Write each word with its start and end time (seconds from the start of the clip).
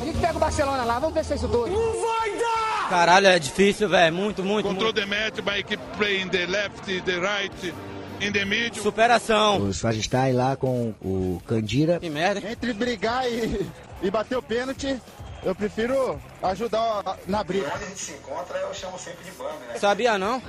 A 0.00 0.04
gente 0.04 0.18
pega 0.18 0.36
o 0.36 0.40
Barcelona 0.40 0.84
lá, 0.84 0.98
vamos 0.98 1.14
ver 1.14 1.24
se 1.24 1.32
é 1.32 1.36
isso 1.36 1.48
tudo. 1.48 1.68
Não 1.68 1.92
vai 2.02 2.30
dar! 2.36 2.88
Caralho, 2.88 3.26
é 3.28 3.38
difícil, 3.38 3.88
velho. 3.88 4.14
Muito, 4.14 4.42
muito. 4.42 4.68
Control 4.68 4.92
muito. 4.92 5.00
the 5.00 5.06
match 5.06 5.40
by 5.40 5.62
keep 5.62 5.82
playing 5.96 6.28
the 6.28 6.46
left, 6.46 7.02
the 7.02 7.18
right, 7.18 7.74
in 8.20 8.32
the 8.32 8.44
middle. 8.44 8.82
Superação. 8.82 9.58
O 9.58 9.72
Swagistai 9.72 10.32
lá 10.32 10.56
com 10.56 10.94
o 11.00 11.40
Candira. 11.46 11.98
Que 12.00 12.10
merda. 12.10 12.50
Entre 12.50 12.72
brigar 12.72 13.26
e, 13.30 13.66
e 14.02 14.10
bater 14.10 14.36
o 14.36 14.42
pênalti, 14.42 15.00
eu 15.42 15.54
prefiro 15.54 16.20
ajudar 16.42 17.18
na 17.26 17.42
briga. 17.42 17.70
Onde 17.74 17.84
a 17.84 17.88
gente 17.88 18.00
se 18.00 18.12
encontra, 18.12 18.58
eu 18.58 18.74
chamo 18.74 18.98
sempre 18.98 19.24
de 19.24 19.30
bando, 19.32 19.58
né? 19.68 19.78
Sabia 19.78 20.18
não? 20.18 20.42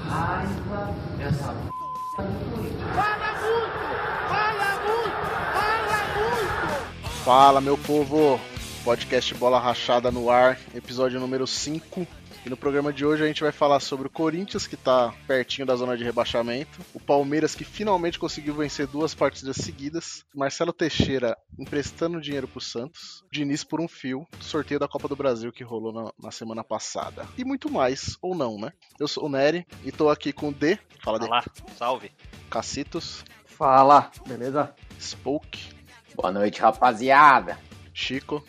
Fala, 7.24 7.62
meu 7.62 7.78
povo! 7.78 8.40
Podcast 8.86 9.34
Bola 9.34 9.60
Rachada 9.60 10.12
no 10.12 10.30
ar, 10.30 10.60
episódio 10.76 11.20
número 11.20 11.48
5. 11.48 12.06
E 12.46 12.50
no 12.52 12.56
programa 12.56 12.94
de 12.94 13.04
hoje 13.04 13.24
a 13.24 13.28
gente 13.28 13.42
vai 13.42 13.52
falar 13.52 13.80
sobre 13.80 14.06
o 14.06 14.12
Corinthians, 14.12 14.68
que 14.68 14.78
tá 14.78 15.12
pertinho 15.26 15.66
da 15.66 15.76
zona 15.76 15.98
de 15.98 16.04
rebaixamento, 16.04 16.80
o 16.94 17.00
Palmeiras, 17.00 17.56
que 17.56 17.64
finalmente 17.64 18.20
conseguiu 18.20 18.54
vencer 18.54 18.86
duas 18.86 19.16
partidas 19.16 19.56
seguidas, 19.56 20.24
Marcelo 20.36 20.72
Teixeira 20.72 21.36
emprestando 21.58 22.22
dinheiro 22.22 22.48
pro 22.48 22.62
Santos, 22.62 23.24
Diniz 23.32 23.64
por 23.64 23.82
um 23.82 23.88
fio, 23.88 24.24
sorteio 24.40 24.80
da 24.80 24.88
Copa 24.88 25.08
do 25.08 25.16
Brasil 25.16 25.52
que 25.52 25.64
rolou 25.64 25.92
na, 25.92 26.12
na 26.22 26.30
semana 26.30 26.64
passada. 26.64 27.28
E 27.40 27.44
muito 27.44 27.72
mais, 27.72 28.16
ou 28.22 28.36
não, 28.36 28.60
né? 28.60 28.72
Eu 29.00 29.08
sou 29.08 29.26
o 29.26 29.30
Nery 29.30 29.66
e 29.84 29.92
tô 29.92 30.12
aqui 30.12 30.32
com 30.32 30.50
o 30.50 30.54
D, 30.54 30.78
fala 31.04 31.18
D, 31.18 31.26
Olá, 31.26 31.44
salve. 31.76 32.12
Cacitos, 32.52 33.26
Fala, 33.46 34.12
beleza? 34.28 34.76
Spoke, 35.02 35.74
Boa 36.14 36.32
noite, 36.32 36.62
rapaziada. 36.62 37.58
Chico, 37.92 38.44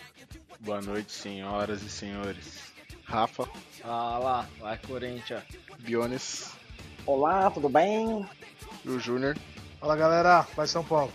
Boa 0.66 0.82
noite, 0.82 1.12
senhoras 1.12 1.80
e 1.82 1.88
senhores. 1.88 2.72
Rafa, 3.04 3.48
Fala, 3.80 4.48
vai 4.58 4.76
Corinthians. 4.78 5.44
Bionis 5.78 6.50
Olá, 7.06 7.48
tudo 7.52 7.68
bem? 7.68 8.28
e 8.84 8.88
o 8.90 8.98
Júnior. 8.98 9.36
Fala 9.78 9.94
galera, 9.94 10.44
vai 10.56 10.66
São 10.66 10.82
Paulo. 10.82 11.12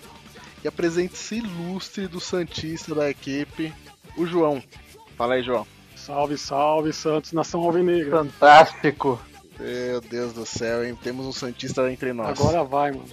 E 0.63 0.69
a 0.69 0.71
presença 0.71 1.35
ilustre 1.35 2.07
do 2.07 2.21
Santista 2.21 2.95
da 2.95 3.09
equipe, 3.09 3.73
o 4.15 4.25
João. 4.25 4.63
Fala 5.17 5.33
aí, 5.33 5.43
João. 5.43 5.67
Salve, 5.97 6.37
salve, 6.37 6.93
Santos, 6.93 7.33
nação 7.33 7.59
alvinegra. 7.59 8.23
Fantástico. 8.23 9.19
Meu 9.59 9.99
Deus 9.99 10.31
do 10.31 10.45
céu, 10.45 10.85
hein? 10.85 10.97
Temos 11.03 11.25
um 11.25 11.33
Santista 11.33 11.91
entre 11.91 12.13
nós. 12.13 12.39
Agora 12.39 12.63
vai, 12.63 12.91
mano. 12.91 13.09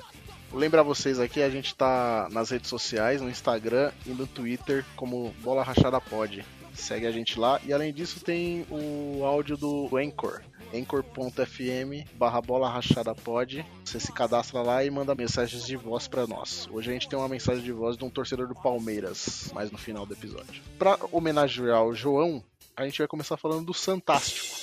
Lembrar 0.52 0.82
vocês 0.82 1.20
aqui, 1.20 1.42
a 1.42 1.50
gente 1.50 1.74
tá 1.74 2.28
nas 2.32 2.50
redes 2.50 2.68
sociais, 2.68 3.20
no 3.20 3.28
Instagram 3.28 3.92
e 4.06 4.10
no 4.10 4.26
Twitter, 4.26 4.84
como 4.96 5.34
Bola 5.42 5.62
Rachada 5.62 6.00
Pod. 6.00 6.44
Segue 6.74 7.06
a 7.06 7.10
gente 7.10 7.38
lá. 7.38 7.60
E 7.64 7.72
além 7.72 7.92
disso, 7.92 8.20
tem 8.20 8.64
o 8.70 9.24
áudio 9.24 9.56
do 9.56 9.90
Anchor. 9.96 10.42
Anchor.fm 10.72 12.06
barra 12.14 12.40
bola 12.40 12.68
rachada 12.68 13.14
pod. 13.14 13.64
Você 13.84 13.98
se 13.98 14.12
cadastra 14.12 14.62
lá 14.62 14.84
e 14.84 14.90
manda 14.90 15.14
mensagens 15.14 15.64
de 15.66 15.76
voz 15.76 16.06
pra 16.06 16.26
nós. 16.26 16.68
Hoje 16.70 16.90
a 16.90 16.92
gente 16.92 17.08
tem 17.08 17.18
uma 17.18 17.28
mensagem 17.28 17.62
de 17.62 17.72
voz 17.72 17.96
de 17.96 18.04
um 18.04 18.10
torcedor 18.10 18.46
do 18.46 18.54
Palmeiras, 18.54 19.50
mais 19.54 19.70
no 19.70 19.78
final 19.78 20.06
do 20.06 20.12
episódio. 20.12 20.62
Pra 20.78 20.98
homenagear 21.10 21.84
o 21.84 21.94
João, 21.94 22.42
a 22.76 22.84
gente 22.84 22.98
vai 22.98 23.08
começar 23.08 23.36
falando 23.36 23.66
do 23.66 23.74
Santástico. 23.74 24.56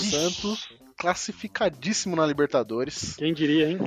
O 0.00 0.10
Santos 0.10 0.68
classificadíssimo 0.98 2.16
na 2.16 2.26
Libertadores. 2.26 3.16
Quem 3.16 3.32
diria, 3.34 3.70
hein? 3.70 3.78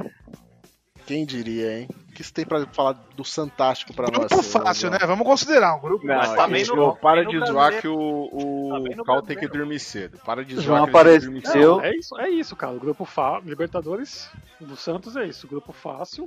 Quem 1.05 1.25
diria, 1.25 1.79
hein? 1.79 1.87
O 2.09 2.13
que 2.13 2.23
você 2.23 2.31
tem 2.33 2.45
pra 2.45 2.65
falar 2.67 2.93
do 3.15 3.23
Santástico 3.25 3.93
pra 3.93 4.07
nós? 4.11 4.27
Grupo 4.27 4.43
fácil, 4.43 4.89
né? 4.91 4.99
Vamos 5.07 5.25
considerar 5.25 5.75
um 5.75 5.79
grupo 5.79 6.05
Não, 6.05 6.15
Mas 6.15 6.33
tá 6.35 6.47
bem 6.47 6.65
no- 6.65 6.95
para 6.97 7.23
bem 7.23 7.39
de 7.39 7.47
zoar 7.47 7.81
que 7.81 7.87
o, 7.87 8.69
Tá 8.69 9.01
o 9.01 9.05
Cal 9.05 9.21
tem 9.23 9.37
que 9.37 9.47
dormir 9.47 9.79
cedo. 9.79 10.19
Para 10.19 10.43
de 10.45 10.55
zoar 10.57 10.83
que 10.89 10.95
ele 10.95 11.03
tem 11.09 11.19
que 11.19 11.25
dormir 11.25 11.47
cedo. 11.47 11.81
é 11.81 11.95
isso, 11.95 12.19
é 12.19 12.29
isso, 12.29 12.55
cara. 12.55 12.73
O 12.75 12.79
grupo 12.79 13.05
Fá, 13.05 13.39
Libertadores 13.43 14.29
do 14.59 14.75
Santos 14.75 15.15
é 15.15 15.25
isso. 15.25 15.47
O 15.47 15.49
grupo 15.49 15.71
fácil 15.73 16.25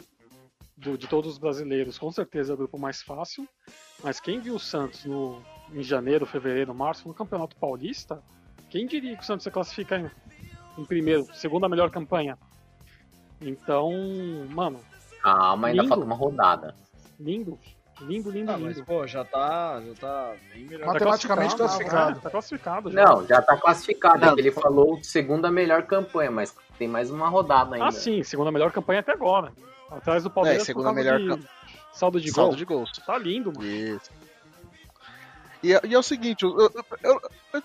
do- 0.76 0.98
de 0.98 1.06
todos 1.06 1.32
os 1.32 1.38
brasileiros, 1.38 1.96
com 1.98 2.10
certeza 2.10 2.52
é 2.52 2.54
o 2.54 2.58
grupo 2.58 2.78
mais 2.78 3.02
fácil. 3.02 3.46
Mas 4.02 4.18
quem 4.18 4.40
viu 4.40 4.54
o 4.56 4.60
Santos 4.60 5.04
no, 5.04 5.40
em 5.72 5.82
janeiro, 5.82 6.26
fevereiro, 6.26 6.74
março, 6.74 7.06
no 7.06 7.14
Campeonato 7.14 7.54
Paulista, 7.56 8.20
quem 8.72 8.86
diria 8.86 9.14
que 9.16 9.22
o 9.22 9.26
Santos 9.26 9.44
se 9.44 9.50
classifica 9.50 9.98
em, 9.98 10.10
em 10.80 10.84
primeiro, 10.84 11.26
segunda 11.34 11.68
melhor 11.68 11.90
campanha? 11.90 12.38
Então, 13.40 13.90
mano, 14.50 14.80
Calma, 15.22 15.68
ainda 15.68 15.82
Lindo. 15.82 15.88
falta 15.94 16.04
uma 16.06 16.14
rodada. 16.16 16.74
lindo. 17.20 17.58
Lindo, 18.00 18.30
lindo, 18.30 18.50
Ah, 18.50 18.58
mas 18.58 18.76
lindo. 18.76 18.86
pô, 18.86 19.06
já 19.06 19.24
tá, 19.24 19.80
já 19.80 19.94
tá 19.94 20.34
bem 20.52 20.64
melhor. 20.64 20.86
Tá 20.86 20.92
Matematicamente 20.94 21.54
classificado. 21.54 22.14
né? 22.16 22.20
Tá 22.22 22.30
classificado 22.30 22.90
já. 22.90 23.04
Não, 23.04 23.26
já 23.26 23.42
tá 23.42 23.56
classificado. 23.56 24.18
Não. 24.26 24.30
é 24.34 24.38
Ele 24.40 24.50
falou 24.50 24.98
segunda 25.04 25.50
melhor 25.52 25.84
campanha, 25.84 26.30
mas 26.30 26.56
tem 26.78 26.88
mais 26.88 27.10
uma 27.10 27.28
rodada 27.28 27.76
ainda. 27.76 27.86
Ah, 27.86 27.92
sim, 27.92 28.22
segunda 28.24 28.50
melhor 28.50 28.72
campanha 28.72 29.00
até 29.00 29.12
agora. 29.12 29.52
Atrás 29.90 30.24
do 30.24 30.30
Palmeiras 30.30 30.62
É, 30.62 30.64
segunda 30.64 30.92
melhor 30.92 31.18
de 31.20 31.46
saldo 31.92 32.20
de 32.20 32.32
Saldo 32.32 32.48
gol. 32.50 32.56
de 32.56 32.64
gols. 32.64 32.90
Tá 33.06 33.16
lindo, 33.18 33.52
mano. 33.54 33.64
Isso. 33.68 34.10
E, 35.62 35.72
é- 35.74 35.80
e 35.84 35.94
é 35.94 35.98
o 35.98 36.02
seguinte, 36.02 36.42
eu, 36.44 36.56
eu, 36.58 36.70
eu, 37.02 37.20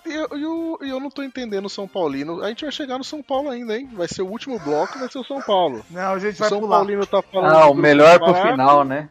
eu, 0.05 0.27
eu- 0.37 0.79
eu 0.81 0.99
não 0.99 1.09
tô 1.09 1.23
entendendo 1.23 1.65
o 1.65 1.69
São 1.69 1.87
Paulino. 1.87 2.43
A 2.43 2.49
gente 2.49 2.63
vai 2.63 2.71
chegar 2.71 2.97
no 2.97 3.03
São 3.03 3.23
Paulo 3.23 3.49
ainda, 3.49 3.75
hein? 3.77 3.89
Vai 3.93 4.07
ser 4.07 4.21
o 4.21 4.27
último 4.27 4.59
bloco, 4.59 4.99
vai 4.99 5.09
ser 5.09 5.17
o 5.19 5.23
São 5.23 5.41
Paulo. 5.41 5.83
Não, 5.89 6.13
a 6.13 6.19
gente 6.19 6.35
O 6.35 6.39
vai 6.39 6.49
São 6.49 6.59
pular. 6.59 6.77
Paulino 6.77 7.05
tá 7.07 7.21
falando. 7.21 7.55
Ah, 7.57 7.65
do 7.65 7.71
o 7.71 7.75
melhor 7.75 8.19
pro 8.19 8.33
fraco, 8.33 8.49
final, 8.51 8.83
né? 8.83 9.09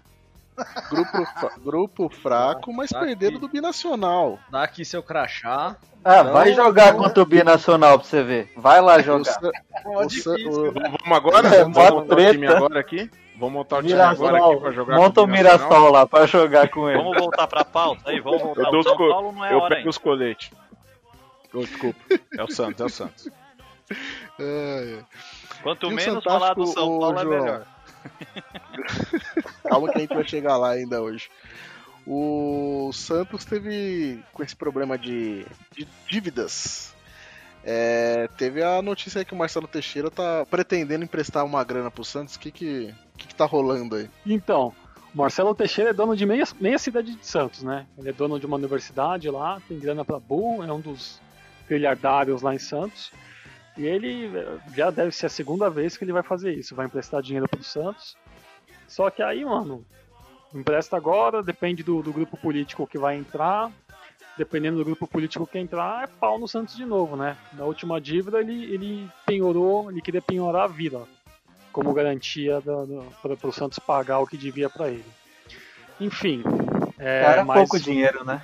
Grupo, 0.89 1.27
grupo 1.63 2.09
fraco, 2.09 2.73
mas 2.73 2.89
Tá 2.89 3.01
perderam 3.01 3.39
do 3.39 3.47
Binacional. 3.47 4.39
Dá 4.51 4.63
aqui 4.63 4.87
seu 4.87 5.03
crachá. 5.03 5.77
Ah, 6.03 6.25
Não, 6.25 6.33
vai 6.33 6.55
jogar 6.55 6.95
não. 6.95 7.03
contra 7.03 7.23
o 7.23 7.27
Binacional 7.27 7.99
pra 7.99 8.09
você 8.09 8.23
ver. 8.23 8.53
Vai 8.57 8.81
lá 8.81 8.97
O 8.97 9.03
jogar. 9.03 9.39
O 9.85 10.09
Sa- 10.09 10.31
o- 10.31 10.73
Vamos 10.73 11.13
agora? 11.13 11.49
É, 11.49 11.59
Vamos 11.65 11.77
o 11.77 12.57
agora 12.57 12.81
aqui? 12.81 13.11
Vamos 13.39 13.53
montar 13.55 13.79
o 13.79 13.83
time 13.83 14.01
agora 14.01 14.39
aqui 14.39 14.57
pra 14.61 14.71
jogar 14.73 14.97
Monta 14.97 15.21
com 15.21 15.27
o 15.27 15.31
Mirassol 15.31 15.91
lá 15.93 16.07
pra 16.07 16.27
jogar 16.27 16.69
com 16.71 16.89
ele. 16.89 16.99
Vamos 16.99 17.19
voltar 17.19 17.47
pra 17.47 17.65
pauta 17.65 18.11
aí, 18.11 18.19
vamos 18.21 18.41
voltar. 18.43 18.63
Eu, 18.63 18.71
dou 18.71 18.83
São 18.83 18.97
co- 18.97 19.09
Paulo 19.11 19.33
não 19.33 19.45
é 19.45 19.53
eu 19.53 19.59
hora 19.59 19.69
pego 19.69 19.79
ainda. 19.79 19.91
os 19.91 19.99
coletes. 19.99 20.51
Oh, 21.53 21.61
desculpa. 21.61 21.99
É 22.37 22.43
o 22.43 22.51
Santos, 22.51 22.81
é 22.81 22.85
o 22.85 22.89
Santos. 22.89 23.29
é, 24.41 24.99
Quanto 25.63 25.87
E 25.87 25.93
o 25.93 25.95
menos 25.95 26.25
falar 26.25 26.55
do 26.55 26.67
São 26.67 26.99
Paulo 26.99 27.19
é 27.19 27.23
João? 27.23 27.41
melhor. 27.41 27.67
Calma 29.69 29.89
que 29.91 29.99
a 29.99 30.01
gente 30.01 30.15
vai 30.15 30.27
chegar 30.27 30.57
lá 30.57 30.71
ainda 30.71 31.03
hoje. 31.03 31.29
O 32.07 32.91
Santos 32.95 33.45
teve 33.45 34.23
com 34.33 34.43
esse 34.43 34.55
problema 34.57 34.97
de, 34.97 35.45
de 35.73 35.87
dívidas. 36.09 36.95
É, 37.69 38.29
teve 38.39 38.63
a 38.63 38.81
notícia 38.81 39.19
aí 39.19 39.25
que 39.25 39.35
o 39.35 39.37
Marcelo 39.37 39.67
Teixeira 39.67 40.09
tá 40.09 40.47
pretendendo 40.49 41.03
emprestar 41.03 41.45
uma 41.45 41.65
grana 41.65 41.91
pro 41.91 42.05
Santos. 42.05 42.37
O 42.37 42.39
que 42.39 42.53
que, 42.53 42.95
que 43.19 43.27
que 43.27 43.35
tá 43.35 43.45
rolando 43.45 43.97
aí? 43.97 44.09
Então, 44.25 44.73
o 45.13 45.19
Marcelo 45.19 45.53
Teixeira 45.53 45.91
é 45.91 45.93
dono 45.93 46.17
de 46.17 46.25
meia, 46.25 46.45
meia 46.61 46.79
cidade 46.79 47.17
de 47.17 47.27
Santos, 47.27 47.65
né? 47.65 47.85
Ele 47.99 48.11
é 48.11 48.13
dono 48.13 48.39
de 48.39 48.47
uma 48.47 48.57
universidade 48.57 49.29
lá, 49.29 49.61
tem 49.67 49.81
grana 49.81 50.05
pra 50.05 50.21
burro, 50.21 50.63
é 50.63 50.73
um 50.73 50.79
dos 50.81 51.21
trilhardários 51.67 52.41
lá 52.41 52.55
em 52.55 52.59
Santos. 52.59 53.11
E 53.77 53.85
ele 53.85 54.27
eh, 54.37 54.59
já 54.77 54.91
deve 54.91 55.11
ser 55.11 55.27
a 55.27 55.31
segunda 55.31 55.69
vez 55.69 55.97
que 55.97 56.05
ele 56.05 56.13
vai 56.13 56.23
fazer 56.23 56.55
isso, 56.55 56.77
vai 56.77 56.87
emprestar 56.87 57.21
dinheiro 57.21 57.49
pro 57.49 57.65
Santos. 57.65 58.17
Só 58.87 59.11
que 59.11 59.23
aí, 59.23 59.45
mano, 59.45 59.85
empresta 60.55 60.97
agora, 60.97 61.43
depende 61.43 61.83
do, 61.83 62.01
do 62.01 62.13
grupo 62.13 62.37
político 62.37 62.87
que 62.87 62.97
vai 62.97 63.17
entrar. 63.17 63.73
Dependendo 64.37 64.77
do 64.79 64.85
grupo 64.85 65.07
político 65.07 65.47
que 65.47 65.59
entrar, 65.59 66.05
é 66.05 66.07
pau 66.07 66.39
no 66.39 66.47
Santos 66.47 66.77
de 66.77 66.85
novo, 66.85 67.17
né? 67.17 67.37
Na 67.55 67.65
última 67.65 67.99
dívida 68.01 68.39
ele, 68.39 68.65
ele 68.65 69.09
penhorou, 69.25 69.91
ele 69.91 70.03
queria 70.03 70.21
penhorar 70.21 70.65
a 70.65 70.67
vila 70.67 71.09
como 71.73 71.93
garantia 71.93 72.63
para 73.23 73.49
o 73.49 73.53
Santos 73.53 73.79
pagar 73.79 74.19
o 74.19 74.27
que 74.27 74.37
devia 74.37 74.69
para 74.69 74.89
ele. 74.89 75.05
Enfim. 76.01 76.43
É, 76.99 77.23
Era 77.25 77.45
mas- 77.45 77.59
pouco 77.59 77.79
dinheiro, 77.79 78.25
né? 78.25 78.43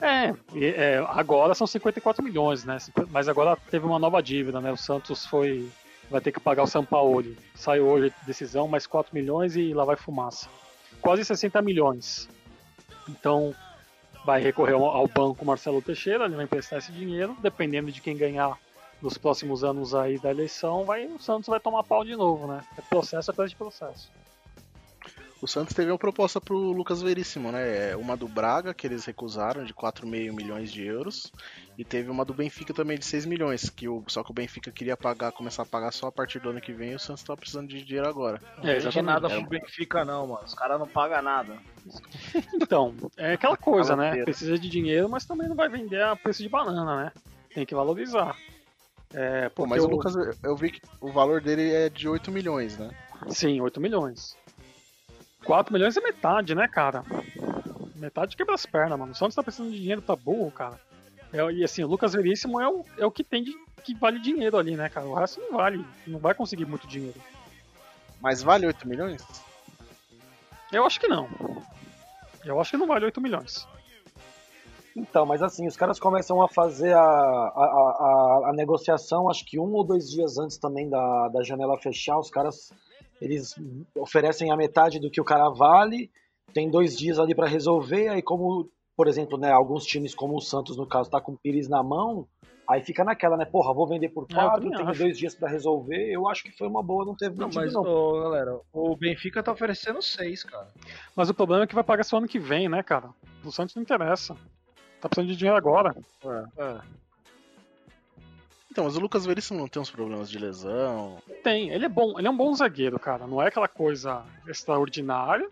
É, 0.00 0.32
é, 0.56 1.04
agora 1.10 1.54
são 1.54 1.66
54 1.66 2.24
milhões, 2.24 2.64
né? 2.64 2.78
Mas 3.10 3.28
agora 3.28 3.56
teve 3.70 3.84
uma 3.84 3.98
nova 3.98 4.22
dívida, 4.22 4.60
né? 4.60 4.72
O 4.72 4.76
Santos 4.76 5.26
foi. 5.26 5.68
Vai 6.10 6.20
ter 6.20 6.32
que 6.32 6.40
pagar 6.40 6.62
o 6.62 6.66
São 6.66 6.84
Paulo. 6.84 7.36
Saiu 7.54 7.86
hoje 7.86 8.12
a 8.22 8.26
decisão, 8.26 8.66
mais 8.66 8.86
4 8.86 9.14
milhões 9.14 9.54
e 9.56 9.72
lá 9.74 9.84
vai 9.84 9.96
fumaça. 9.96 10.48
Quase 11.00 11.24
60 11.24 11.60
milhões. 11.62 12.28
Então 13.08 13.54
vai 14.24 14.40
recorrer 14.40 14.74
ao 14.74 15.06
banco 15.08 15.44
Marcelo 15.44 15.80
Teixeira, 15.82 16.24
ele 16.24 16.36
vai 16.36 16.44
emprestar 16.44 16.78
esse 16.78 16.92
dinheiro, 16.92 17.36
dependendo 17.40 17.90
de 17.90 18.00
quem 18.00 18.16
ganhar 18.16 18.58
nos 19.00 19.16
próximos 19.16 19.64
anos 19.64 19.94
aí 19.94 20.18
da 20.18 20.30
eleição, 20.30 20.84
vai, 20.84 21.06
o 21.06 21.18
Santos 21.18 21.48
vai 21.48 21.58
tomar 21.58 21.82
pau 21.84 22.04
de 22.04 22.14
novo, 22.14 22.46
né? 22.46 22.62
É 22.76 22.82
processo 22.82 23.30
atrás 23.30 23.50
de 23.50 23.56
processo. 23.56 24.10
O 25.42 25.46
Santos 25.48 25.74
teve 25.74 25.90
uma 25.90 25.96
proposta 25.96 26.38
pro 26.38 26.54
Lucas 26.54 27.00
Veríssimo, 27.00 27.50
né? 27.50 27.92
É 27.92 27.96
Uma 27.96 28.14
do 28.14 28.28
Braga, 28.28 28.74
que 28.74 28.86
eles 28.86 29.06
recusaram, 29.06 29.64
de 29.64 29.72
4,5 29.72 30.32
milhões 30.34 30.70
de 30.70 30.84
euros. 30.84 31.32
E 31.78 31.84
teve 31.84 32.10
uma 32.10 32.26
do 32.26 32.34
Benfica 32.34 32.74
também 32.74 32.98
de 32.98 33.06
6 33.06 33.24
milhões, 33.24 33.70
que 33.70 33.88
o, 33.88 34.04
só 34.06 34.22
que 34.22 34.30
o 34.30 34.34
Benfica 34.34 34.70
queria 34.70 34.98
pagar, 34.98 35.32
começar 35.32 35.62
a 35.62 35.66
pagar 35.66 35.92
só 35.92 36.08
a 36.08 36.12
partir 36.12 36.40
do 36.40 36.50
ano 36.50 36.60
que 36.60 36.74
vem 36.74 36.92
e 36.92 36.94
o 36.94 36.98
Santos 36.98 37.22
tava 37.22 37.38
precisando 37.38 37.68
de 37.68 37.82
dinheiro 37.82 38.06
agora. 38.06 38.38
Não 38.58 38.64
vende 38.64 39.00
nada 39.00 39.30
pro 39.30 39.48
Benfica, 39.48 40.04
não, 40.04 40.26
mano. 40.26 40.44
Os 40.44 40.52
caras 40.54 40.78
não 40.78 40.86
pagam 40.86 41.22
nada. 41.22 41.56
Então, 42.54 42.94
é 43.16 43.32
aquela 43.32 43.56
coisa, 43.58 43.96
né? 43.96 44.22
Precisa 44.22 44.58
de 44.58 44.68
dinheiro, 44.68 45.08
mas 45.08 45.24
também 45.24 45.48
não 45.48 45.56
vai 45.56 45.70
vender 45.70 46.02
a 46.02 46.14
preço 46.14 46.42
de 46.42 46.48
banana, 46.50 47.04
né? 47.04 47.12
Tem 47.54 47.64
que 47.64 47.74
valorizar. 47.74 48.36
É, 49.14 49.48
Pô, 49.48 49.62
porque 49.66 49.70
mas 49.70 49.82
o 49.84 49.88
o- 49.88 49.90
Lucas, 49.90 50.14
eu 50.42 50.54
vi 50.54 50.70
que 50.72 50.82
o 51.00 51.10
valor 51.10 51.40
dele 51.40 51.72
é 51.72 51.88
de 51.88 52.06
8 52.06 52.30
milhões, 52.30 52.76
né? 52.76 52.90
Sim, 53.30 53.60
8 53.62 53.80
milhões. 53.80 54.36
4 55.44 55.72
milhões 55.72 55.96
é 55.96 56.00
metade, 56.00 56.54
né, 56.54 56.68
cara? 56.68 57.04
Metade 57.96 58.36
quebra 58.36 58.54
as 58.54 58.66
pernas, 58.66 58.98
mano. 58.98 59.12
O 59.12 59.14
Santos 59.14 59.34
tá 59.34 59.42
precisando 59.42 59.72
de 59.72 59.78
dinheiro, 59.78 60.02
tá 60.02 60.16
burro, 60.16 60.50
cara. 60.50 60.80
É, 61.32 61.38
e 61.52 61.64
assim, 61.64 61.84
o 61.84 61.88
Lucas 61.88 62.12
Veríssimo 62.12 62.60
é 62.60 62.68
o, 62.68 62.84
é 62.98 63.06
o 63.06 63.10
que 63.10 63.22
tem 63.22 63.42
de, 63.42 63.52
que 63.84 63.94
vale 63.94 64.18
dinheiro 64.18 64.56
ali, 64.56 64.76
né, 64.76 64.88
cara? 64.88 65.06
O 65.06 65.14
resto 65.14 65.40
não 65.40 65.56
vale. 65.56 65.84
Não 66.06 66.18
vai 66.18 66.34
conseguir 66.34 66.64
muito 66.64 66.86
dinheiro. 66.86 67.20
Mas 68.20 68.42
vale 68.42 68.66
8 68.66 68.88
milhões? 68.88 69.22
Eu 70.72 70.84
acho 70.84 71.00
que 71.00 71.08
não. 71.08 71.28
Eu 72.44 72.60
acho 72.60 72.70
que 72.70 72.76
não 72.76 72.86
vale 72.86 73.04
8 73.04 73.20
milhões. 73.20 73.66
Então, 74.94 75.24
mas 75.24 75.42
assim, 75.42 75.66
os 75.66 75.76
caras 75.76 76.00
começam 76.00 76.42
a 76.42 76.48
fazer 76.48 76.92
a, 76.92 77.00
a, 77.00 78.42
a, 78.44 78.50
a 78.50 78.52
negociação, 78.52 79.30
acho 79.30 79.44
que 79.44 79.58
um 79.58 79.72
ou 79.72 79.84
dois 79.84 80.10
dias 80.10 80.36
antes 80.36 80.58
também 80.58 80.88
da, 80.88 81.28
da 81.28 81.42
janela 81.42 81.78
fechar, 81.78 82.18
os 82.18 82.30
caras 82.30 82.72
eles 83.20 83.54
oferecem 83.96 84.50
a 84.50 84.56
metade 84.56 84.98
do 84.98 85.10
que 85.10 85.20
o 85.20 85.24
cara 85.24 85.48
vale, 85.50 86.10
tem 86.54 86.70
dois 86.70 86.96
dias 86.96 87.18
ali 87.18 87.34
para 87.34 87.46
resolver, 87.46 88.08
aí 88.08 88.22
como, 88.22 88.68
por 88.96 89.06
exemplo, 89.06 89.38
né, 89.38 89.50
alguns 89.52 89.84
times 89.84 90.14
como 90.14 90.36
o 90.36 90.40
Santos, 90.40 90.76
no 90.76 90.86
caso, 90.86 91.10
tá 91.10 91.20
com 91.20 91.32
o 91.32 91.38
Pires 91.38 91.68
na 91.68 91.82
mão, 91.82 92.26
aí 92.68 92.82
fica 92.82 93.04
naquela, 93.04 93.36
né, 93.36 93.44
porra, 93.44 93.74
vou 93.74 93.86
vender 93.86 94.08
por 94.08 94.22
É, 94.22 94.32
eu 94.32 94.36
quatro, 94.36 94.60
também 94.62 94.76
tenho 94.78 94.88
acho. 94.88 94.98
dois 95.00 95.18
dias 95.18 95.34
para 95.34 95.48
resolver, 95.48 96.10
eu 96.12 96.28
acho 96.28 96.42
que 96.42 96.50
foi 96.56 96.66
uma 96.68 96.82
boa, 96.82 97.04
não 97.04 97.14
teve 97.14 97.36
Não, 97.36 97.48
mas, 97.54 97.72
não. 97.72 97.82
ô, 97.82 98.20
galera, 98.22 98.58
o 98.72 98.96
Benfica 98.96 99.42
tá 99.42 99.52
oferecendo 99.52 100.00
6, 100.02 100.44
cara. 100.44 100.68
Mas 101.14 101.28
o 101.30 101.34
problema 101.34 101.64
é 101.64 101.66
que 101.66 101.74
vai 101.74 101.84
pagar 101.84 102.04
só 102.04 102.16
ano 102.18 102.26
que 102.28 102.38
vem, 102.38 102.68
né, 102.68 102.82
cara? 102.82 103.10
O 103.44 103.50
Santos 103.52 103.74
não 103.74 103.82
interessa. 103.82 104.34
Tá 105.00 105.08
precisando 105.08 105.30
de 105.30 105.36
dinheiro 105.36 105.56
agora. 105.56 105.94
É. 106.58 106.80
Então, 108.70 108.84
mas 108.84 108.96
o 108.96 109.00
Lucas 109.00 109.26
Veríssimo 109.26 109.58
não 109.58 109.66
tem 109.66 109.82
uns 109.82 109.90
problemas 109.90 110.30
de 110.30 110.38
lesão. 110.38 111.18
Tem, 111.42 111.70
ele 111.70 111.84
é 111.86 111.88
bom, 111.88 112.18
ele 112.18 112.28
é 112.28 112.30
um 112.30 112.36
bom 112.36 112.54
zagueiro, 112.54 112.98
cara. 112.98 113.26
Não 113.26 113.42
é 113.42 113.48
aquela 113.48 113.66
coisa 113.66 114.22
extraordinária, 114.46 115.48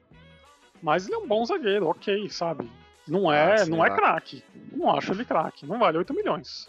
mas 0.80 1.06
ele 1.06 1.16
é 1.16 1.18
um 1.18 1.26
bom 1.26 1.44
zagueiro, 1.44 1.88
ok, 1.88 2.30
sabe? 2.30 2.70
Não 3.06 3.32
é, 3.32 3.62
Ah, 3.62 3.66
não 3.66 3.84
é 3.84 3.90
craque. 3.90 4.44
Não 4.70 4.94
acho 4.94 5.12
ele 5.12 5.24
craque. 5.24 5.66
Não 5.66 5.78
vale 5.78 5.98
8 5.98 6.14
milhões. 6.14 6.68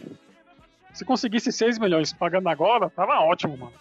Se 0.94 1.06
conseguisse 1.06 1.52
6 1.52 1.78
milhões 1.78 2.12
pagando 2.14 2.50
agora, 2.50 2.90
tava 2.90 3.20
ótimo, 3.20 3.56
mano. 3.58 3.74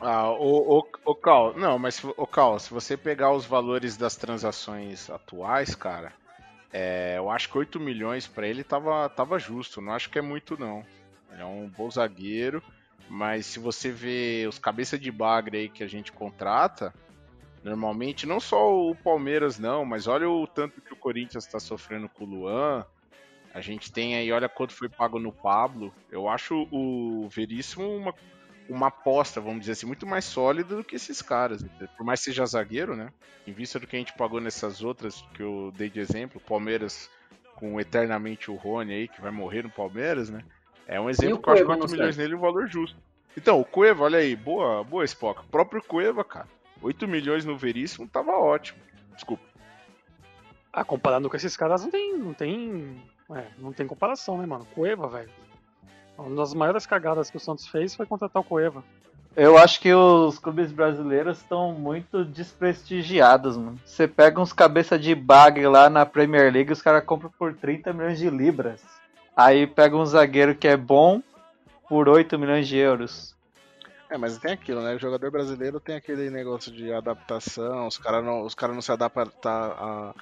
Ah, 0.00 0.30
o, 0.30 0.78
o, 0.78 0.86
o 1.04 1.14
Cal, 1.14 1.54
não, 1.58 1.78
mas 1.78 2.02
o 2.04 2.26
Cal, 2.26 2.58
se 2.58 2.72
você 2.72 2.96
pegar 2.96 3.32
os 3.32 3.44
valores 3.44 3.96
das 3.96 4.16
transações 4.16 5.10
atuais, 5.10 5.74
cara, 5.74 6.12
é, 6.72 7.16
eu 7.18 7.28
acho 7.28 7.50
que 7.50 7.58
8 7.58 7.78
milhões 7.80 8.26
pra 8.26 8.46
ele 8.46 8.64
tava, 8.64 9.08
tava 9.10 9.38
justo. 9.38 9.80
Não 9.82 9.92
acho 9.92 10.08
que 10.08 10.18
é 10.18 10.22
muito, 10.22 10.58
não. 10.58 10.84
Ele 11.32 11.42
é 11.42 11.44
um 11.44 11.68
bom 11.68 11.90
zagueiro, 11.90 12.62
mas 13.08 13.46
se 13.46 13.58
você 13.58 13.90
vê 13.90 14.46
os 14.48 14.58
cabeça 14.58 14.98
de 14.98 15.10
bagre 15.10 15.58
aí 15.58 15.68
que 15.68 15.82
a 15.82 15.88
gente 15.88 16.12
contrata, 16.12 16.94
normalmente, 17.64 18.26
não 18.26 18.40
só 18.40 18.72
o 18.74 18.94
Palmeiras, 18.94 19.58
não, 19.58 19.84
mas 19.84 20.06
olha 20.06 20.28
o 20.28 20.46
tanto 20.46 20.80
que 20.80 20.92
o 20.92 20.96
Corinthians 20.96 21.46
tá 21.46 21.58
sofrendo 21.58 22.08
com 22.08 22.24
o 22.24 22.28
Luan. 22.28 22.84
A 23.54 23.60
gente 23.60 23.92
tem 23.92 24.16
aí, 24.16 24.32
olha 24.32 24.48
quanto 24.48 24.72
foi 24.72 24.88
pago 24.88 25.18
no 25.18 25.32
Pablo. 25.32 25.92
Eu 26.10 26.28
acho 26.28 26.66
o 26.70 27.28
Veríssimo 27.28 27.96
uma 27.96 28.14
uma 28.68 28.88
aposta, 28.88 29.40
vamos 29.40 29.60
dizer 29.60 29.72
assim, 29.72 29.86
muito 29.86 30.06
mais 30.06 30.24
sólida 30.24 30.76
do 30.76 30.84
que 30.84 30.96
esses 30.96 31.20
caras. 31.20 31.64
Por 31.96 32.04
mais 32.04 32.20
que 32.20 32.26
seja 32.26 32.46
zagueiro, 32.46 32.96
né? 32.96 33.12
Em 33.46 33.52
vista 33.52 33.78
do 33.78 33.86
que 33.86 33.96
a 33.96 33.98
gente 33.98 34.12
pagou 34.14 34.40
nessas 34.40 34.82
outras 34.82 35.22
que 35.34 35.42
eu 35.42 35.72
dei 35.76 35.90
de 35.90 36.00
exemplo, 36.00 36.40
Palmeiras 36.40 37.10
com 37.56 37.80
eternamente 37.80 38.50
o 38.50 38.56
Rony 38.56 38.92
aí, 38.92 39.08
que 39.08 39.20
vai 39.20 39.30
morrer 39.30 39.62
no 39.62 39.70
Palmeiras, 39.70 40.30
né? 40.30 40.42
É 40.86 41.00
um 41.00 41.08
exemplo 41.08 41.38
que 41.40 41.48
eu 41.48 41.52
acho 41.52 41.62
que 41.62 41.66
Cueva 41.66 41.82
8 41.82 41.86
no 41.86 41.92
milhões 41.92 42.14
Santos? 42.14 42.16
nele 42.16 42.34
é 42.34 42.36
um 42.36 42.40
valor 42.40 42.66
justo. 42.66 42.96
Então, 43.36 43.60
o 43.60 43.64
Cueva, 43.64 44.04
olha 44.04 44.18
aí, 44.18 44.36
boa, 44.36 44.84
boa 44.84 45.04
Spock. 45.04 45.40
O 45.40 45.48
próprio 45.48 45.82
Cueva, 45.82 46.22
cara. 46.24 46.48
8 46.82 47.08
milhões 47.08 47.44
no 47.44 47.56
Veríssimo 47.56 48.06
tava 48.08 48.32
ótimo. 48.32 48.78
Desculpa. 49.14 49.42
Ah, 50.72 50.84
comparando 50.84 51.28
com 51.30 51.36
esses 51.36 51.56
caras, 51.56 51.82
não 51.82 51.90
tem. 51.90 52.18
Não 52.18 52.34
tem. 52.34 53.02
É, 53.34 53.46
não 53.58 53.72
tem 53.72 53.86
comparação, 53.86 54.38
né, 54.38 54.46
mano? 54.46 54.66
Cueva, 54.74 55.08
velho. 55.08 55.30
Uma 56.18 56.36
das 56.36 56.52
maiores 56.54 56.84
cagadas 56.84 57.30
que 57.30 57.36
o 57.36 57.40
Santos 57.40 57.66
fez 57.66 57.94
foi 57.94 58.04
contratar 58.04 58.40
o 58.40 58.44
Cueva. 58.44 58.84
Eu 59.34 59.56
acho 59.56 59.80
que 59.80 59.92
os 59.94 60.38
clubes 60.38 60.70
brasileiros 60.70 61.38
estão 61.38 61.72
muito 61.72 62.22
desprestigiados, 62.22 63.56
mano. 63.56 63.80
Você 63.84 64.06
pega 64.06 64.40
uns 64.40 64.52
cabeça 64.52 64.98
de 64.98 65.14
bagre 65.14 65.66
lá 65.66 65.88
na 65.88 66.04
Premier 66.04 66.52
League, 66.52 66.72
os 66.72 66.82
caras 66.82 67.04
compram 67.04 67.30
por 67.38 67.54
30 67.54 67.94
milhões 67.94 68.18
de 68.18 68.28
libras. 68.28 68.82
Aí 69.36 69.66
pega 69.66 69.96
um 69.96 70.04
zagueiro 70.04 70.54
que 70.54 70.68
é 70.68 70.76
bom 70.76 71.22
por 71.88 72.08
8 72.08 72.38
milhões 72.38 72.68
de 72.68 72.76
euros. 72.76 73.34
É, 74.10 74.18
mas 74.18 74.36
tem 74.36 74.52
aquilo, 74.52 74.82
né? 74.82 74.94
O 74.94 74.98
jogador 74.98 75.30
brasileiro 75.30 75.80
tem 75.80 75.96
aquele 75.96 76.28
negócio 76.28 76.70
de 76.70 76.92
adaptação, 76.92 77.86
os 77.86 77.96
caras 77.96 78.22
não, 78.22 78.42
os 78.42 78.54
cara 78.54 78.74
não 78.74 78.82
se 78.82 78.92
adaptam 78.92 79.32
a, 79.44 80.14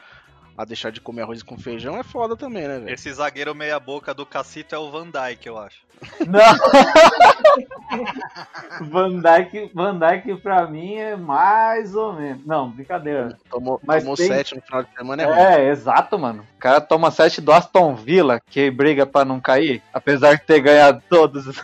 a 0.60 0.64
deixar 0.66 0.92
de 0.92 1.00
comer 1.00 1.22
arroz 1.22 1.42
com 1.42 1.56
feijão, 1.56 1.96
é 1.96 2.02
foda 2.02 2.36
também, 2.36 2.68
né, 2.68 2.78
velho? 2.78 2.92
Esse 2.94 3.10
zagueiro 3.12 3.54
meia 3.54 3.80
boca 3.80 4.12
do 4.12 4.26
Cacito 4.26 4.74
é 4.74 4.78
o 4.78 4.90
Van 4.90 5.08
Dijk, 5.10 5.46
eu 5.46 5.56
acho. 5.58 5.80
Não! 6.28 6.40
Van 8.90 9.20
Dijk, 9.20 9.70
Van 9.74 9.98
Dijk 9.98 10.36
pra 10.36 10.66
mim 10.66 10.94
é 10.96 11.16
mais 11.16 11.94
ou 11.94 12.12
menos. 12.12 12.44
Não, 12.46 12.70
brincadeira. 12.70 13.36
Tomou, 13.50 13.80
Mas 13.84 14.02
tomou 14.02 14.16
tem- 14.16 14.28
7 14.28 14.56
no 14.56 14.62
final 14.62 14.82
de 14.82 14.90
semana, 14.94 15.22
é, 15.22 15.26
ruim. 15.26 15.36
É, 15.38 15.68
exato, 15.70 16.18
mano. 16.18 16.46
O 16.56 16.58
cara 16.58 16.80
toma 16.80 17.10
7 17.10 17.40
do 17.40 17.52
Aston 17.52 17.94
Villa, 17.94 18.40
que 18.40 18.70
briga 18.70 19.06
pra 19.06 19.24
não 19.24 19.40
cair, 19.40 19.82
apesar 19.92 20.34
de 20.34 20.42
ter 20.44 20.60
ganhado 20.60 21.02
todos. 21.08 21.46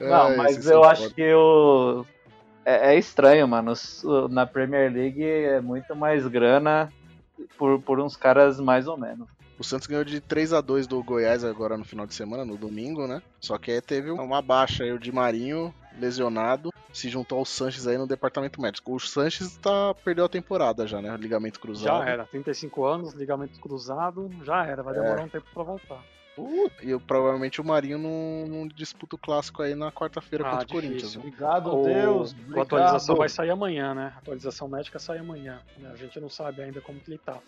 Não, 0.00 0.36
mas 0.36 0.56
eu 0.64 0.74
são 0.74 0.84
acho 0.84 1.02
foda. 1.02 1.14
que 1.16 1.34
o. 1.34 2.06
É, 2.68 2.94
é 2.94 2.98
estranho, 2.98 3.48
mano. 3.48 3.72
Na 4.30 4.44
Premier 4.46 4.92
League 4.92 5.24
é 5.24 5.58
muito 5.58 5.96
mais 5.96 6.26
grana 6.26 6.92
por, 7.56 7.80
por 7.80 7.98
uns 7.98 8.14
caras 8.14 8.60
mais 8.60 8.86
ou 8.86 8.98
menos. 8.98 9.26
O 9.58 9.64
Santos 9.64 9.86
ganhou 9.86 10.04
de 10.04 10.20
3 10.20 10.52
a 10.52 10.60
2 10.60 10.86
do 10.86 11.02
Goiás 11.02 11.42
agora 11.44 11.78
no 11.78 11.84
final 11.84 12.06
de 12.06 12.14
semana, 12.14 12.44
no 12.44 12.58
domingo, 12.58 13.06
né? 13.06 13.22
Só 13.40 13.56
que 13.56 13.70
aí 13.70 13.80
teve 13.80 14.10
uma 14.10 14.42
baixa 14.42 14.84
aí, 14.84 14.92
o 14.92 14.98
Di 14.98 15.10
Marinho, 15.10 15.74
lesionado, 15.98 16.70
se 16.92 17.08
juntou 17.08 17.38
ao 17.38 17.44
Sanches 17.46 17.86
aí 17.86 17.96
no 17.96 18.06
departamento 18.06 18.60
médico. 18.60 18.94
O 18.94 19.00
Sanches 19.00 19.56
tá, 19.56 19.94
perdeu 20.04 20.26
a 20.26 20.28
temporada 20.28 20.86
já, 20.86 21.00
né? 21.00 21.16
Ligamento 21.16 21.58
cruzado. 21.58 22.04
Já 22.04 22.08
era, 22.10 22.24
35 22.26 22.84
anos, 22.84 23.14
ligamento 23.14 23.58
cruzado, 23.58 24.30
já 24.44 24.64
era, 24.66 24.82
vai 24.82 24.92
demorar 24.94 25.22
É. 25.22 25.24
um 25.24 25.28
tempo 25.28 25.46
pra 25.52 25.62
voltar. 25.62 26.00
E 26.82 26.90
eu- 26.90 27.00
provavelmente 27.00 27.60
o 27.60 27.64
Marinho 27.64 27.98
não, 27.98 28.46
não 28.46 28.68
disputa 28.68 29.16
o 29.16 29.18
clássico 29.18 29.62
aí 29.62 29.74
na 29.74 29.90
quarta-feira 29.90 30.46
Ah, 30.46 30.50
contra 30.50 30.66
o. 30.66 30.70
Corinthians. 30.70 31.14
né? 31.16 31.22
Obrigado, 31.24 31.74
O- 31.74 31.82
Deus. 31.84 32.32
A 32.56 32.62
atualização 32.62 33.14
obrigado. 33.14 33.18
vai 33.18 33.28
sair 33.28 33.50
amanhã, 33.50 33.94
né? 33.94 34.12
A 34.14 34.18
atualização 34.18 34.68
médica 34.68 34.98
sai 34.98 35.18
amanhã. 35.18 35.60
né? 35.78 35.90
A 35.92 35.96
gente 35.96 36.18
não 36.20 36.28
sabe 36.28 36.62
ainda 36.62 36.80
como 36.80 37.00
que 37.00 37.10
ele 37.10 37.18
tá. 37.18 37.38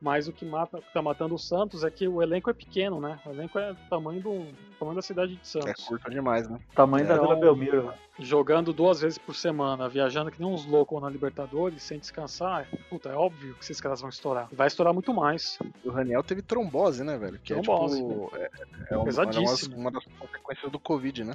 Mas 0.00 0.28
o 0.28 0.32
que 0.32 0.44
mata, 0.44 0.78
que 0.80 0.92
tá 0.92 1.02
matando 1.02 1.34
o 1.34 1.38
Santos 1.38 1.82
é 1.82 1.90
que 1.90 2.06
o 2.06 2.22
elenco 2.22 2.48
é 2.48 2.52
pequeno, 2.52 3.00
né? 3.00 3.18
O 3.26 3.30
elenco 3.30 3.58
é 3.58 3.72
do 3.72 3.80
tamanho, 3.90 4.20
do, 4.22 4.46
tamanho 4.78 4.94
da 4.94 5.02
cidade 5.02 5.32
de 5.34 5.40
É 5.40 5.44
Santos. 5.44 5.84
curto 5.86 6.08
demais, 6.08 6.48
né? 6.48 6.60
Tamanho 6.72 7.04
da 7.06 7.14
Então, 7.14 7.26
Vila 7.26 7.40
Belmiro. 7.40 7.92
Jogando 8.20 8.72
duas 8.72 9.00
vezes 9.00 9.18
por 9.18 9.34
semana, 9.34 9.88
viajando 9.88 10.30
que 10.30 10.40
nem 10.40 10.48
uns 10.48 10.64
loucos 10.66 11.02
na 11.02 11.10
Libertadores, 11.10 11.82
sem 11.82 11.98
descansar, 11.98 12.68
é- 12.72 12.76
puta, 12.88 13.08
é 13.08 13.14
óbvio 13.14 13.54
que 13.54 13.64
esses 13.64 13.80
caras 13.80 14.00
vão 14.00 14.08
estourar. 14.10 14.48
Vai 14.52 14.68
estourar 14.68 14.94
muito 14.94 15.12
mais. 15.12 15.58
O 15.84 15.90
Raniel 15.90 16.22
teve 16.22 16.42
trombose, 16.42 17.02
né, 17.02 17.18
velho? 17.18 17.38
Que 17.42 17.54
Trombose. 17.54 17.96
é 18.00 18.06
tipo. 18.06 18.32
É, 18.36 18.50
é 18.90 18.96
uma, 18.96 19.04
Pesadíssimo. 19.04 19.76
uma 19.76 19.90
das 19.90 20.04
consequências 20.04 20.70
do 20.70 20.78
Covid, 20.78 21.24
né? 21.24 21.34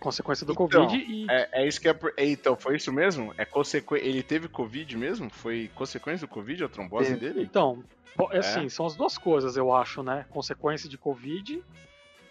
Consequência 0.00 0.44
do 0.46 0.52
Então, 0.52 0.66
Covid 0.68 0.96
e. 0.96 1.26
É, 1.30 1.62
é 1.62 1.66
isso 1.68 1.80
que 1.80 1.88
é. 1.88 1.94
por- 1.94 2.12
é, 2.16 2.26
Então, 2.26 2.56
foi 2.56 2.76
isso 2.76 2.92
mesmo? 2.92 3.32
É 3.38 3.44
consequ... 3.44 3.96
Ele 3.96 4.22
teve 4.22 4.48
Covid 4.48 4.96
mesmo? 4.98 5.30
Foi 5.30 5.70
consequência 5.74 6.26
do 6.26 6.30
Covid 6.32 6.64
a 6.64 6.68
trombose 6.68 7.16
dele? 7.16 7.42
Então, 7.42 7.82
bo- 8.16 8.30
é 8.32 8.36
É? 8.36 8.38
assim, 8.38 8.68
são 8.68 8.86
as 8.86 8.94
duas 8.96 9.16
coisas, 9.18 9.56
eu 9.56 9.72
acho, 9.72 10.02
né? 10.02 10.26
Consequência 10.30 10.88
de 10.88 10.96
Covid 10.98 11.62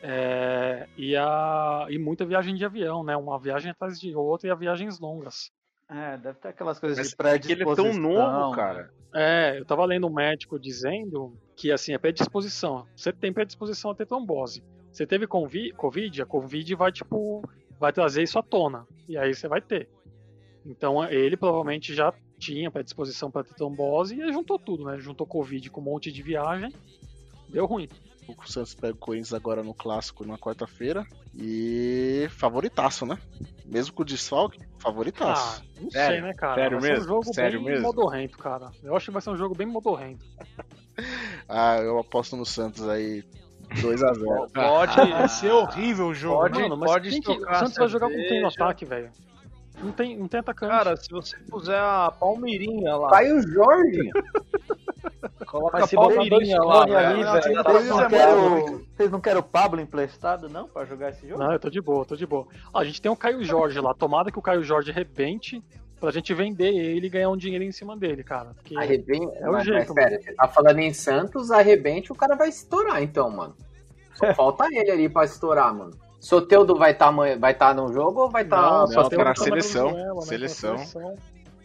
é, 0.02 0.88
e, 0.98 1.16
a, 1.16 1.88
e 1.90 1.98
muita 1.98 2.25
viagem 2.25 2.56
de 2.56 2.66
avião, 2.66 3.04
né? 3.04 3.16
Uma 3.16 3.40
viagem 3.40 3.72
atrás 3.72 4.00
de 4.00 4.16
outra 4.16 4.48
e 4.48 4.52
a 4.52 4.56
viagens 4.56 5.00
longas. 5.00 5.52
É, 5.90 6.18
deve 6.18 6.40
ter 6.40 6.48
aquelas 6.50 6.80
coisas 6.80 6.98
Mas 6.98 7.10
de 7.10 7.13
é 7.13 7.40
que 7.40 7.52
ele 7.52 7.62
é 7.63 7.66
tão 7.66 7.75
predisposição. 7.75 8.02
novo, 8.42 8.56
cara. 8.56 8.90
É, 9.13 9.60
eu 9.60 9.66
tava 9.66 9.86
lendo 9.86 10.08
um 10.08 10.13
médico 10.13 10.60
dizendo 10.60 11.38
que 11.56 11.72
assim, 11.72 11.94
é 11.94 11.98
predisposição. 11.98 12.86
Você 12.96 13.13
tem 13.13 13.32
predisposição 13.32 13.92
a 13.92 13.96
ter 13.96 14.08
trombose. 14.08 14.63
Você 14.92 15.06
teve 15.06 15.28
Covid, 15.28 16.22
a 16.22 16.25
Covid 16.25 16.75
vai, 16.75 16.92
tipo, 16.92 17.42
vai 17.80 17.92
trazer 17.94 18.24
isso 18.24 18.40
à 18.40 18.44
tona. 18.44 18.88
E 19.08 19.18
aí 19.18 19.34
você 19.34 19.48
vai 19.48 19.62
ter. 19.62 19.88
Então 20.66 21.04
ele 21.10 21.38
provavelmente 21.38 21.94
já 21.94 22.12
tinha 22.45 22.69
pra 22.71 22.81
disposição 22.81 23.29
pra 23.31 23.43
ter 23.43 23.53
trombose 23.55 24.15
e 24.19 24.31
juntou 24.33 24.57
tudo, 24.59 24.83
né? 24.85 24.97
Juntou 25.00 25.25
Covid 25.25 25.69
com 25.69 25.81
um 25.81 25.83
monte 25.85 26.12
de 26.12 26.21
viagem, 26.21 26.73
deu 27.50 27.65
ruim. 27.65 27.88
O 28.27 28.47
Santos 28.50 28.73
pega 28.73 28.93
o 28.93 28.97
Corinthians 28.97 29.33
agora 29.33 29.62
no 29.63 29.73
clássico 29.73 30.25
na 30.25 30.38
quarta-feira. 30.38 31.05
E 31.35 32.27
favoritaço, 32.29 33.05
né? 33.05 33.17
Mesmo 33.65 33.93
com 33.93 34.01
o 34.03 34.05
desfalque, 34.05 34.59
favoritaço. 34.79 35.62
Ah, 35.62 35.81
não 35.81 35.91
sei, 35.91 36.21
né, 36.21 36.33
cara? 36.33 36.55
Sério 36.62 36.79
vai 36.79 36.88
ser 36.89 36.93
mesmo? 36.93 37.03
um 37.03 37.07
jogo 37.07 37.33
Sério 37.33 37.59
bem 37.59 37.71
mesmo? 37.71 37.85
modorrento, 37.88 38.38
cara. 38.38 38.71
Eu 38.81 38.95
acho 38.95 39.05
que 39.07 39.12
vai 39.12 39.21
ser 39.21 39.29
um 39.31 39.35
jogo 39.38 39.55
bem 39.55 39.67
modorrento. 39.67 40.25
Ah, 41.50 41.77
eu 41.77 41.97
aposto 41.97 42.35
no 42.38 42.45
Santos 42.45 42.88
aí 42.88 43.23
2x0. 43.81 44.51
Pode 44.53 44.95
Vai 44.95 45.27
ser 45.27 45.51
horrível 45.51 46.07
o 46.09 46.13
jogo. 46.13 46.35
Pode, 46.41 46.62
Mano, 46.62 46.77
mas 46.77 46.91
pode 46.91 47.19
que- 47.19 47.31
o 47.31 47.55
Santos 47.55 47.75
vai 47.75 47.88
jogar 47.88 48.07
com 48.09 48.15
quem 48.27 48.41
no 48.41 48.47
ataque, 48.47 48.85
velho? 48.85 49.12
Não 49.84 49.92
tem, 49.92 50.18
não 50.18 50.28
tem 50.28 50.40
atacante. 50.40 50.72
Cara, 50.72 50.96
se 50.96 51.10
você 51.10 51.38
puser 51.50 51.78
a 51.78 52.12
Palmeirinha 52.12 52.96
lá. 52.96 53.10
Caio 53.10 53.42
Jorge. 53.42 54.10
Coloca 55.46 55.80
Mas 55.80 55.94
a 55.94 55.96
Palmeirinha 55.96 56.58
lá. 56.60 56.84
ali. 56.84 57.24
Não, 57.24 57.34
velho, 57.34 57.63
tá 57.63 57.72
Vocês 58.96 59.12
não 59.12 59.22
querem 59.22 59.40
o 59.40 59.44
Pablo 59.44 59.80
emprestado, 59.80 60.50
não, 60.50 60.68
pra 60.68 60.86
jogar 60.86 61.10
esse 61.10 61.28
jogo? 61.28 61.44
Não, 61.44 61.52
eu 61.52 61.60
tô 61.60 61.70
de 61.70 61.82
boa, 61.82 62.06
tô 62.06 62.16
de 62.16 62.25
boa. 62.25 62.48
Ó, 62.74 62.80
a 62.80 62.84
gente 62.84 63.02
tem 63.02 63.12
o 63.12 63.16
Caio 63.16 63.44
Jorge 63.44 63.80
lá. 63.80 63.94
Tomada 63.94 64.32
que 64.32 64.40
o 64.40 64.42
Caio 64.42 64.63
Jorge 64.63 64.92
rebente 64.92 65.63
pra 66.00 66.12
gente 66.12 66.34
vender 66.34 66.74
ele 66.74 67.08
e 67.08 67.10
ganhar 67.10 67.30
um 67.30 67.38
dinheiro 67.38 67.63
em 67.63 67.72
cima 67.72 67.96
dele, 67.96 68.24
cara. 68.24 68.54
Porque 68.56 68.78
Arrebente. 68.78 69.38
É 69.38 69.50
o 69.50 69.54
mas, 69.54 69.63
jeito, 69.63 69.94
mas 69.94 70.10
pera, 70.10 70.22
você 70.22 70.34
tá 70.34 70.48
falando 70.48 70.80
em 70.80 70.94
Santos, 70.94 71.52
arrebente, 71.52 72.12
o 72.12 72.16
cara 72.16 72.36
vai 72.36 72.50
estourar 72.50 73.02
então, 73.02 73.30
mano. 73.30 73.56
Só 74.16 74.34
falta 74.36 74.66
ele 74.72 74.92
ali 74.92 75.10
pra 75.10 75.24
estourar, 75.24 75.74
mano. 75.74 75.92
Soteudo 76.24 76.77
vai 76.77 76.92
estar 76.92 77.12
vai 77.38 77.53
tá 77.53 77.74
no 77.74 77.92
jogo 77.92 78.22
ou 78.22 78.30
vai 78.30 78.44
estar. 78.44 78.62
Não, 78.62 78.88
só 78.88 79.03
só 79.03 79.10
tá 79.10 79.25
na 79.25 79.32
o 79.32 79.36
seleção, 79.36 79.89
Venezuela, 79.89 80.15
né, 80.15 80.22
seleção. 80.22 80.77
seleção. 80.77 81.18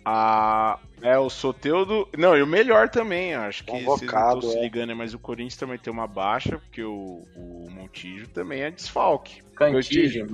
Ah, 0.04 0.80
é 1.00 1.16
o 1.16 1.30
Soteudo. 1.30 2.08
Não, 2.18 2.36
e 2.36 2.42
o 2.42 2.46
melhor 2.46 2.88
também, 2.88 3.34
acho 3.34 3.62
que 3.62 3.84
vocês 3.84 4.10
não 4.10 4.34
estão 4.34 4.50
se 4.50 4.58
é. 4.58 4.62
ligando, 4.62 4.96
mas 4.96 5.14
o 5.14 5.18
Corinthians 5.18 5.56
também 5.56 5.78
tem 5.78 5.92
uma 5.92 6.08
baixa, 6.08 6.58
porque 6.58 6.82
o, 6.82 7.22
o 7.36 7.70
Montijo 7.70 8.26
também 8.30 8.62
é 8.62 8.70
desfalque. 8.70 9.42
Cantígio. 9.58 10.26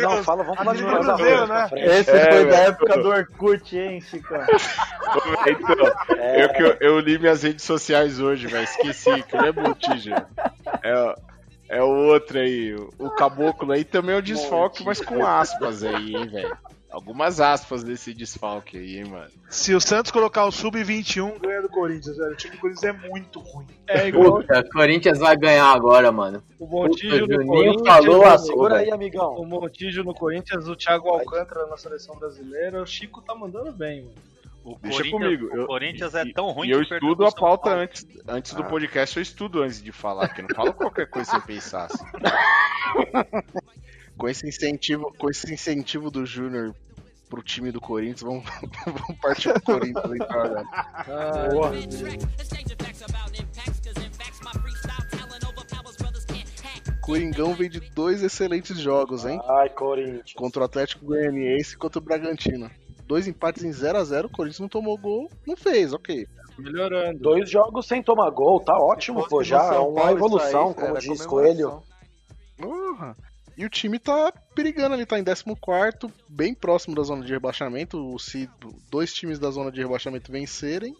Não, 0.00 0.22
fala, 0.24 0.42
vamos 0.44 0.58
falar 0.58 0.74
de 0.74 0.82
Amigo 0.82 0.96
coisa 0.96 1.14
Cruzeiro, 1.14 1.38
ruim 1.38 1.46
pra 1.48 1.68
né? 1.70 1.86
Esse 2.00 2.10
É, 2.10 2.32
foi 2.32 2.44
da 2.46 2.56
época 2.58 2.98
do 2.98 3.08
Orkut, 3.08 3.76
hein, 3.78 4.00
Chico? 4.00 4.34
então, 5.46 5.92
eu, 6.36 6.48
que 6.50 6.62
eu, 6.62 6.76
eu 6.80 7.00
li 7.00 7.18
minhas 7.18 7.42
redes 7.42 7.64
sociais 7.64 8.20
hoje, 8.20 8.46
velho. 8.46 8.64
Esqueci, 8.64 9.22
que 9.22 9.36
não 9.36 9.44
é 9.46 9.52
Montijo. 9.52 10.14
É, 10.82 11.14
é 11.68 11.82
o 11.82 11.88
outro 11.88 12.38
aí, 12.38 12.74
o- 12.74 12.90
o 12.98 13.10
caboclo 13.10 13.72
aí 13.72 13.84
também 13.84 14.14
é 14.14 14.18
o 14.18 14.22
desfalque, 14.22 14.84
mas 14.84 15.00
com 15.00 15.24
aspas 15.24 15.82
aí, 15.84 16.14
hein, 16.16 16.28
velho. 16.28 16.56
Algumas 16.90 17.40
aspas 17.40 17.84
desse 17.84 18.12
desfalque 18.12 18.76
aí, 18.76 18.98
hein, 18.98 19.04
mano. 19.04 19.30
Se 19.48 19.72
o 19.74 19.80
Santos 19.80 20.10
colocar 20.10 20.44
o 20.44 20.50
Sub-21, 20.50 21.38
ganha 21.40 21.62
do 21.62 21.68
Corinthians, 21.68 22.16
velho. 22.16 22.32
O 22.32 22.36
time 22.36 22.56
do 22.56 22.60
Corinthians 22.60 22.84
é 22.94 23.08
muito 23.08 23.38
ruim. 23.38 23.66
É 23.86 24.08
igual 24.08 24.40
Puta, 24.40 24.68
Corinthians 24.72 25.18
vai 25.18 25.36
ganhar 25.36 25.66
agora, 25.72 26.10
mano. 26.10 26.42
o 26.58 26.66
Montijo 26.66 27.20
Puta, 27.20 27.36
no 27.36 27.42
Juninho 27.44 27.46
Corinthians. 27.74 27.96
falou 27.96 28.24
a 28.26 28.38
Segura 28.38 28.76
aí, 28.78 28.90
amigão. 28.90 29.34
O 29.36 29.46
Montijo 29.46 30.02
no 30.02 30.12
Corinthians, 30.12 30.66
o 30.66 30.74
Thiago 30.74 31.08
Alcântara 31.08 31.64
na 31.66 31.76
seleção 31.76 32.16
brasileira. 32.16 32.82
O 32.82 32.86
Chico 32.86 33.22
tá 33.22 33.34
mandando 33.36 33.70
bem, 33.72 34.02
mano. 34.02 34.14
O 34.64 34.76
Deixa 34.82 34.98
Corinthians, 34.98 35.22
comigo. 35.22 35.46
o 35.54 35.56
Eu- 35.60 35.66
Corinthians 35.68 36.14
é 36.14 36.24
tão 36.32 36.50
ruim 36.50 36.68
E 36.68 36.72
eu 36.72 36.80
que 36.82 36.88
perdeu 36.88 37.08
estudo 37.12 37.24
a 37.26 37.32
pauta 37.32 37.64
Paulo. 37.70 37.80
antes, 37.82 38.06
antes 38.28 38.52
do 38.52 38.64
podcast, 38.64 39.16
eu 39.16 39.22
estudo 39.22 39.62
antes 39.62 39.80
de 39.82 39.90
falar, 39.92 40.28
que 40.28 40.40
eu 40.42 40.46
não 40.48 40.54
falo 40.54 40.74
qualquer 40.74 41.06
coisa 41.08 41.30
sem 41.30 41.40
pensar. 41.40 41.86
assim. 41.86 42.04
Com 44.20 44.28
esse 44.28 44.46
incentivo, 44.46 45.14
com 45.16 45.30
esse 45.30 45.50
incentivo 45.50 46.10
do 46.10 46.26
Júnior 46.26 46.74
pro 47.30 47.42
time 47.42 47.72
do 47.72 47.80
Corinthians, 47.80 48.20
vamos, 48.20 48.44
vamos 48.84 49.18
partir 49.18 49.50
pro 49.54 49.62
Corinthians 49.62 50.12
então, 50.12 50.42
velho. 50.42 50.68
Boa. 51.50 51.72
Coringão 57.00 57.54
vem 57.54 57.70
de 57.70 57.80
dois 57.80 58.22
excelentes 58.22 58.78
jogos, 58.78 59.24
hein? 59.24 59.40
Ai, 59.48 59.70
Corinthians. 59.70 60.34
Contra 60.34 60.60
o 60.60 60.64
Atlético 60.66 61.06
Goianiense 61.06 61.72
e 61.74 61.78
contra 61.78 61.98
o 61.98 62.02
Bragantino. 62.02 62.70
Dois 63.06 63.26
empates 63.26 63.64
em 63.64 63.72
0 63.72 63.96
a 63.96 64.04
0 64.04 64.28
o 64.28 64.30
Corinthians 64.30 64.60
não 64.60 64.68
tomou 64.68 64.98
gol, 64.98 65.30
não 65.46 65.56
fez, 65.56 65.94
ok. 65.94 66.26
Melhorando. 66.58 67.18
Dois 67.18 67.48
jogos 67.48 67.88
sem 67.88 68.02
tomar 68.02 68.28
gol, 68.32 68.60
tá 68.60 68.76
ótimo, 68.76 69.26
pô. 69.26 69.42
Já 69.42 69.74
é 69.74 69.78
uma 69.78 70.12
evolução, 70.12 70.74
como 70.74 70.98
diz 70.98 71.24
Coelho. 71.24 71.82
Porra. 72.58 73.16
E 73.60 73.64
o 73.66 73.68
time 73.68 73.98
tá 73.98 74.32
perigando 74.54 74.94
ali, 74.94 75.04
tá 75.04 75.18
em 75.18 75.22
14, 75.22 75.44
bem 76.26 76.54
próximo 76.54 76.94
da 76.94 77.02
zona 77.02 77.22
de 77.22 77.30
rebaixamento. 77.30 78.18
Se 78.18 78.48
dois 78.90 79.12
times 79.12 79.38
da 79.38 79.50
zona 79.50 79.70
de 79.70 79.82
rebaixamento 79.82 80.32
vencerem, 80.32 80.96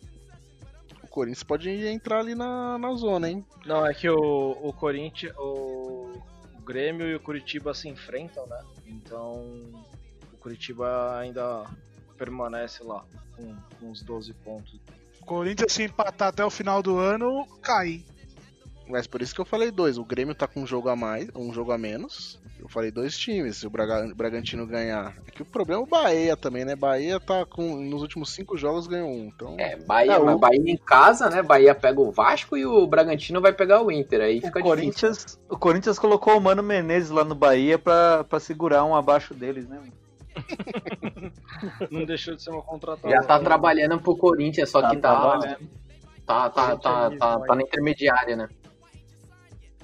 o 1.02 1.08
Corinthians 1.08 1.42
pode 1.42 1.70
entrar 1.86 2.18
ali 2.18 2.34
na, 2.34 2.76
na 2.76 2.92
zona, 2.92 3.30
hein? 3.30 3.46
Não, 3.64 3.86
é 3.86 3.94
que 3.94 4.10
o, 4.10 4.58
o 4.60 4.74
Corinthians, 4.74 5.34
o, 5.38 6.20
Grêmio 6.62 7.06
e 7.06 7.14
o 7.14 7.20
Curitiba 7.20 7.72
se 7.72 7.88
enfrentam, 7.88 8.46
né? 8.46 8.62
Então 8.86 9.42
o 10.30 10.36
Curitiba 10.38 11.16
ainda 11.16 11.64
permanece 12.18 12.82
lá 12.82 13.06
com, 13.36 13.56
com 13.80 13.90
os 13.90 14.02
12 14.02 14.34
pontos. 14.34 14.78
O 15.22 15.24
Corinthians, 15.24 15.72
se 15.72 15.84
empatar 15.84 16.28
até 16.28 16.44
o 16.44 16.50
final 16.50 16.82
do 16.82 16.98
ano, 16.98 17.46
cai. 17.62 18.04
Mas 18.90 19.06
por 19.06 19.22
isso 19.22 19.34
que 19.34 19.40
eu 19.40 19.44
falei 19.44 19.70
dois. 19.70 19.96
O 19.98 20.04
Grêmio 20.04 20.34
tá 20.34 20.46
com 20.46 20.60
um 20.62 20.66
jogo 20.66 20.88
a 20.88 20.96
mais, 20.96 21.28
um 21.34 21.52
jogo 21.52 21.70
a 21.72 21.78
menos. 21.78 22.40
Eu 22.58 22.68
falei 22.68 22.90
dois 22.90 23.16
times. 23.16 23.58
Se 23.58 23.66
o 23.66 23.70
Braga- 23.70 24.12
Bragantino 24.14 24.66
ganhar. 24.66 25.14
É 25.26 25.30
que 25.30 25.42
o 25.42 25.44
problema 25.44 25.80
é 25.80 25.84
o 25.84 25.86
Bahia 25.86 26.36
também, 26.36 26.64
né? 26.64 26.74
Bahia 26.76 27.18
tá 27.20 27.46
com. 27.46 27.76
Nos 27.76 28.02
últimos 28.02 28.32
cinco 28.34 28.56
jogos 28.58 28.86
ganhou 28.86 29.08
um. 29.08 29.26
Então. 29.34 29.54
É, 29.58 29.76
Bahia, 29.76 30.12
É, 30.14 30.18
o- 30.18 30.24
mas 30.26 30.38
Bahia 30.40 30.72
em 30.72 30.76
casa, 30.76 31.30
né? 31.30 31.42
Bahia 31.42 31.74
pega 31.74 32.00
o 32.00 32.10
Vasco 32.10 32.56
e 32.56 32.66
o 32.66 32.86
Bragantino 32.86 33.40
vai 33.40 33.52
pegar 33.52 33.80
o 33.82 33.90
Inter. 33.90 34.20
Aí 34.22 34.38
O 34.38 34.42
fica 34.42 34.60
difícil. 34.60 34.64
Corinthians, 34.76 35.40
o 35.48 35.56
Corinthians 35.58 35.98
colocou 35.98 36.36
o 36.36 36.40
Mano 36.40 36.62
Menezes 36.62 37.10
lá 37.10 37.24
no 37.24 37.34
Bahia 37.34 37.78
pra, 37.78 38.24
pra 38.24 38.40
segurar 38.40 38.84
um 38.84 38.94
abaixo 38.94 39.32
deles, 39.34 39.68
né? 39.68 39.80
Não 41.90 42.04
deixou 42.04 42.34
de 42.34 42.42
ser 42.42 42.50
uma 42.50 42.62
contratação. 42.62 43.10
Já 43.10 43.22
tá 43.22 43.38
trabalhando 43.40 44.00
pro 44.00 44.16
Corinthians, 44.16 44.70
só 44.70 44.80
que 44.88 44.96
tá. 44.98 45.14
trabalhando. 45.20 45.68
Tá, 46.26 46.48
tá, 46.48 46.76
tá, 46.76 47.10
tá, 47.10 47.40
tá 47.40 47.54
na 47.56 47.62
intermediária, 47.62 48.36
né? 48.36 48.48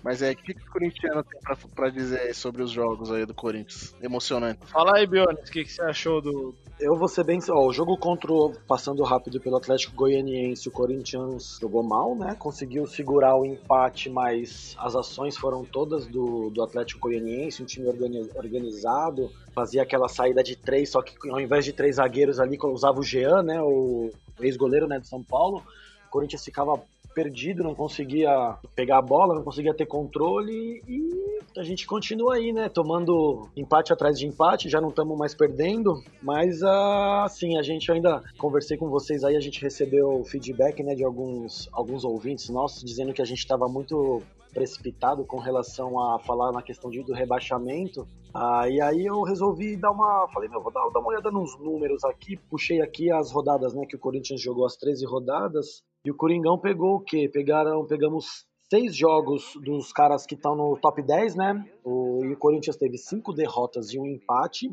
Mas 0.02 0.22
é, 0.22 0.32
o 0.32 0.36
que, 0.36 0.54
que 0.54 0.62
o 0.62 0.70
corintiano 0.70 1.24
tem 1.24 1.40
pra, 1.40 1.56
pra 1.74 1.88
dizer 1.90 2.32
sobre 2.34 2.62
os 2.62 2.70
jogos 2.70 3.10
aí 3.10 3.26
do 3.26 3.34
Corinthians? 3.34 3.94
Emocionante. 4.00 4.60
Fala 4.66 4.96
aí, 4.96 5.06
Bionis, 5.06 5.48
o 5.48 5.52
que, 5.52 5.64
que 5.64 5.72
você 5.72 5.82
achou 5.82 6.20
do. 6.20 6.54
Eu 6.78 6.94
vou 6.96 7.08
ser 7.08 7.24
bem. 7.24 7.40
Ó, 7.50 7.66
o 7.66 7.72
jogo 7.72 7.96
contra 7.96 8.32
o. 8.32 8.52
Passando 8.68 9.02
rápido 9.02 9.40
pelo 9.40 9.56
Atlético 9.56 9.96
Goianiense, 9.96 10.68
o 10.68 10.70
Corinthians 10.72 11.58
jogou 11.60 11.82
mal, 11.82 12.14
né? 12.14 12.36
Conseguiu 12.38 12.86
segurar 12.86 13.34
o 13.36 13.44
empate, 13.44 14.08
mas 14.08 14.76
as 14.78 14.94
ações 14.94 15.36
foram 15.36 15.64
todas 15.64 16.06
do, 16.06 16.50
do 16.50 16.62
Atlético 16.62 17.00
Goianiense, 17.00 17.62
um 17.62 17.66
time 17.66 17.88
organi- 17.88 18.30
organizado. 18.34 19.30
Fazia 19.54 19.82
aquela 19.82 20.08
saída 20.08 20.42
de 20.42 20.54
três, 20.54 20.90
só 20.90 21.02
que 21.02 21.14
ao 21.30 21.40
invés 21.40 21.64
de 21.64 21.72
três 21.72 21.96
zagueiros 21.96 22.38
ali, 22.38 22.58
usava 22.62 23.00
o 23.00 23.02
Jean, 23.02 23.42
né? 23.42 23.60
O 23.60 24.10
ex-goleiro 24.40 24.86
né, 24.86 25.00
do 25.00 25.06
São 25.06 25.22
Paulo. 25.22 25.62
O 26.06 26.10
Corinthians 26.10 26.44
ficava 26.44 26.80
perdido, 27.16 27.64
não 27.64 27.74
conseguia 27.74 28.58
pegar 28.74 28.98
a 28.98 29.02
bola, 29.02 29.34
não 29.34 29.42
conseguia 29.42 29.72
ter 29.72 29.86
controle 29.86 30.82
e 30.86 31.58
a 31.58 31.62
gente 31.62 31.86
continua 31.86 32.34
aí, 32.34 32.52
né? 32.52 32.68
Tomando 32.68 33.48
empate 33.56 33.90
atrás 33.90 34.18
de 34.18 34.26
empate, 34.26 34.68
já 34.68 34.82
não 34.82 34.90
estamos 34.90 35.16
mais 35.16 35.34
perdendo, 35.34 36.04
mas 36.22 36.62
assim, 36.62 37.56
a 37.56 37.62
gente 37.62 37.90
ainda 37.90 38.22
conversei 38.36 38.76
com 38.76 38.90
vocês 38.90 39.24
aí, 39.24 39.34
a 39.34 39.40
gente 39.40 39.62
recebeu 39.62 40.22
feedback, 40.26 40.82
né, 40.82 40.94
de 40.94 41.04
alguns, 41.04 41.70
alguns 41.72 42.04
ouvintes 42.04 42.50
nossos 42.50 42.84
dizendo 42.84 43.14
que 43.14 43.22
a 43.22 43.24
gente 43.24 43.38
estava 43.38 43.66
muito 43.66 44.22
precipitado 44.52 45.24
com 45.24 45.38
relação 45.38 45.98
a 45.98 46.18
falar 46.18 46.52
na 46.52 46.60
questão 46.60 46.90
de, 46.90 47.02
do 47.02 47.14
rebaixamento. 47.14 48.06
Ah, 48.34 48.68
e 48.68 48.80
aí 48.80 49.06
eu 49.06 49.22
resolvi 49.22 49.76
dar 49.76 49.90
uma. 49.90 50.28
Falei, 50.32 50.48
meu, 50.48 50.62
vou 50.62 50.72
dar, 50.72 50.86
dar 50.90 51.00
uma 51.00 51.08
olhada 51.08 51.30
nos 51.30 51.58
números 51.58 52.04
aqui. 52.04 52.36
Puxei 52.36 52.82
aqui 52.82 53.10
as 53.10 53.30
rodadas, 53.30 53.74
né? 53.74 53.86
Que 53.86 53.96
o 53.96 53.98
Corinthians 53.98 54.40
jogou 54.40 54.66
as 54.66 54.76
13 54.76 55.06
rodadas. 55.06 55.82
E 56.04 56.10
o 56.10 56.16
Coringão 56.16 56.58
pegou 56.58 56.96
o 56.96 57.00
quê? 57.00 57.28
Pegaram, 57.28 57.84
pegamos 57.86 58.46
seis 58.68 58.96
jogos 58.96 59.52
dos 59.64 59.92
caras 59.92 60.26
que 60.26 60.34
estão 60.34 60.56
no 60.56 60.76
top 60.76 61.02
10, 61.02 61.34
né? 61.34 61.64
O, 61.84 62.24
e 62.24 62.32
o 62.32 62.38
Corinthians 62.38 62.76
teve 62.76 62.98
cinco 62.98 63.32
derrotas 63.32 63.92
e 63.92 63.98
um 63.98 64.06
empate. 64.06 64.70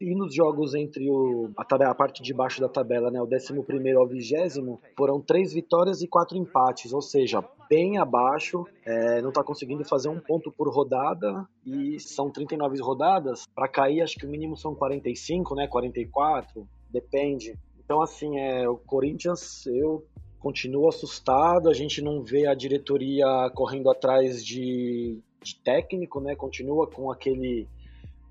E 0.00 0.14
nos 0.14 0.34
jogos 0.34 0.74
entre 0.74 1.10
o, 1.10 1.50
a, 1.54 1.62
tabela, 1.62 1.90
a 1.90 1.94
parte 1.94 2.22
de 2.22 2.32
baixo 2.32 2.62
da 2.62 2.68
tabela, 2.68 3.10
né, 3.10 3.20
o 3.20 3.26
11 3.26 3.92
ao 3.94 4.08
20, 4.08 4.80
foram 4.96 5.20
três 5.20 5.52
vitórias 5.52 6.00
e 6.00 6.08
quatro 6.08 6.38
empates, 6.38 6.94
ou 6.94 7.02
seja, 7.02 7.44
bem 7.68 7.98
abaixo, 7.98 8.64
é, 8.86 9.20
não 9.20 9.28
está 9.28 9.44
conseguindo 9.44 9.84
fazer 9.84 10.08
um 10.08 10.18
ponto 10.18 10.50
por 10.50 10.72
rodada, 10.74 11.46
e 11.64 12.00
são 12.00 12.30
39 12.30 12.80
rodadas, 12.80 13.44
para 13.54 13.68
cair 13.68 14.00
acho 14.00 14.16
que 14.16 14.24
o 14.24 14.30
mínimo 14.30 14.56
são 14.56 14.74
45, 14.74 15.54
né, 15.54 15.68
44, 15.68 16.66
depende. 16.90 17.54
Então, 17.78 18.00
assim, 18.00 18.38
é, 18.38 18.66
o 18.66 18.78
Corinthians, 18.78 19.66
eu 19.66 20.02
continuo 20.46 20.88
assustado, 20.88 21.68
a 21.68 21.74
gente 21.74 22.00
não 22.00 22.22
vê 22.22 22.46
a 22.46 22.54
diretoria 22.54 23.26
correndo 23.52 23.90
atrás 23.90 24.44
de, 24.44 25.18
de 25.42 25.56
técnico, 25.56 26.20
né, 26.20 26.36
continua 26.36 26.86
com 26.86 27.10
aquele 27.10 27.66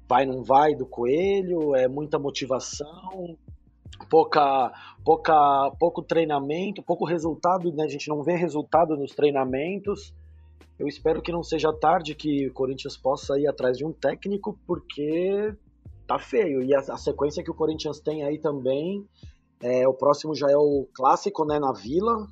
vai 0.07 0.25
não 0.25 0.41
vai 0.41 0.73
do 0.75 0.85
Coelho, 0.85 1.75
é 1.75 1.89
muita 1.89 2.17
motivação, 2.17 3.37
pouca, 4.09 4.71
pouca, 5.03 5.71
pouco 5.77 6.01
treinamento, 6.01 6.81
pouco 6.81 7.03
resultado, 7.03 7.69
né? 7.73 7.83
A 7.83 7.89
gente 7.89 8.07
não 8.07 8.23
vê 8.23 8.37
resultado 8.37 8.95
nos 8.95 9.13
treinamentos. 9.13 10.13
Eu 10.79 10.87
espero 10.87 11.21
que 11.21 11.33
não 11.33 11.43
seja 11.43 11.73
tarde 11.73 12.15
que 12.15 12.47
o 12.47 12.53
Corinthians 12.53 12.95
possa 12.95 13.37
ir 13.37 13.47
atrás 13.47 13.77
de 13.77 13.83
um 13.83 13.91
técnico, 13.91 14.57
porque 14.65 15.53
tá 16.07 16.17
feio. 16.17 16.63
E 16.63 16.73
a, 16.73 16.79
a 16.79 16.97
sequência 16.97 17.43
que 17.43 17.51
o 17.51 17.55
Corinthians 17.55 17.99
tem 17.99 18.23
aí 18.23 18.37
também, 18.37 19.03
é, 19.61 19.87
o 19.87 19.93
próximo 19.93 20.35
já 20.35 20.49
é 20.49 20.57
o 20.57 20.87
clássico, 20.93 21.45
né, 21.45 21.59
na 21.59 21.71
Vila. 21.71 22.27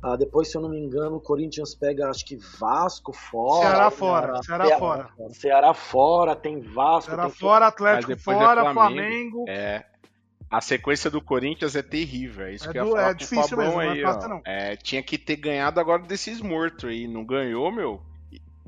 Ah, 0.00 0.14
depois, 0.14 0.48
se 0.48 0.56
eu 0.56 0.62
não 0.62 0.68
me 0.68 0.78
engano, 0.78 1.16
o 1.16 1.20
Corinthians 1.20 1.74
pega, 1.74 2.08
acho 2.08 2.24
que 2.24 2.36
Vasco 2.36 3.12
fora. 3.12 3.68
Ceará 3.68 3.90
fora, 3.90 4.42
Ceará 4.42 4.78
fora. 4.78 5.10
Ceará 5.30 5.74
fora, 5.74 6.36
tem 6.36 6.60
Vasco. 6.60 7.10
Ceará 7.10 7.22
tem 7.24 7.32
fora, 7.32 7.64
Mas 7.64 7.74
Atlético 7.74 8.14
depois 8.14 8.36
é 8.36 8.40
fora, 8.40 8.72
Flamengo. 8.72 9.44
É. 9.48 9.84
A 10.50 10.60
sequência 10.60 11.10
do 11.10 11.20
Corinthians 11.20 11.76
é 11.76 11.82
terrível, 11.82 12.46
é 12.46 12.54
isso 12.54 12.68
É 12.68 12.72
que 12.72 12.78
eu 12.78 12.86
ia 12.86 12.90
falar 12.90 13.10
é 13.10 13.14
difícil 13.14 13.56
Fabão 13.56 13.64
mesmo, 13.64 13.74
não 13.74 13.82
é 13.82 13.90
aí, 13.90 14.02
fácil 14.02 14.28
não. 14.30 14.42
É, 14.46 14.76
tinha 14.76 15.02
que 15.02 15.18
ter 15.18 15.36
ganhado 15.36 15.78
agora 15.78 16.02
desses 16.02 16.40
mortos 16.40 16.88
aí, 16.88 17.06
não 17.06 17.24
ganhou, 17.24 17.70
meu. 17.70 18.00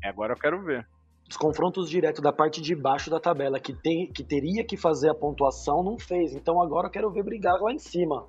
Agora 0.04 0.34
eu 0.34 0.36
quero 0.36 0.60
ver. 0.62 0.86
Os 1.30 1.36
confrontos 1.36 1.88
diretos 1.88 2.20
da 2.20 2.32
parte 2.32 2.60
de 2.60 2.74
baixo 2.74 3.08
da 3.08 3.20
tabela, 3.20 3.60
que, 3.60 3.72
tem, 3.72 4.12
que 4.12 4.24
teria 4.24 4.64
que 4.64 4.76
fazer 4.76 5.08
a 5.10 5.14
pontuação, 5.14 5.82
não 5.82 5.96
fez. 5.96 6.34
Então 6.34 6.60
agora 6.60 6.88
eu 6.88 6.90
quero 6.90 7.10
ver 7.10 7.22
brigar 7.22 7.60
lá 7.62 7.72
em 7.72 7.78
cima. 7.78 8.26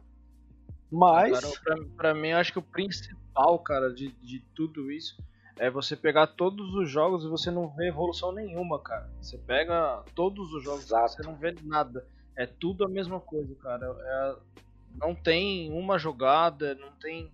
Mas. 0.91 1.59
Pra 1.97 2.13
mim, 2.13 2.29
eu 2.29 2.37
acho 2.37 2.53
que 2.53 2.59
o 2.59 2.61
principal, 2.61 3.57
cara, 3.59 3.91
de, 3.91 4.11
de 4.21 4.39
tudo 4.53 4.91
isso 4.91 5.17
é 5.57 5.69
você 5.69 5.95
pegar 5.95 6.27
todos 6.27 6.75
os 6.75 6.89
jogos 6.89 7.23
e 7.23 7.27
você 7.27 7.49
não 7.49 7.69
vê 7.69 7.87
evolução 7.87 8.31
nenhuma, 8.31 8.79
cara. 8.79 9.09
Você 9.21 9.37
pega 9.37 10.03
todos 10.13 10.53
os 10.53 10.63
jogos 10.63 10.85
e 10.85 10.89
você 10.89 11.23
não 11.23 11.35
vê 11.35 11.55
nada. 11.63 12.05
É 12.35 12.45
tudo 12.45 12.85
a 12.85 12.89
mesma 12.89 13.19
coisa, 13.19 13.53
cara. 13.55 13.85
É- 13.85 14.35
não 14.95 15.15
tem 15.15 15.71
uma 15.71 15.97
jogada, 15.97 16.75
não 16.75 16.91
tem, 16.99 17.31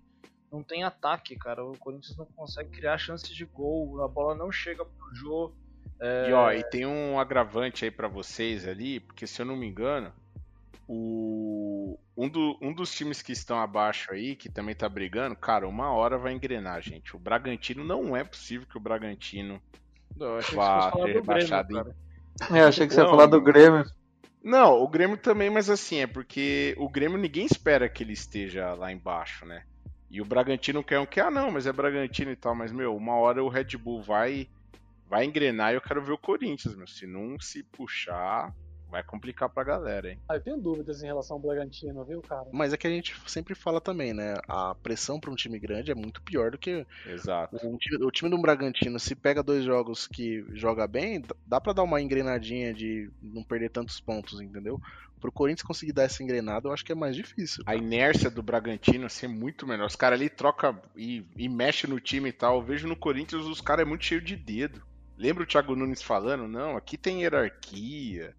não 0.50 0.62
tem 0.62 0.84
ataque, 0.84 1.36
cara. 1.36 1.64
O 1.64 1.76
Corinthians 1.78 2.16
não 2.16 2.26
consegue 2.26 2.70
criar 2.70 2.98
chances 2.98 3.34
de 3.34 3.44
gol, 3.44 4.02
a 4.02 4.08
bola 4.08 4.34
não 4.34 4.50
chega 4.50 4.84
pro 4.84 5.14
Jô. 5.14 5.52
É, 6.00 6.28
E 6.28 6.32
ó, 6.32 6.52
e 6.52 6.62
tem 6.64 6.86
um 6.86 7.18
agravante 7.18 7.84
aí 7.84 7.90
pra 7.90 8.08
vocês 8.08 8.66
ali, 8.66 9.00
porque 9.00 9.26
se 9.26 9.40
eu 9.42 9.46
não 9.46 9.56
me 9.56 9.66
engano, 9.66 10.12
o 10.86 11.98
um, 12.16 12.28
do- 12.28 12.58
um 12.60 12.72
dos 12.72 12.92
times 12.92 13.22
que 13.22 13.32
estão 13.32 13.60
abaixo 13.60 14.12
aí, 14.12 14.34
que 14.34 14.48
também 14.48 14.74
tá 14.74 14.88
brigando, 14.88 15.36
cara, 15.36 15.68
uma 15.68 15.92
hora 15.92 16.18
vai 16.18 16.32
engrenar, 16.32 16.82
gente. 16.82 17.14
O 17.14 17.18
Bragantino 17.18 17.84
não 17.84 18.16
é 18.16 18.24
possível 18.24 18.66
que 18.66 18.76
o 18.76 18.80
Bragantino 18.80 19.60
vá 20.54 20.90
ter 20.90 20.96
do 20.96 21.04
Grêmio, 21.04 21.20
rebaixado 21.20 21.72
em-. 21.72 22.56
É, 22.56 22.62
eu 22.62 22.68
achei 22.68 22.86
que 22.86 22.94
você 22.94 23.00
ia 23.00 23.04
Não, 23.04 23.10
falar 23.10 23.26
do 23.26 23.40
Grêmio. 23.40 23.84
Não, 24.42 24.82
o 24.82 24.88
Grêmio 24.88 25.16
também, 25.16 25.50
mas 25.50 25.68
assim, 25.68 25.98
é 25.98 26.06
porque 26.06 26.74
o 26.78 26.88
Grêmio 26.88 27.18
ninguém 27.18 27.44
espera 27.46 27.88
que 27.88 28.02
ele 28.02 28.12
esteja 28.12 28.72
lá 28.74 28.90
embaixo, 28.90 29.44
né? 29.44 29.62
E 30.10 30.20
o 30.20 30.24
Bragantino 30.24 30.82
quer 30.82 30.98
um 30.98 31.06
que, 31.06 31.20
ah 31.20 31.30
não, 31.30 31.50
mas 31.50 31.66
é 31.66 31.72
Bragantino 31.72 32.30
e 32.30 32.36
tal, 32.36 32.54
mas 32.54 32.72
meu, 32.72 32.96
uma 32.96 33.14
hora 33.14 33.44
o 33.44 33.48
Red 33.48 33.76
Bull 33.76 34.02
vai 34.02 34.48
vai 35.06 35.24
engrenar 35.24 35.72
e 35.72 35.76
eu 35.76 35.80
quero 35.80 36.02
ver 36.02 36.12
o 36.12 36.18
Corinthians, 36.18 36.74
meu. 36.76 36.86
Se 36.86 37.06
não 37.06 37.38
se 37.40 37.62
puxar, 37.62 38.54
vai 38.90 39.02
complicar 39.02 39.48
pra 39.48 39.62
galera, 39.64 40.10
hein? 40.10 40.18
Ah, 40.28 40.36
eu 40.36 40.40
tenho 40.40 40.56
dúvidas 40.56 41.02
em 41.02 41.06
relação 41.06 41.36
ao 41.36 41.42
Bragantino, 41.42 42.04
viu, 42.04 42.20
cara? 42.22 42.46
Mas 42.52 42.72
é 42.72 42.76
que 42.76 42.86
a 42.86 42.90
gente 42.90 43.14
sempre 43.26 43.54
fala 43.54 43.80
também, 43.80 44.12
né? 44.12 44.34
A 44.48 44.74
pressão 44.74 45.20
para 45.20 45.30
um 45.30 45.34
time 45.34 45.58
grande 45.58 45.90
é 45.90 45.94
muito 45.94 46.22
pior 46.22 46.50
do 46.50 46.58
que 46.58 46.86
Exato. 47.06 47.56
o 47.56 47.76
time, 47.76 48.04
o 48.04 48.10
time 48.10 48.30
do 48.30 48.38
Bragantino. 48.38 48.98
Se 48.98 49.14
pega 49.14 49.42
dois 49.42 49.64
jogos 49.64 50.06
que 50.06 50.44
joga 50.54 50.86
bem, 50.86 51.22
dá 51.46 51.60
pra 51.60 51.72
dar 51.72 51.82
uma 51.82 52.00
engrenadinha 52.00 52.72
de 52.72 53.10
não 53.22 53.42
perder 53.42 53.70
tantos 53.70 54.00
pontos, 54.00 54.40
entendeu? 54.40 54.80
Pro 55.20 55.32
Corinthians 55.32 55.66
conseguir 55.66 55.92
dar 55.92 56.04
essa 56.04 56.22
engrenada, 56.22 56.68
eu 56.68 56.72
acho 56.72 56.84
que 56.84 56.92
é 56.92 56.94
mais 56.94 57.14
difícil. 57.16 57.64
A 57.66 57.74
inércia 57.74 58.30
do 58.30 58.42
Bragantino 58.42 59.06
assim, 59.06 59.26
é 59.26 59.28
muito 59.28 59.66
melhor. 59.66 59.86
Os 59.86 59.96
caras 59.96 60.18
ali 60.18 60.30
trocam 60.30 60.80
e, 60.96 61.26
e 61.36 61.48
mexem 61.48 61.90
no 61.90 62.00
time 62.00 62.28
e 62.28 62.32
tal. 62.32 62.56
Eu 62.56 62.62
vejo 62.62 62.86
no 62.86 62.96
Corinthians 62.96 63.44
os 63.44 63.60
caras 63.60 63.84
é 63.84 63.88
muito 63.88 64.04
cheio 64.04 64.20
de 64.20 64.36
dedo. 64.36 64.80
Lembra 65.16 65.42
o 65.42 65.46
Thiago 65.46 65.74
Nunes 65.74 66.00
falando? 66.00 66.46
Não, 66.46 66.76
aqui 66.76 66.96
tem 66.96 67.22
hierarquia, 67.22 68.36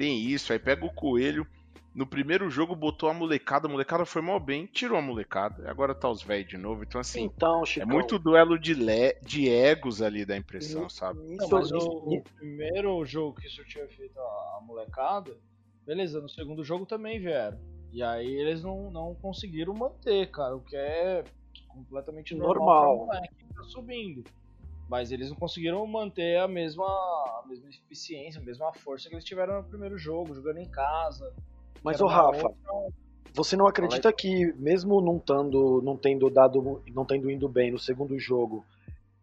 tem 0.00 0.18
isso. 0.18 0.50
Aí 0.52 0.58
pega 0.58 0.84
o 0.86 0.92
Coelho. 0.94 1.46
No 1.94 2.06
primeiro 2.06 2.48
jogo 2.48 2.74
botou 2.76 3.08
a 3.08 3.12
molecada, 3.12 3.66
a 3.66 3.70
molecada 3.70 4.06
foi 4.06 4.22
mal 4.22 4.38
bem, 4.38 4.64
tirou 4.64 4.96
a 4.96 5.02
molecada. 5.02 5.68
Agora 5.68 5.92
tá 5.94 6.08
os 6.08 6.22
velhos 6.22 6.48
de 6.48 6.56
novo. 6.56 6.84
Então, 6.84 7.00
assim, 7.00 7.24
Então, 7.24 7.62
é 7.78 7.84
muito 7.84 8.16
duelo 8.18 8.56
de, 8.58 8.74
le... 8.74 9.14
de 9.22 9.48
egos 9.48 10.00
ali 10.00 10.24
da 10.24 10.36
impressão, 10.36 10.88
sabe? 10.88 11.18
Não, 11.18 11.34
isso- 11.34 11.48
mas 11.50 11.66
isso- 11.66 11.76
o, 11.90 12.14
o 12.14 12.22
primeiro 12.22 13.04
jogo 13.04 13.40
que 13.40 13.46
isso 13.48 13.62
tinha 13.64 13.86
feito 13.88 14.18
a, 14.18 14.60
molecada, 14.62 15.36
beleza, 15.84 16.20
no 16.20 16.28
segundo 16.28 16.62
jogo 16.64 16.86
também 16.86 17.18
vieram. 17.18 17.58
E 17.92 18.02
aí 18.04 18.34
eles 18.36 18.62
não, 18.62 18.88
não 18.92 19.14
conseguiram 19.16 19.74
manter, 19.74 20.30
cara, 20.30 20.54
o 20.56 20.60
que 20.60 20.76
é 20.76 21.24
completamente 21.66 22.36
normal, 22.36 22.54
Normal. 22.64 23.06
pra 23.08 23.14
moleque 23.16 23.34
que 23.34 23.52
tá 23.54 23.62
subindo. 23.64 24.24
Mas 24.90 25.12
eles 25.12 25.30
não 25.30 25.36
conseguiram 25.36 25.86
manter 25.86 26.36
a 26.40 26.48
mesma, 26.48 26.84
a 26.84 27.44
mesma 27.46 27.68
eficiência, 27.68 28.40
a 28.40 28.44
mesma 28.44 28.72
força 28.72 29.08
que 29.08 29.14
eles 29.14 29.24
tiveram 29.24 29.62
no 29.62 29.68
primeiro 29.68 29.96
jogo, 29.96 30.34
jogando 30.34 30.58
em 30.58 30.68
casa. 30.68 31.32
Mas, 31.80 32.00
uma 32.00 32.10
Rafa, 32.12 32.48
outra- 32.48 32.54
você 33.32 33.56
não 33.56 33.68
acredita 33.68 34.12
que, 34.12 34.52
mesmo 34.54 35.00
não, 35.00 35.16
tando, 35.16 35.80
não 35.82 35.96
tendo 35.96 36.28
dado, 36.28 36.82
não 36.92 37.04
tendo 37.04 37.30
indo 37.30 37.48
bem 37.48 37.70
no 37.70 37.78
segundo 37.78 38.18
jogo, 38.18 38.64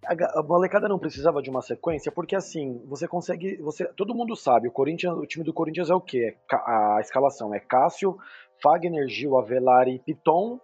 a, 0.06 0.42
molecada 0.42 0.88
não 0.88 0.98
precisava 0.98 1.42
de 1.42 1.50
uma 1.50 1.62
sequência? 1.62 2.14
Porque 2.14 2.34
assim, 2.36 2.82
você 2.86 3.06
consegue. 3.06 3.58
Você, 3.58 3.86
todo 3.94 4.16
mundo 4.16 4.38
sabe, 4.38 4.70
o 4.70 4.72
Corinthians, 4.72 5.18
o 5.18 5.26
time 5.26 5.44
do 5.44 5.54
Corinthians 5.54 5.90
é 5.90 5.94
o 5.94 6.00
quê? 6.00 6.38
É 6.50 6.56
A 6.56 7.00
escalação 7.02 7.54
é 7.54 7.60
Cássio, 7.60 8.18
Fagner, 8.64 9.06
Gil, 9.10 9.38
Avelar 9.38 9.90
e 9.90 10.00
Piton 10.00 10.62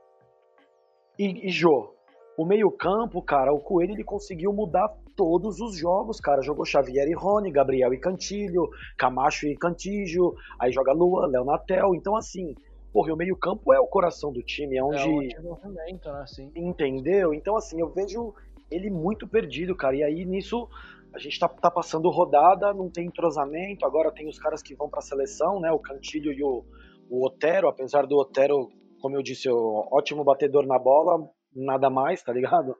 e, 1.19 1.47
e 1.47 1.51
Jô. 1.51 1.92
O 2.37 2.45
meio-campo, 2.45 3.21
cara, 3.21 3.53
o 3.53 3.59
Coelho 3.59 3.93
ele 3.93 4.03
conseguiu 4.03 4.51
mudar 4.51 4.89
todos 5.15 5.59
os 5.59 5.77
jogos, 5.77 6.19
cara. 6.19 6.41
Jogou 6.41 6.65
Xavier 6.65 7.07
e 7.07 7.13
Rony, 7.13 7.51
Gabriel 7.51 7.93
e 7.93 7.99
Cantilho, 7.99 8.69
Camacho 8.97 9.45
e 9.47 9.55
Cantígio, 9.55 10.33
aí 10.59 10.71
joga 10.71 10.91
Lua, 10.93 11.27
Léo 11.27 11.45
Natel. 11.45 11.93
Então, 11.93 12.15
assim, 12.15 12.55
porra, 12.91 13.13
o 13.13 13.17
meio-campo 13.17 13.71
é 13.71 13.79
o 13.79 13.85
coração 13.85 14.31
do 14.33 14.41
time, 14.41 14.75
é 14.75 14.79
É 14.79 14.83
onde. 14.83 15.07
um 15.07 15.19
desenvolvimento, 15.19 16.11
né, 16.11 16.21
assim. 16.21 16.51
Entendeu? 16.55 17.33
Então, 17.33 17.55
assim, 17.55 17.79
eu 17.79 17.89
vejo 17.89 18.33
ele 18.71 18.89
muito 18.89 19.27
perdido, 19.27 19.75
cara. 19.75 19.95
E 19.95 20.03
aí, 20.03 20.25
nisso, 20.25 20.67
a 21.13 21.19
gente 21.19 21.39
tá, 21.39 21.47
tá 21.47 21.69
passando 21.69 22.09
rodada, 22.09 22.73
não 22.73 22.89
tem 22.89 23.05
entrosamento. 23.05 23.85
Agora 23.85 24.11
tem 24.11 24.27
os 24.27 24.39
caras 24.39 24.63
que 24.63 24.73
vão 24.73 24.89
pra 24.89 25.01
seleção, 25.01 25.59
né? 25.59 25.71
O 25.71 25.77
Cantilho 25.77 26.33
e 26.33 26.43
o, 26.43 26.65
o 27.11 27.25
Otero. 27.27 27.67
Apesar 27.67 28.07
do 28.07 28.17
Otero, 28.17 28.71
como 28.99 29.15
eu 29.15 29.21
disse, 29.21 29.47
o 29.47 29.87
ótimo 29.91 30.23
batedor 30.23 30.65
na 30.65 30.79
bola, 30.79 31.29
nada 31.55 31.89
mais, 31.89 32.21
tá 32.23 32.31
ligado? 32.33 32.75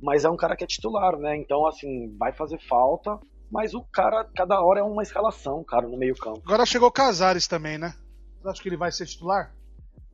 Mas 0.00 0.24
é 0.24 0.30
um 0.30 0.36
cara 0.36 0.54
que 0.56 0.64
é 0.64 0.66
titular, 0.66 1.16
né? 1.18 1.36
Então, 1.36 1.66
assim, 1.66 2.14
vai 2.16 2.32
fazer 2.32 2.58
falta. 2.68 3.18
Mas 3.50 3.72
o 3.74 3.82
cara, 3.82 4.24
cada 4.36 4.60
hora 4.62 4.80
é 4.80 4.82
uma 4.82 5.02
escalação, 5.02 5.64
cara, 5.64 5.88
no 5.88 5.96
meio-campo. 5.96 6.42
Agora 6.44 6.66
chegou 6.66 6.88
o 6.88 6.92
Casares 6.92 7.46
também, 7.48 7.78
né? 7.78 7.94
Você 8.42 8.48
acha 8.48 8.62
que 8.62 8.68
ele 8.68 8.76
vai 8.76 8.92
ser 8.92 9.06
titular? 9.06 9.54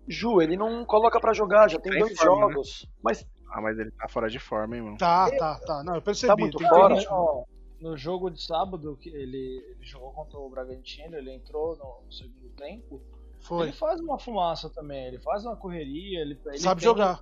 Ju, 0.07 0.41
ele 0.41 0.57
não 0.57 0.85
coloca 0.85 1.19
pra 1.21 1.33
jogar, 1.35 1.69
já 1.69 1.79
tem 1.81 1.93
em 1.95 1.99
dois 1.99 2.17
forma, 2.17 2.47
né? 2.47 2.53
jogos. 2.53 2.87
Mas 3.03 3.27
Ah, 3.51 3.61
mas 3.61 3.79
ele 3.79 3.91
tá 3.93 4.09
fora 4.09 4.29
de 4.31 4.39
forma, 4.39 4.77
hein, 4.77 4.83
mano? 4.83 4.97
Tá, 4.99 5.31
tá, 5.37 5.59
tá. 5.67 5.83
Não, 5.83 5.97
eu 5.97 6.03
percebi. 6.03 6.29
Tá 6.29 6.37
muito 6.37 6.59
fora? 6.69 6.95
Ó, 7.11 7.45
no 7.81 7.97
jogo 7.97 8.31
de 8.31 8.43
sábado, 8.43 8.97
que 9.01 9.09
ele, 9.09 9.65
ele 9.77 9.77
jogou 9.81 10.13
contra 10.13 10.39
o 10.39 10.49
Bragantino, 10.49 11.17
ele 11.17 11.35
entrou 11.35 11.77
no, 11.77 12.07
no 12.07 12.13
segundo 12.13 12.49
tempo. 12.57 13.03
Foi. 13.41 13.65
Ele 13.67 13.73
faz 13.73 14.01
uma 14.01 14.19
fumaça 14.19 14.71
também, 14.71 15.07
ele 15.07 15.19
faz 15.19 15.45
uma 15.45 15.57
correria, 15.57 16.21
ele, 16.21 16.39
ele 16.47 16.59
Sabe 16.59 16.81
tenta- 16.81 16.91
jogar. 16.93 17.21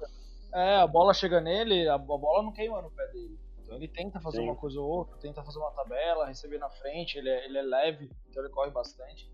É, 0.54 0.76
a 0.76 0.86
bola 0.86 1.14
chega 1.14 1.40
nele, 1.40 1.88
a, 1.88 1.94
a 1.94 1.98
bola 1.98 2.42
não 2.42 2.52
queima 2.52 2.82
no 2.82 2.90
pé 2.90 3.06
dele. 3.08 3.38
Então 3.62 3.76
ele 3.76 3.88
tenta 3.88 4.20
fazer 4.20 4.38
Sim. 4.38 4.44
uma 4.44 4.56
coisa 4.56 4.80
ou 4.80 4.86
outra, 4.86 5.16
tenta 5.16 5.42
fazer 5.42 5.58
uma 5.58 5.70
tabela, 5.70 6.26
receber 6.26 6.58
na 6.58 6.68
frente, 6.68 7.16
ele 7.16 7.30
é, 7.30 7.46
ele 7.46 7.58
é 7.58 7.62
leve, 7.62 8.10
então 8.28 8.42
ele 8.42 8.52
corre 8.52 8.70
bastante. 8.70 9.32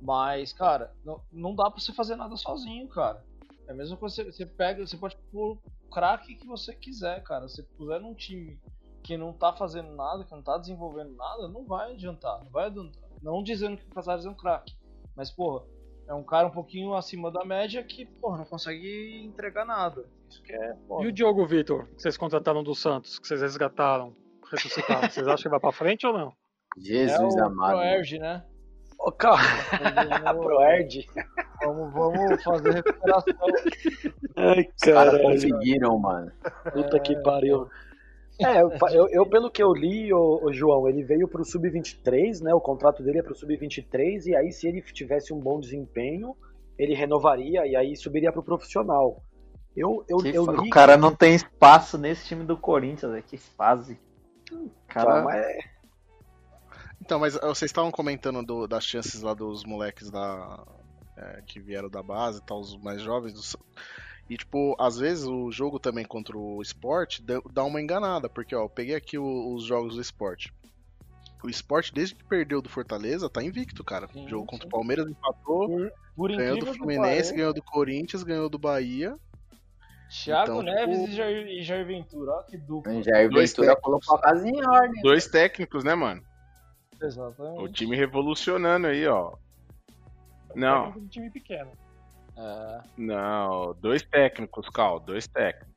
Mas, 0.00 0.52
cara, 0.52 0.92
não, 1.04 1.20
não 1.32 1.54
dá 1.54 1.70
pra 1.70 1.80
você 1.80 1.92
fazer 1.92 2.16
nada 2.16 2.36
sozinho, 2.36 2.88
cara. 2.88 3.24
É 3.68 3.74
mesmo 3.74 3.96
que 3.96 4.02
você, 4.02 4.24
você 4.24 4.46
pega, 4.46 4.86
você 4.86 4.96
pode 4.96 5.16
pôr 5.30 5.52
o 5.52 5.90
craque 5.90 6.34
que 6.36 6.46
você 6.46 6.74
quiser, 6.74 7.22
cara. 7.22 7.48
Se 7.48 7.62
puser 7.62 8.00
num 8.00 8.14
time 8.14 8.58
que 9.02 9.16
não 9.16 9.32
tá 9.32 9.52
fazendo 9.52 9.94
nada, 9.94 10.24
que 10.24 10.32
não 10.32 10.42
tá 10.42 10.56
desenvolvendo 10.58 11.14
nada, 11.14 11.48
não 11.48 11.64
vai 11.64 11.92
adiantar. 11.92 12.42
Não 12.42 12.50
vai 12.50 12.66
adiantar. 12.66 13.02
Não 13.22 13.42
dizendo 13.42 13.76
que 13.76 13.86
o 13.86 13.94
Casares 13.94 14.24
é 14.24 14.30
um 14.30 14.34
craque. 14.34 14.76
Mas, 15.14 15.30
porra, 15.30 15.66
é 16.08 16.14
um 16.14 16.22
cara 16.24 16.48
um 16.48 16.50
pouquinho 16.50 16.94
acima 16.94 17.30
da 17.30 17.44
média 17.44 17.82
que, 17.84 18.06
porra, 18.06 18.38
não 18.38 18.44
consegue 18.44 19.22
entregar 19.24 19.64
nada. 19.64 20.04
Isso 20.28 20.42
que 20.42 20.52
é, 20.52 20.72
E 20.72 20.74
porra. 20.86 21.06
o 21.06 21.12
Diogo 21.12 21.46
Vitor, 21.46 21.86
que 21.94 22.02
vocês 22.02 22.16
contrataram 22.16 22.62
do 22.64 22.74
Santos, 22.74 23.18
que 23.18 23.26
vocês 23.28 23.40
resgataram, 23.42 24.14
ressuscitaram, 24.50 25.08
vocês 25.10 25.26
acham 25.28 25.42
que 25.44 25.48
vai 25.50 25.60
pra 25.60 25.72
frente 25.72 26.06
ou 26.06 26.12
não? 26.12 26.32
Jesus 26.78 27.36
é 27.36 27.42
o 27.42 27.46
amado. 27.46 27.72
Proerge, 27.76 28.18
né? 28.18 28.44
Ô, 28.98 29.12
calma. 29.12 29.42
A 30.24 30.34
Proerd. 30.34 31.06
Vamos, 31.62 31.92
vamos 31.92 32.42
fazer 32.42 32.74
recuperação. 32.74 33.34
Ai, 34.36 34.68
Os 34.74 34.80
caras 34.92 35.22
conseguiram, 35.22 35.98
mano. 35.98 36.32
Puta 36.72 36.98
que 36.98 37.14
pariu. 37.22 37.68
É, 38.40 38.60
eu, 38.62 39.08
eu- 39.08 39.26
pelo 39.26 39.50
que 39.50 39.62
eu 39.62 39.72
li, 39.72 40.12
o, 40.12 40.52
João, 40.52 40.88
ele 40.88 41.02
veio 41.02 41.26
pro 41.26 41.44
Sub-23, 41.44 42.40
né? 42.40 42.54
O 42.54 42.60
contrato 42.60 43.02
dele 43.02 43.18
é 43.18 43.22
pro 43.22 43.34
Sub-23, 43.34 44.26
e 44.26 44.36
aí 44.36 44.52
se 44.52 44.66
ele 44.68 44.80
tivesse 44.80 45.32
um 45.32 45.40
bom 45.40 45.58
desempenho, 45.58 46.36
ele 46.78 46.94
renovaria 46.94 47.66
e 47.66 47.74
aí 47.74 47.96
subiria 47.96 48.32
pro 48.32 48.42
profissional. 48.42 49.22
Eu, 49.76 50.04
eu, 50.08 50.18
Que 50.18 50.28
eu 50.34 50.44
fa- 50.44 50.52
li 50.52 50.68
O 50.68 50.70
cara 50.70 50.96
não 50.96 51.14
tem 51.14 51.34
espaço 51.34 51.98
nesse 51.98 52.26
time 52.26 52.44
do 52.44 52.56
Corinthians, 52.56 53.10
velho. 53.12 53.22
Que 53.24 53.36
fase. 53.36 53.98
Cara, 54.86 55.10
Então, 55.10 55.24
mas 55.24 55.36
é- 55.44 55.58
Então, 57.00 57.18
mas 57.20 57.34
vocês 57.34 57.68
estavam 57.70 57.90
comentando 57.90 58.42
do- 58.44 58.66
das 58.66 58.84
chances 58.84 59.20
lá 59.22 59.34
dos 59.34 59.64
moleques 59.64 60.10
da, 60.10 60.64
é, 61.16 61.42
que 61.46 61.58
vieram 61.60 61.88
da 61.88 62.02
base 62.02 62.38
e 62.40 62.42
tal, 62.44 62.60
os 62.60 62.76
mais 62.82 63.00
jovens. 63.02 63.32
dos- 63.32 63.56
e, 64.28 64.36
tipo, 64.36 64.76
às 64.78 64.98
vezes 64.98 65.24
o 65.26 65.50
jogo 65.50 65.78
também 65.78 66.04
contra 66.04 66.36
o 66.36 66.60
esporte 66.62 67.22
dá- 67.22 67.64
uma 67.64 67.80
enganada, 67.80 68.28
porque, 68.28 68.54
ó, 68.54 68.64
eu 68.64 68.68
peguei 68.68 68.94
aqui 68.94 69.16
o- 69.18 69.54
os 69.54 69.64
jogos 69.64 69.94
do 69.96 70.00
esporte. 70.00 70.52
O 71.42 71.48
esporte, 71.48 71.94
desde 71.94 72.14
que 72.16 72.24
perdeu 72.24 72.60
do 72.60 72.68
Fortaleza, 72.68 73.30
tá 73.30 73.42
invicto, 73.42 73.84
cara. 73.84 74.08
o 74.14 74.28
jogo 74.28 74.44
contra 74.46 74.66
o 74.66 74.70
Palmeiras 74.70 75.06
empatou, 75.08 75.68
Por 76.16 76.36
ganhou 76.36 76.58
do 76.58 76.66
Fluminense, 76.74 77.34
ganhou 77.34 77.54
do 77.54 77.62
Corinthians, 77.62 78.22
ganhou 78.24 78.48
do 78.48 78.58
Bahia. 78.58 79.16
Thiago 80.10 80.60
Então, 80.60 80.62
Neves 80.62 80.98
tipo- 81.00 81.10
e 81.10 81.14
Jair, 81.14 81.46
e 81.46 81.62
Jair 81.62 81.86
Ventura, 81.86 82.32
ó 82.32 82.42
que 82.42 82.56
dupla. 82.56 83.02
Jair 83.02 83.28
Dois 83.30 83.50
Ventura 83.50 83.68
técnicos. 83.68 83.82
colocou 83.84 84.16
a 84.16 84.20
casa 84.20 84.48
em 84.48 84.66
ordem. 84.66 85.02
Dois 85.02 85.26
técnicos, 85.28 85.84
né, 85.84 85.94
mano? 85.94 86.22
Exatamente. 87.00 87.62
O 87.62 87.68
time 87.68 87.94
revolucionando 87.94 88.86
aí, 88.88 89.06
ó. 89.06 89.34
Não, 90.56 90.86
Técnico 90.86 91.00
de 91.02 91.08
time 91.10 91.30
pequeno. 91.30 91.70
Não. 92.96 93.74
Dois 93.80 94.02
técnicos, 94.02 94.68
Cal. 94.68 95.00
Dois 95.00 95.26
técnicos. 95.26 95.68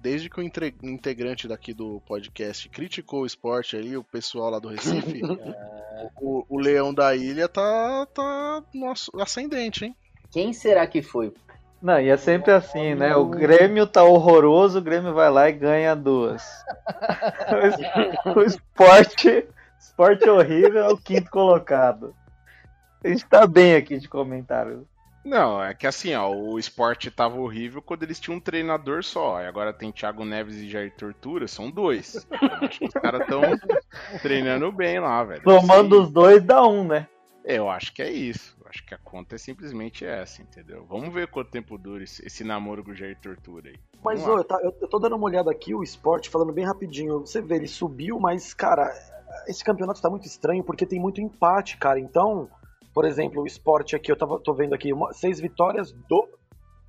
Desde 0.00 0.30
que 0.30 0.40
o 0.40 0.42
integrante 0.42 1.48
daqui 1.48 1.74
do 1.74 2.00
podcast 2.06 2.68
criticou 2.68 3.22
o 3.22 3.26
esporte 3.26 3.76
ali, 3.76 3.96
o 3.96 4.04
pessoal 4.04 4.50
lá 4.50 4.58
do 4.60 4.68
Recife, 4.68 5.20
o, 6.22 6.44
o 6.48 6.58
leão 6.58 6.94
da 6.94 7.16
ilha 7.16 7.48
tá, 7.48 8.06
tá 8.14 8.62
no 8.72 8.90
ass- 8.90 9.10
ascendente, 9.20 9.84
hein? 9.84 9.96
Quem 10.30 10.52
será 10.52 10.86
que 10.86 11.02
foi? 11.02 11.34
Não, 11.82 12.00
e 12.00 12.08
é 12.08 12.16
sempre 12.16 12.52
assim, 12.52 12.94
né? 12.94 13.14
O 13.16 13.26
Grêmio 13.26 13.86
tá 13.86 14.02
horroroso, 14.04 14.78
o 14.78 14.82
Grêmio 14.82 15.14
vai 15.14 15.30
lá 15.30 15.48
e 15.48 15.52
ganha 15.52 15.94
duas. 15.94 16.44
o 18.36 18.42
esporte, 18.42 19.48
esporte 19.80 20.28
horrível 20.28 20.84
é 20.84 20.88
o 20.88 20.96
quinto 20.96 21.30
colocado. 21.30 22.14
A 23.02 23.08
gente 23.08 23.24
tá 23.26 23.46
bem 23.46 23.76
aqui 23.76 23.98
de 23.98 24.08
comentário. 24.08 24.86
Não, 25.28 25.62
é 25.62 25.74
que 25.74 25.86
assim, 25.86 26.14
ó, 26.14 26.30
o 26.30 26.58
esporte 26.58 27.10
tava 27.10 27.38
horrível 27.38 27.82
quando 27.82 28.02
eles 28.02 28.18
tinham 28.18 28.38
um 28.38 28.40
treinador 28.40 29.04
só. 29.04 29.40
E 29.42 29.46
agora 29.46 29.72
tem 29.72 29.92
Thiago 29.92 30.24
Neves 30.24 30.56
e 30.56 30.68
Jair 30.68 30.94
Tortura, 30.96 31.46
são 31.46 31.70
dois. 31.70 32.26
Eu 32.30 32.66
acho 32.66 32.78
que 32.78 32.86
os 32.86 32.94
caras 32.94 33.26
tão 33.26 33.42
treinando 34.22 34.72
bem 34.72 34.98
lá, 34.98 35.22
velho. 35.24 35.42
Somando 35.44 36.00
os 36.02 36.10
dois 36.10 36.42
dá 36.42 36.66
um, 36.66 36.84
né? 36.86 37.06
Eu 37.44 37.68
acho 37.70 37.92
que 37.94 38.02
é 38.02 38.10
isso. 38.10 38.56
Eu 38.60 38.66
acho 38.68 38.84
que 38.84 38.94
a 38.94 38.98
conta 38.98 39.34
é 39.34 39.38
simplesmente 39.38 40.04
essa, 40.04 40.42
entendeu? 40.42 40.84
Vamos 40.88 41.12
ver 41.12 41.28
quanto 41.28 41.50
tempo 41.50 41.78
dura 41.78 42.04
esse, 42.04 42.24
esse 42.26 42.44
namoro 42.44 42.84
com 42.84 42.90
o 42.90 42.94
Jair 42.94 43.18
Tortura 43.20 43.70
aí. 43.70 43.76
Mas, 44.04 44.26
ô, 44.26 44.38
eu, 44.38 44.44
tá- 44.44 44.60
eu- 44.62 44.74
eu 44.80 44.88
tô 44.88 44.98
dando 44.98 45.16
uma 45.16 45.24
olhada 45.26 45.50
aqui, 45.50 45.74
o 45.74 45.82
esporte, 45.82 46.28
falando 46.28 46.52
bem 46.52 46.64
rapidinho. 46.66 47.20
Você 47.20 47.40
vê, 47.40 47.56
ele 47.56 47.68
subiu, 47.68 48.18
mas, 48.20 48.52
cara, 48.52 48.92
esse 49.46 49.64
campeonato 49.64 50.00
tá 50.02 50.10
muito 50.10 50.26
estranho 50.26 50.62
porque 50.62 50.84
tem 50.86 51.00
muito 51.00 51.20
empate, 51.20 51.76
cara. 51.78 51.98
Então, 51.98 52.48
por 52.98 53.04
exemplo, 53.04 53.42
o 53.42 53.46
esporte 53.46 53.94
aqui, 53.94 54.10
eu 54.10 54.16
tava, 54.16 54.40
tô 54.40 54.52
vendo 54.52 54.74
aqui, 54.74 54.92
uma- 54.92 55.12
seis 55.12 55.38
vitórias 55.38 55.92
do. 55.92 56.28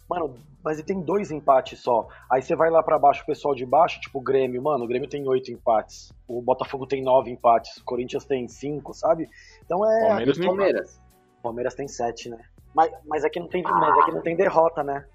Mano, 0.10 0.40
mas 0.64 0.80
ele 0.80 0.88
tem 0.88 1.00
dois 1.00 1.30
empates 1.30 1.82
só. 1.82 2.08
Aí 2.32 2.42
você 2.42 2.56
vai 2.56 2.72
lá 2.72 2.82
pra 2.82 2.98
baixo, 2.98 3.22
o 3.22 3.26
pessoal 3.28 3.54
de 3.54 3.64
baixo, 3.64 4.02
tipo 4.02 4.18
o 4.18 4.22
Grêmio, 4.24 4.60
mano, 4.60 4.86
o 4.86 4.88
Grêmio 4.88 5.08
tem 5.08 5.28
oito 5.28 5.52
empates. 5.52 6.12
O 6.28 6.42
Botafogo 6.42 6.88
tem 6.88 7.04
nove 7.04 7.30
empates. 7.30 7.78
O 7.78 7.84
Corinthians 7.86 8.26
tem 8.26 8.48
cinco, 8.48 8.92
sabe? 8.92 9.30
Então 9.64 9.86
é. 9.86 10.08
Palmeiras 10.08 10.36
E 10.36 10.40
não 10.40 10.48
Palmeiras? 10.48 11.02
Palmeiras 11.44 11.76
tem 11.76 11.88
sete, 11.88 12.28
né? 12.28 12.40
Mas, 12.74 12.92
mas 13.06 13.24
aqui 13.24 13.40
não 13.40 13.48
tem, 13.48 13.62
mas 13.62 14.00
aqui 14.00 14.12
não 14.12 14.24
tem 14.24 14.36
derrota, 14.36 14.84
né? 14.84 15.06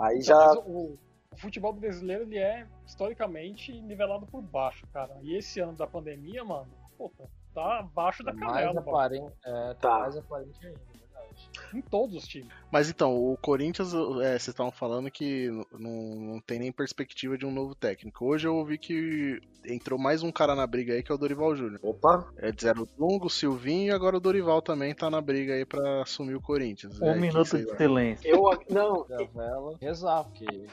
Aí 0.00 0.18
Então, 0.18 0.54
já. 0.54 0.60
o, 0.62 0.98
o 1.32 1.36
futebol 1.36 1.72
brasileiro 1.72 2.24
ele 2.24 2.38
é 2.38 2.66
historicamente 2.84 3.70
nivelado 3.80 4.26
por 4.26 4.42
baixo, 4.42 4.84
cara. 4.92 5.16
E 5.22 5.36
esse 5.36 5.60
ano 5.60 5.74
da 5.74 5.86
pandemia, 5.86 6.42
mano, 6.44 6.66
puta, 6.98 7.30
tá 7.54 7.78
abaixo 7.80 8.22
da 8.22 8.32
Tá 8.32 8.38
mais 8.38 8.52
canela. 8.52 8.74
mano. 8.74 8.88
aparente, 8.88 9.32
é, 9.44 9.74
tá, 9.74 9.74
Tá. 9.74 9.98
mais 10.00 10.16
aparente 10.16 10.66
ainda, 10.66 10.78
é 10.78 10.98
verdade. 10.98 11.50
Em 11.74 11.80
todos 11.82 12.14
os 12.16 12.26
times. 12.26 12.48
Mas 12.70 12.90
então, 12.90 13.14
o 13.16 13.36
Corinthians, 13.38 13.92
é, 13.94 13.98
vocês 14.38 14.48
estavam 14.48 14.70
falando 14.72 15.10
que 15.10 15.48
não, 15.72 16.14
não 16.14 16.40
tem 16.40 16.58
nem 16.58 16.70
perspectiva 16.72 17.36
de 17.38 17.46
um 17.46 17.50
novo 17.50 17.74
técnico. 17.74 18.26
Hoje 18.26 18.46
eu 18.46 18.54
ouvi 18.56 18.76
que 18.78 19.40
entrou 19.66 19.98
mais 19.98 20.22
um 20.22 20.30
cara 20.32 20.54
na 20.54 20.66
briga 20.66 20.92
aí, 20.92 21.02
que 21.02 21.10
é 21.10 21.14
o 21.14 21.18
Dorival 21.18 21.54
Júnior. 21.56 21.80
Opa! 21.82 22.30
É, 22.36 22.52
disseram 22.52 22.82
o 22.82 22.86
Dungo, 22.86 23.26
o 23.26 23.30
Silvinho 23.30 23.88
e 23.88 23.90
agora 23.90 24.16
o 24.16 24.20
Dorival 24.20 24.60
também 24.60 24.94
tá 24.94 25.08
na 25.08 25.20
briga 25.20 25.54
aí 25.54 25.64
pra 25.64 26.02
assumir 26.02 26.34
o 26.34 26.40
Corinthians. 26.42 27.00
Um 27.00 27.06
É, 27.06 27.14
minuto 27.18 27.56
de 27.56 27.76
silêncio. 27.76 28.28
Eu, 28.28 28.42
não, 28.68 29.06
rezar, 29.80 30.24
porque 30.24 30.66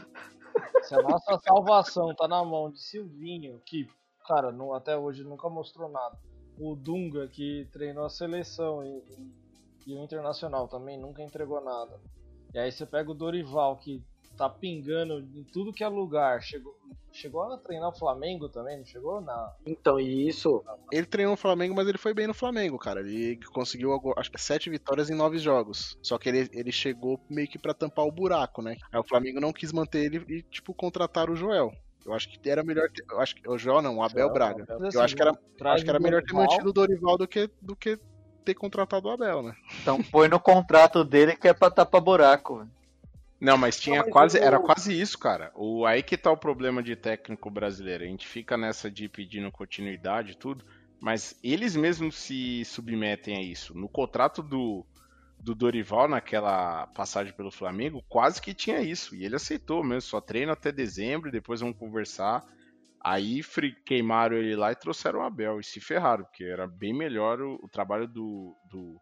se 0.83 0.93
a 0.95 1.01
nossa 1.01 1.39
salvação 1.39 2.13
tá 2.15 2.27
na 2.27 2.43
mão 2.43 2.69
de 2.71 2.81
Silvinho, 2.81 3.61
que, 3.65 3.87
cara, 4.27 4.51
não- 4.51 4.73
até 4.73 4.97
hoje 4.97 5.23
nunca 5.23 5.47
mostrou 5.49 5.89
nada. 5.89 6.17
O 6.59 6.75
Dunga, 6.75 7.27
que 7.27 7.67
treinou 7.71 8.05
a 8.05 8.09
seleção 8.09 8.83
e, 8.83 9.01
e 9.87 9.95
o 9.95 10.03
Internacional 10.03 10.67
também 10.67 10.99
nunca 10.99 11.23
entregou 11.23 11.61
nada. 11.61 11.99
E 12.53 12.59
aí 12.59 12.71
você 12.71 12.85
pega 12.85 13.09
o 13.09 13.13
Dorival, 13.13 13.77
que 13.77 14.03
tá 14.39 14.49
pingando 14.49 15.19
em 15.19 15.43
tudo 15.43 15.73
que 15.73 15.83
é 15.83 15.87
lugar. 15.87 16.41
Chegou, 16.41 16.73
chegou 17.11 17.43
a 17.43 17.57
treinar 17.57 17.89
o 17.89 17.97
Flamengo 17.97 18.47
também, 18.47 18.77
não 18.77 18.85
chegou? 18.85 19.19
Na... 19.19 19.53
Então, 19.65 19.99
e 19.99 20.27
isso. 20.27 20.63
Ele 20.91 21.05
treinou 21.05 21.33
o 21.33 21.37
Flamengo, 21.37 21.75
mas 21.75 21.87
ele 21.87 21.97
foi 21.97 22.13
bem 22.13 22.25
no 22.25 22.33
Flamengo, 22.33 22.77
cara. 22.79 23.01
Ele 23.01 23.37
conseguiu, 23.53 23.91
acho 24.15 24.31
que 24.31 24.41
sete 24.41 24.69
vitórias 24.69 25.09
em 25.09 25.15
nove 25.15 25.37
jogos. 25.37 25.97
Só 26.01 26.17
que 26.17 26.29
ele, 26.29 26.49
ele 26.53 26.71
chegou 26.71 27.19
meio 27.29 27.47
que 27.47 27.59
pra 27.59 27.73
tampar 27.73 28.05
o 28.05 28.11
buraco, 28.11 28.61
né? 28.61 28.77
Aí 28.91 28.99
o 28.99 29.07
Flamengo 29.07 29.41
não 29.41 29.51
quis 29.51 29.73
manter 29.73 30.05
ele 30.05 30.25
e, 30.29 30.41
tipo, 30.43 30.73
contratar 30.73 31.29
o 31.29 31.35
Joel. 31.35 31.71
Eu 32.09 32.15
acho 32.15 32.27
que 32.29 32.49
era 32.49 32.63
melhor 32.63 32.89
ter, 32.89 33.05
eu 33.11 33.19
acho 33.19 33.35
que 33.35 33.47
o 33.47 33.57
Joel 33.57 33.81
não, 33.83 33.97
o 33.97 34.03
Abel 34.03 34.23
Joel, 34.27 34.33
Braga. 34.33 34.63
Abel. 34.63 34.79
Eu 34.79 34.87
Assim, 34.87 34.97
acho 34.99 35.15
que 35.15 35.21
era, 35.21 35.31
acho 35.65 35.83
que 35.83 35.89
era 35.89 35.99
o 35.99 36.01
melhor 36.01 36.23
ter 36.23 36.33
mantido 36.33 36.69
o 36.69 36.73
Dorival 36.73 37.17
do 37.17 37.27
que 37.27 37.49
do 37.61 37.75
que 37.75 37.99
ter 38.43 38.55
contratado 38.55 39.07
o 39.07 39.11
Abel, 39.11 39.43
né? 39.43 39.53
Então 39.81 40.01
põe 40.03 40.27
no 40.27 40.39
contrato 40.39 41.03
dele 41.05 41.35
que 41.35 41.47
é 41.47 41.53
pra 41.53 41.69
tapar 41.69 42.01
buraco. 42.01 42.57
velho. 42.59 42.71
Não, 43.39 43.57
mas 43.57 43.79
tinha 43.79 43.97
Não, 43.97 44.05
mas 44.05 44.11
quase. 44.11 44.39
o- 44.39 44.43
Era 44.43 44.59
quase 44.59 44.99
isso, 44.99 45.17
cara. 45.19 45.51
O, 45.55 45.85
aí 45.85 46.01
que 46.03 46.17
tá 46.17 46.31
o 46.31 46.35
problema 46.37 46.81
de 46.81 46.95
técnico 46.95 47.49
brasileiro. 47.51 48.03
A 48.03 48.07
gente 48.07 48.27
fica 48.27 48.57
nessa 48.57 48.89
de 48.89 49.07
pedindo 49.07 49.51
continuidade 49.51 50.31
e 50.31 50.35
tudo, 50.35 50.65
mas 50.99 51.35
eles 51.43 51.75
mesmos 51.75 52.15
se 52.17 52.65
submetem 52.65 53.37
a 53.37 53.41
isso. 53.41 53.77
No 53.77 53.87
contrato 53.87 54.41
do, 54.41 54.83
do 55.39 55.55
Dorival, 55.55 56.07
naquela 56.07 56.87
passagem 56.87 57.33
pelo 57.33 57.51
Flamengo, 57.51 58.03
quase 58.09 58.41
que 58.41 58.53
tinha 58.53 58.81
isso. 58.81 59.15
E 59.15 59.23
ele 59.25 59.35
aceitou 59.35 59.83
mesmo, 59.83 60.01
só 60.01 60.19
treina 60.19 60.53
até 60.53 60.71
dezembro, 60.71 61.31
depois 61.31 61.61
vamos 61.61 61.77
conversar. 61.77 62.45
Aí 63.01 63.41
queimaram 63.85 64.35
ele 64.35 64.55
lá 64.55 64.71
e 64.71 64.75
trouxeram 64.75 65.19
o 65.19 65.23
Abel 65.23 65.59
e 65.59 65.63
se 65.63 65.79
ferraram, 65.79 66.25
porque 66.25 66.43
era 66.43 66.67
bem 66.67 66.93
melhor 66.93 67.41
o, 67.41 67.55
o 67.63 67.69
trabalho 67.69 68.07
do, 68.07 68.53
do, 68.69 68.99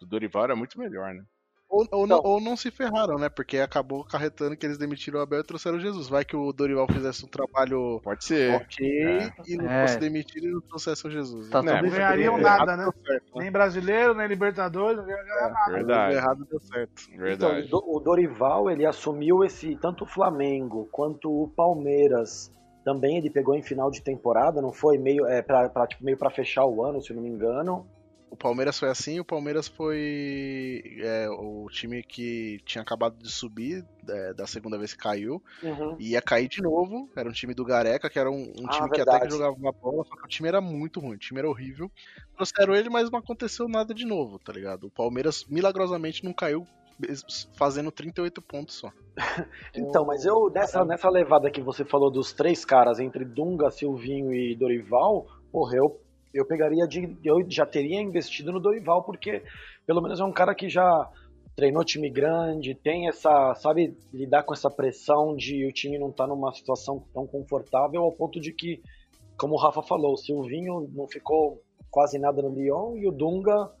do 0.00 0.06
Dorival 0.06 0.44
era 0.44 0.56
muito 0.56 0.78
melhor, 0.78 1.14
né? 1.14 1.24
Ou, 1.70 1.86
ou, 1.92 2.06
não, 2.06 2.16
Então- 2.18 2.30
ou 2.30 2.40
não 2.40 2.56
se 2.56 2.70
ferraram, 2.70 3.18
né? 3.18 3.28
Porque 3.28 3.58
acabou 3.58 4.00
acarretando 4.00 4.56
que 4.56 4.64
eles 4.64 4.78
demitiram 4.78 5.20
o 5.20 5.22
Abel 5.22 5.40
e 5.40 5.44
trouxeram 5.44 5.76
o 5.76 5.80
Jesus. 5.80 6.08
Vai 6.08 6.24
que 6.24 6.34
o 6.34 6.50
Dorival 6.52 6.86
fizesse 6.90 7.24
um 7.24 7.28
trabalho 7.28 8.00
Pode 8.02 8.24
ser. 8.24 8.54
ok 8.54 8.86
É. 8.86 9.32
e 9.46 9.56
não 9.56 9.70
É. 9.70 9.86
fosse 9.86 9.98
demitido 9.98 10.46
e 10.46 10.50
não 10.50 10.60
trouxesse 10.62 11.06
o 11.06 11.10
Jesus. 11.10 11.50
Tá 11.50 11.62
né? 11.62 11.72
Né, 11.72 11.78
tudo 11.80 11.90
Não 11.90 11.96
ganhariam 11.98 12.38
escrito. 12.38 12.58
nada, 12.58 12.76
né? 12.76 12.84
Deu 12.84 12.94
certo, 13.06 13.24
né? 13.36 13.42
Nem 13.42 13.52
brasileiro, 13.52 14.14
nem 14.14 14.26
Libertadores, 14.26 14.96
não 14.96 15.04
ganharia 15.04 15.34
nada. 15.50 15.72
Verdade. 15.72 16.10
Deu 16.14 16.18
errado 16.22 16.46
deu 16.50 16.60
certo. 16.60 17.02
Verdade. 17.16 17.66
Então, 17.66 17.78
o 17.78 17.82
Do- 17.82 17.96
o 17.96 18.00
Dorival, 18.00 18.70
ele 18.70 18.86
assumiu 18.86 19.44
esse 19.44 19.76
tanto 19.76 20.04
o 20.04 20.06
Flamengo 20.06 20.88
quanto 20.90 21.30
o 21.30 21.48
Palmeiras. 21.48 22.50
Também 22.84 23.18
ele 23.18 23.28
pegou 23.28 23.54
em 23.54 23.62
final 23.62 23.90
de 23.90 24.00
temporada, 24.02 24.62
não 24.62 24.72
foi 24.72 24.96
meio 24.96 25.26
é 25.26 25.42
para 25.42 25.68
tipo, 25.86 26.02
meio 26.02 26.16
para 26.16 26.30
fechar 26.30 26.64
o 26.64 26.82
ano, 26.82 27.02
se 27.02 27.10
eu 27.10 27.16
não 27.16 27.22
me 27.22 27.28
engano. 27.28 27.86
O 28.30 28.36
Palmeiras 28.36 28.78
foi 28.78 28.88
assim, 28.90 29.18
o 29.18 29.24
Palmeiras 29.24 29.68
foi 29.68 30.82
é, 31.00 31.28
o 31.30 31.66
time 31.70 32.02
que 32.02 32.60
tinha 32.64 32.82
acabado 32.82 33.16
de 33.18 33.30
subir 33.30 33.86
é, 34.08 34.34
da 34.34 34.46
segunda 34.46 34.76
vez 34.78 34.92
que 34.92 34.98
caiu 35.02 35.42
e 35.98 36.10
ia 36.10 36.22
cair 36.22 36.48
de 36.48 36.62
novo. 36.62 37.10
Era 37.16 37.28
um 37.28 37.32
time 37.32 37.54
do 37.54 37.64
Gareca, 37.64 38.10
que 38.10 38.18
era 38.18 38.30
um, 38.30 38.52
um 38.58 38.68
Ah, 38.68 38.68
time 38.68 38.90
que 38.90 39.00
até 39.00 39.20
que 39.20 39.28
verdade. 39.28 39.28
jogava 39.28 39.54
uma 39.56 39.72
bola, 39.72 40.04
só 40.04 40.16
que 40.16 40.24
o 40.24 40.28
time 40.28 40.48
era 40.48 40.60
muito 40.60 41.00
ruim, 41.00 41.16
o 41.16 41.18
time 41.18 41.40
era 41.40 41.48
horrível. 41.48 41.90
Trouxeram 42.36 42.74
ele, 42.74 42.90
mas 42.90 43.10
não 43.10 43.18
aconteceu 43.20 43.68
nada 43.68 43.94
de 43.94 44.04
novo, 44.06 44.38
tá 44.38 44.52
ligado? 44.52 44.84
O 44.86 44.90
Palmeiras 44.90 45.44
milagrosamente 45.48 46.24
não 46.24 46.34
caiu 46.34 46.68
fazendo 47.56 47.92
38 47.92 48.42
pontos 48.42 48.76
só. 48.76 48.92
Então, 49.74 50.04
mas 50.04 50.24
eu 50.24 50.50
nessa 50.50 50.84
nessa 50.84 51.08
levada 51.10 51.50
que 51.50 51.60
você 51.62 51.84
falou 51.84 52.10
dos 52.10 52.32
três 52.32 52.64
caras 52.64 52.98
entre 52.98 53.24
Dunga, 53.24 53.70
Silvinho 53.70 54.32
e 54.32 54.56
Dorival, 54.56 55.26
porra, 55.50 55.76
eu 55.76 56.00
eu 56.32 56.44
pegaria 56.44 56.86
de 56.86 57.16
eu 57.24 57.44
já 57.48 57.64
teria 57.66 58.00
investido 58.00 58.52
no 58.52 58.60
Dorival 58.60 59.02
porque 59.02 59.42
pelo 59.86 60.00
menos 60.02 60.20
é 60.20 60.24
um 60.24 60.32
cara 60.32 60.54
que 60.54 60.68
já 60.68 61.08
treinou 61.56 61.82
time 61.82 62.08
grande, 62.08 62.74
tem 62.74 63.08
essa, 63.08 63.54
sabe, 63.56 63.96
lidar 64.12 64.44
com 64.44 64.54
essa 64.54 64.70
pressão 64.70 65.34
de 65.34 65.66
o 65.66 65.72
time 65.72 65.98
não 65.98 66.12
tá 66.12 66.24
numa 66.26 66.52
situação 66.52 67.04
tão 67.12 67.26
confortável 67.26 68.02
ao 68.02 68.12
ponto 68.12 68.38
de 68.38 68.52
que, 68.52 68.80
como 69.36 69.54
o 69.54 69.58
Rafa 69.58 69.82
falou, 69.82 70.12
o 70.12 70.16
Silvinho 70.16 70.88
não 70.94 71.08
ficou 71.08 71.60
quase 71.90 72.16
nada 72.16 72.42
no 72.42 72.54
Lyon 72.54 72.96
e 72.96 73.08
o 73.08 73.10
Dunga 73.10 73.72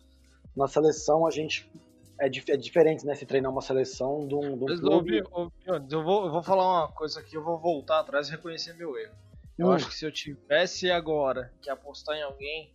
na 0.56 0.66
seleção 0.66 1.24
a 1.24 1.30
gente 1.30 1.70
é, 2.18 2.28
dif- 2.28 2.50
é 2.50 2.56
diferente, 2.56 3.06
né, 3.06 3.14
se 3.14 3.24
treinar 3.24 3.52
uma 3.52 3.60
seleção 3.60 4.26
de 4.26 4.34
um, 4.34 4.40
de 4.40 4.64
um 4.64 4.66
Mas, 4.66 4.80
clube. 4.80 5.22
Bionis, 5.22 5.92
eu 5.92 6.02
vou, 6.02 6.24
eu 6.26 6.32
vou 6.32 6.42
falar 6.42 6.80
uma 6.80 6.88
coisa 6.90 7.20
aqui, 7.20 7.36
eu 7.36 7.44
vou 7.44 7.58
voltar 7.58 8.00
atrás 8.00 8.26
e 8.26 8.32
reconhecer 8.32 8.72
meu 8.74 8.98
erro. 8.98 9.14
Eu 9.58 9.66
Hum. 9.68 9.72
acho 9.72 9.88
que 9.88 9.94
se 9.94 10.06
eu 10.06 10.12
tivesse 10.12 10.90
agora 10.90 11.52
que 11.60 11.68
apostar 11.68 12.16
em 12.16 12.22
alguém, 12.22 12.72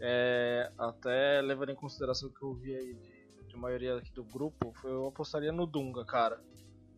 é, 0.00 0.70
até 0.78 1.40
levando 1.42 1.70
em 1.70 1.74
consideração 1.74 2.28
o 2.28 2.32
que 2.32 2.42
eu 2.42 2.54
vi 2.54 2.74
aí 2.74 2.94
de, 2.94 3.46
de 3.48 3.56
maioria 3.56 3.96
aqui 3.98 4.10
do 4.12 4.24
grupo, 4.24 4.72
foi- 4.80 4.90
eu 4.90 5.06
apostaria 5.08 5.52
no 5.52 5.66
Dunga, 5.66 6.04
cara. 6.04 6.40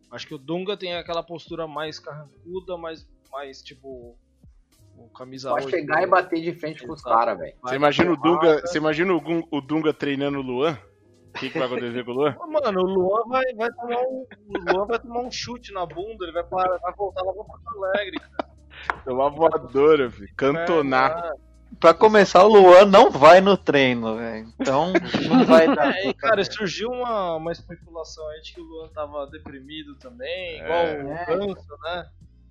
Acho 0.09 0.25
que 0.27 0.33
o 0.33 0.37
Dunga 0.37 0.77
tem 0.77 0.95
aquela 0.95 1.21
postura 1.23 1.67
mais 1.67 1.99
carrancuda, 1.99 2.77
mais, 2.77 3.07
mais 3.31 3.61
tipo. 3.61 4.17
Camisa 5.13 5.49
Pode 5.49 5.65
8, 5.65 5.75
chegar 5.75 6.03
e 6.03 6.07
bater 6.07 6.41
de 6.41 6.53
frente 6.53 6.87
com 6.87 6.93
os 6.93 7.01
Exato. 7.01 7.15
caras, 7.17 7.37
velho. 7.37 7.53
Você 7.61 7.75
imagina 7.75 8.11
o 8.13 8.15
Dunga, 8.15 8.61
você 8.61 8.77
imagina 8.77 9.13
o, 9.13 9.19
Gun- 9.19 9.43
o 9.51 9.59
Dunga 9.59 9.93
treinando 9.93 10.39
o 10.39 10.41
Luan? 10.41 10.77
O 11.29 11.37
que, 11.37 11.49
que 11.49 11.59
vai 11.59 11.67
acontecer 11.67 12.05
com 12.05 12.11
o 12.11 12.13
Luan? 12.13 12.33
Mano, 12.47 12.79
o 12.79 12.85
Luan 12.85 13.27
vai, 13.27 13.43
vai 13.55 13.69
tomar 13.73 13.99
um. 14.03 14.25
O 14.47 14.71
Luan 14.73 14.85
vai 14.85 14.97
tomar 14.99 15.19
um 15.19 15.29
chute 15.31 15.73
na 15.73 15.85
bunda, 15.85 16.23
ele 16.23 16.31
vai, 16.31 16.45
parar, 16.45 16.77
vai 16.77 16.93
voltar 16.95 17.23
lá 17.23 17.33
pra 17.33 17.43
Porto 17.43 17.83
Alegre. 17.83 18.17
Tomar 19.03 19.29
voadora, 19.29 20.09
filho. 20.11 20.29
Cantonar. 20.35 21.31
Pra 21.79 21.93
começar, 21.93 22.43
o 22.43 22.47
Luan 22.47 22.85
não 22.85 23.11
vai 23.11 23.41
no 23.41 23.57
treino, 23.57 24.15
velho. 24.15 24.47
Então, 24.59 24.93
não 25.27 25.45
vai 25.45 25.67
dar. 25.75 25.93
É, 25.97 26.07
e, 26.07 26.13
cara, 26.13 26.43
surgiu 26.45 26.89
uma, 26.89 27.35
uma 27.35 27.51
especulação 27.51 28.25
aí 28.29 28.41
de 28.41 28.53
que 28.53 28.61
o 28.61 28.63
Luan 28.63 28.87
tava 28.89 29.27
deprimido 29.27 29.95
também, 29.95 30.57
igual 30.59 30.71
É. 30.79 31.03
o 31.03 31.37
Ganso, 31.47 31.77
né? 31.83 32.05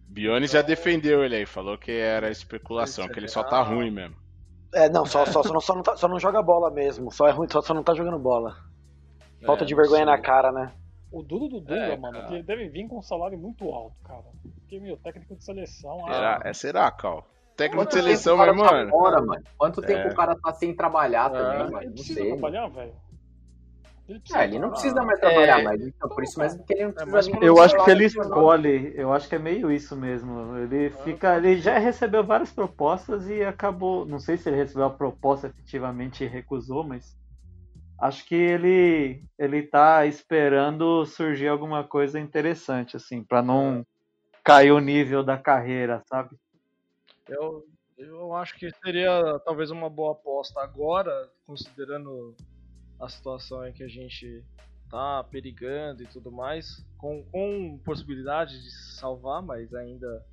Bionis 0.09 0.51
já 0.51 0.63
defendeu 0.63 1.25
ele 1.25 1.37
aí, 1.37 1.47
falou 1.47 1.79
que 1.79 1.91
era 1.91 2.31
especulação, 2.31 3.09
que 3.09 3.19
ele 3.19 3.27
só 3.29 3.43
tá 3.43 3.63
ruim 3.63 3.91
mesmo. 3.91 4.15
É, 4.73 4.89
não, 4.89 5.07
só, 5.07 5.25
só, 5.25 5.43
só, 5.43 5.53
não, 5.53 5.61
só, 5.61 5.75
não 5.75 5.83
tá- 5.83 5.97
só 5.97 6.07
não 6.07 6.21
joga 6.21 6.43
bola 6.43 6.71
mesmo, 6.71 7.11
só 7.11 7.27
é 7.27 7.31
ruim, 7.31 7.49
só, 7.51 7.63
só 7.63 7.73
não 7.73 7.83
tá 7.83 7.95
jogando 7.95 8.19
bola. 8.19 8.57
Falta 9.47 9.65
É, 9.65 9.67
de 9.67 9.75
vergonha 9.75 10.05
na 10.05 10.19
cara, 10.19 10.53
né? 10.53 10.73
O 11.15 11.23
Dudu 11.23 11.49
do 11.49 11.61
Dunga, 11.61 11.75
É, 11.81 11.97
mano, 11.97 12.21
cara. 12.21 12.35
ele 12.35 12.43
deve 12.43 12.69
vir 12.69 12.89
com 12.89 12.99
um 12.99 13.03
salário 13.03 13.39
muito 13.39 13.65
alto, 13.71 13.95
cara. 14.05 14.25
Porque, 14.61 14.81
meu, 14.81 14.97
técnico 14.97 15.37
de 15.37 15.45
seleção. 15.45 16.05
Será? 16.07 16.41
ah, 16.43 16.49
É, 16.49 16.53
será, 16.53 16.91
Cal? 16.91 17.25
Técnico 17.57 17.87
de 17.87 17.93
seleção, 17.95 18.37
tempo 18.37 18.55
meu 18.57 18.65
mano. 18.65 18.85
Tá 18.87 18.91
fora, 18.91 19.23
mano? 19.23 19.45
Quanto 19.57 19.81
tempo 19.81 20.09
É. 20.09 20.13
o 20.13 20.15
cara 20.17 20.35
tá 20.35 20.53
sem 20.53 20.75
trabalhar 20.75 21.31
ele 21.33 21.39
também, 21.43 21.71
mano? 21.71 21.87
Não 21.87 21.93
precisa 21.93 22.21
sei. 22.21 22.33
trabalhar, 22.33 22.67
velho. 22.69 22.93
Ele 24.07 24.21
É, 24.35 24.45
ele 24.45 24.59
não 24.59 24.71
precisa 24.71 25.03
mais 25.03 25.19
trabalhar, 25.19 25.61
É. 25.61 25.63
mas 25.63 25.81
então, 25.81 26.09
por 26.11 26.23
isso 26.25 26.39
mesmo 26.39 26.63
que 26.65 26.75
ele 26.75 26.85
não 26.87 26.93
precisa 26.93 27.23
vir 27.23 27.43
Eu 27.43 27.63
acho 27.63 27.85
que 27.85 27.91
ele 27.91 28.05
escolhe, 28.05 28.93
eu 28.97 29.13
acho 29.15 29.29
que 29.29 29.35
é 29.35 29.39
meio 29.39 29.71
isso 29.71 29.97
mesmo. 29.97 30.57
Ele 30.59 30.91
fica, 31.05 31.37
ele 31.39 31.59
já 31.59 31.79
recebeu 31.79 32.23
várias 32.23 32.53
propostas 32.53 33.31
e 33.31 33.43
acabou, 33.43 34.05
não 34.05 34.19
sei 34.19 34.37
se 34.37 34.49
ele 34.49 34.57
recebeu 34.57 34.87
a 34.87 34.91
proposta 34.91 35.47
efetivamente 35.47 36.23
e 36.25 36.27
recusou, 36.27 36.85
mas 36.85 37.17
acho 37.99 38.25
que 38.27 38.35
ele 38.35 39.23
ele 39.39 39.63
tá 39.63 40.07
esperando 40.07 41.05
surgir 41.07 41.49
alguma 41.49 41.85
coisa 41.85 42.19
interessante 42.19 42.97
assim, 42.97 43.23
pra 43.23 43.43
não 43.43 43.87
cair 44.43 44.73
o 44.73 44.81
nível 44.81 45.23
da 45.23 45.39
carreira, 45.39 46.03
sabe? 46.07 46.37
Eu, 47.29 47.67
eu 47.97 48.35
acho 48.35 48.55
que 48.59 48.71
seria 48.85 49.39
talvez 49.45 49.71
uma 49.71 49.89
boa 49.89 50.13
aposta 50.13 50.61
agora, 50.61 51.31
considerando 51.47 52.37
a 53.01 53.09
situação 53.09 53.67
em 53.67 53.73
que 53.73 53.83
a 53.83 53.89
gente 53.89 54.45
tá 54.91 55.25
perigando 55.25 56.03
e 56.03 56.07
tudo 56.07 56.31
mais, 56.31 56.85
com, 56.99 57.25
com 57.25 57.81
possibilidade 57.85 58.63
de 58.63 58.71
se 58.71 58.97
salvar, 58.97 59.43
mas 59.43 59.73
ainda 59.75 60.25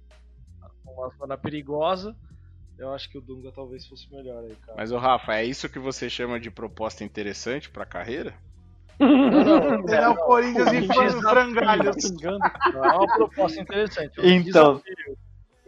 com 0.84 0.93
uma 0.93 1.10
zona 1.17 1.38
perigosa. 1.38 2.15
Eu 2.82 2.94
acho 2.94 3.10
que 3.10 3.17
o 3.17 3.22
Dunga 3.22 3.52
talvez 3.52 3.86
fosse 3.86 4.12
melhor 4.12 4.44
aí, 4.44 4.56
cara. 4.65 4.74
Mas, 4.78 4.91
ô 4.91 4.98
Rafa, 4.98 5.36
é 5.36 5.46
isso 5.46 5.70
que 5.70 5.78
você 5.80 6.10
chama 6.10 6.39
de 6.39 6.50
proposta 6.50 7.04
interessante 7.04 7.70
pra 7.70 7.86
carreira? 7.86 8.34
Ele 9.00 9.96
é 9.96 10.08
o 10.10 10.15
Corinthians 10.15 10.74
em 10.74 10.82
Desafio. 10.82 11.22
frangalhos. 11.22 12.12
Não, 12.74 12.86
é 12.86 12.98
uma 12.98 13.08
proposta 13.08 13.62
interessante. 13.62 14.20
é 14.20 14.22
um 14.22 14.26
Então, 14.30 14.74
desafio. 14.76 15.17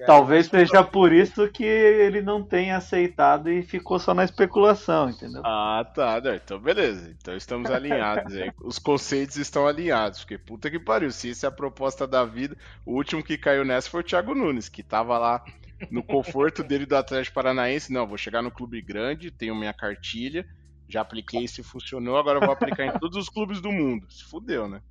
talvez 0.06 0.48
seja 0.48 0.84
por 0.84 1.12
isso 1.12 1.48
que 1.50 1.64
ele 1.64 2.22
não 2.22 2.44
tenha 2.44 2.78
aceitado 2.78 3.50
e 3.50 3.64
ficou 3.64 3.98
só 4.00 4.14
na 4.14 4.24
especulação, 4.24 5.10
entendeu? 5.10 5.42
Ah, 5.46 5.86
tá. 5.96 6.20
não, 6.22 6.34
Então, 6.36 6.60
beleza. 6.60 7.10
Então 7.20 7.36
estamos 7.36 7.70
alinhados 7.72 8.36
aí. 8.36 8.52
Os 8.62 8.78
conceitos 8.80 9.38
estão 9.38 9.68
alinhados. 9.68 10.20
Porque 10.22 10.38
puta 10.38 10.70
que 10.70 10.80
pariu. 10.80 11.12
Se 11.12 11.32
essa 11.32 11.48
é 11.48 11.50
a 11.50 11.52
proposta 11.52 12.06
da 12.08 12.26
vida, 12.26 12.56
o 12.86 12.94
último 12.94 13.24
que 13.24 13.38
caiu 13.38 13.64
nessa 13.66 13.90
foi 13.90 14.02
o 14.02 14.04
Thiago 14.04 14.36
Nunes, 14.36 14.70
que 14.70 14.84
tava 14.84 15.18
lá 15.18 15.44
no 15.92 16.04
conforto 16.04 16.64
dele 16.64 16.86
do 16.86 16.96
Atlético 16.96 17.36
Paranaense. 17.36 17.92
Não, 17.92 18.08
vou 18.08 18.18
chegar 18.18 18.42
no 18.42 18.52
clube 18.52 18.82
grande, 18.82 19.32
tenho 19.32 19.56
minha 19.56 19.74
cartilha, 19.74 20.46
já 20.88 21.02
apliquei 21.02 21.48
se 21.48 21.64
funcionou, 21.64 22.18
agora 22.18 22.38
eu 22.38 22.46
vou 22.46 22.52
aplicar 22.52 22.86
em 22.86 22.94
todos 23.00 23.18
os 23.18 23.30
clubes 23.30 23.62
do 23.62 23.72
mundo. 23.72 24.06
Se 24.12 24.24
fudeu, 24.26 24.68
né? 24.68 24.82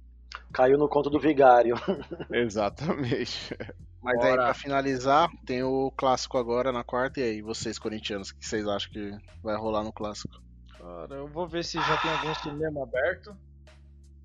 Caiu 0.52 0.78
no 0.78 0.88
conto 0.88 1.10
do 1.10 1.20
vigário. 1.20 1.76
Exatamente. 2.30 3.56
Mas 4.02 4.18
aí, 4.20 4.32
pra 4.32 4.54
finalizar, 4.54 5.30
tem 5.46 5.62
o 5.62 5.90
clássico 5.92 6.36
agora 6.36 6.72
na 6.72 6.82
quarta. 6.82 7.20
E 7.20 7.22
aí, 7.22 7.42
vocês, 7.42 7.78
corintianos, 7.78 8.30
o 8.30 8.36
que 8.36 8.46
vocês 8.46 8.66
acham 8.66 8.90
que 8.90 9.16
vai 9.42 9.56
rolar 9.56 9.84
no 9.84 9.92
clássico? 9.92 10.42
Cara, 10.76 11.14
eu 11.14 11.28
vou 11.28 11.46
ver 11.46 11.64
se 11.64 11.78
já 11.78 11.96
tem 11.98 12.10
algum 12.10 12.34
cinema 12.34 12.82
aberto. 12.82 13.36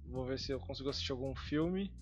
Vou 0.08 0.26
ver 0.26 0.40
se 0.40 0.52
eu 0.52 0.60
consigo 0.60 0.90
assistir 0.90 1.12
algum 1.12 1.36
filme. 1.36 1.94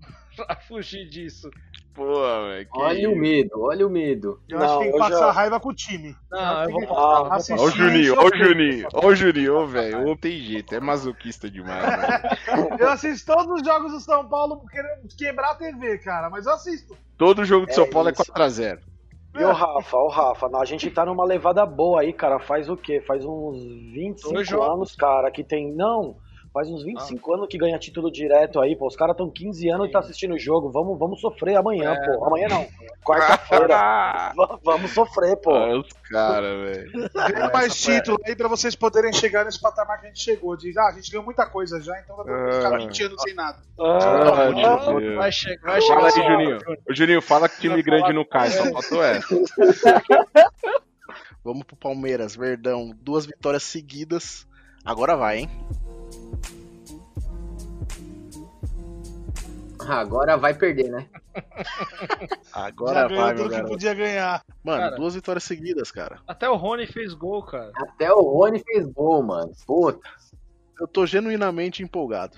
pra 0.36 0.56
fugir 0.56 1.08
disso. 1.08 1.50
Pô, 1.98 2.14
velho. 2.48 2.64
que 2.70 2.78
Olha 2.80 3.10
o 3.10 3.16
medo, 3.16 3.50
olha 3.60 3.86
o 3.86 3.90
medo. 3.90 4.40
Eu 4.48 4.58
acho 4.62 4.78
que 4.78 4.84
tem 4.84 4.92
que 4.92 4.98
passar 4.98 5.18
já- 5.18 5.30
raiva 5.32 5.60
com 5.60 5.68
o 5.68 5.74
time. 5.74 6.14
Não, 6.30 6.62
eu 6.64 6.70
vou 6.70 6.86
passar, 7.28 7.56
Ó 7.58 7.64
o 7.64 7.70
Juninho, 7.70 8.14
ó 8.16 8.24
o. 8.26 8.36
Juninho, 8.36 8.88
ó 8.94 9.06
o 9.06 9.14
Juninho, 9.14 9.66
velho, 9.66 10.06
não 10.06 10.16
tem 10.16 10.38
jeito, 10.40 10.74
é 10.74 10.80
masoquista 10.80 11.50
demais, 11.50 11.82
velho. 12.46 12.76
Eu 12.78 12.88
assisto 12.90 13.32
todos 13.34 13.60
os 13.60 13.66
jogos 13.66 13.92
do 13.92 14.00
São 14.00 14.28
Paulo 14.28 14.64
querendo 14.70 15.08
quebrar 15.16 15.50
a 15.50 15.54
TV, 15.56 15.98
cara, 15.98 16.30
mas 16.30 16.46
eu 16.46 16.52
assisto. 16.52 16.96
Todo 17.18 17.44
jogo 17.44 17.66
de 17.66 17.72
É 17.72 17.74
São 17.74 17.88
Paulo 17.90 18.10
isso. 18.10 18.22
é 18.22 18.24
4x0. 18.24 18.78
E 19.34 19.44
o 19.44 19.52
Rafa, 19.52 19.96
o 19.96 20.08
Rafa, 20.08 20.48
a 20.56 20.64
gente 20.64 20.90
tá 20.90 21.04
numa 21.04 21.24
levada 21.24 21.64
boa 21.66 22.00
aí, 22.00 22.12
cara. 22.12 22.38
Faz 22.40 22.68
o 22.68 22.76
quê? 22.76 23.00
Faz 23.06 23.24
uns 23.24 23.56
25 23.92 24.34
Dois 24.34 24.48
jogos. 24.48 24.68
anos, 24.74 24.96
cara, 24.96 25.30
que 25.30 25.44
tem. 25.44 25.72
Não, 25.74 26.16
faz 26.58 26.68
uns 26.70 26.82
25 26.82 27.34
anos 27.34 27.46
que 27.48 27.56
ganha 27.56 27.78
título 27.78 28.10
direto 28.10 28.58
aí, 28.60 28.74
pô. 28.74 28.88
Os 28.88 28.96
caras 28.96 29.16
tão 29.16 29.30
15 29.30 29.68
anos 29.70 29.88
e 29.88 29.92
tá 29.92 30.00
assistindo 30.00 30.34
o 30.34 30.38
jogo. 30.38 30.72
Vamos, 30.72 30.98
vamos 30.98 31.20
sofrer 31.20 31.54
amanhã, 31.56 31.92
É. 31.94 32.04
pô. 32.16 32.24
Amanhã 32.24 32.48
não. 32.48 32.66
Quarta-feira. 33.04 34.32
Va- 34.36 34.58
vamos 34.64 34.90
sofrer, 34.90 35.36
pô. 35.36 35.52
Olha 35.52 35.78
os 35.78 35.88
caras, 36.10 36.50
velho. 36.68 37.10
Ganha 37.14 37.50
mais 37.52 37.80
título 37.80 38.18
aí 38.26 38.34
pra 38.34 38.48
vocês 38.48 38.74
poderem 38.74 39.12
chegar 39.12 39.44
nesse 39.44 39.60
patamar 39.60 40.00
que 40.00 40.06
a 40.06 40.08
gente 40.08 40.20
chegou. 40.20 40.56
Diz, 40.56 40.76
ah, 40.76 40.88
a 40.88 40.92
gente 40.92 41.10
ganhou 41.12 41.24
muita 41.24 41.46
coisa 41.46 41.80
já, 41.80 41.96
então 42.00 42.16
dá 42.16 42.24
pra 42.24 42.52
ficar 42.52 42.74
Ah. 42.74 42.78
20 42.78 43.02
anos 43.04 43.22
sem 43.22 43.34
nada. 43.34 43.58
Ah, 43.78 44.50
meu 44.50 45.00
Deus. 45.00 45.16
Vai, 45.16 45.30
che 45.30 45.56
vai 45.62 45.80
Fala 45.80 46.10
chegar. 46.10 46.26
aí, 46.26 46.32
Juninho. 46.32 46.58
Ô, 46.90 46.92
Juninho, 46.94 47.22
fala 47.22 47.48
que 47.48 47.60
time 47.60 47.80
grande 47.84 48.12
não 48.12 48.24
cai, 48.24 48.50
só 48.50 48.64
faltou 48.64 49.00
essa. 49.04 49.28
Vamos 51.44 51.62
pro 51.62 51.76
Palmeiras, 51.76 52.34
Verdão. 52.36 52.90
Duas 53.00 53.24
vitórias 53.26 53.62
seguidas. 53.62 54.46
Agora 54.84 55.16
vai, 55.16 55.38
hein? 55.38 55.50
Ah, 59.80 60.00
Agora 60.00 60.36
vai 60.36 60.52
perder, 60.52 60.90
né? 60.90 61.08
Agora 62.52 63.08
já 63.08 63.08
vai, 63.08 63.34
meu 63.34 63.48
que 63.48 63.62
podia 63.62 63.94
ganhar. 63.94 64.44
Mano, 64.62 64.82
Cara. 64.82 64.96
duas 64.96 65.14
vitórias 65.14 65.44
seguidas, 65.44 65.90
cara. 65.90 66.20
Até 66.26 66.48
o 66.48 66.56
Rony 66.56 66.86
fez 66.86 67.14
gol, 67.14 67.42
cara. 67.42 67.72
Até 67.74 68.12
o 68.12 68.20
Rony 68.20 68.62
fez 68.62 68.86
gol, 68.86 69.22
mano. 69.22 69.52
Puta. 69.66 70.06
Eu 70.78 70.86
tô 70.86 71.06
genuinamente 71.06 71.82
empolgado. 71.82 72.36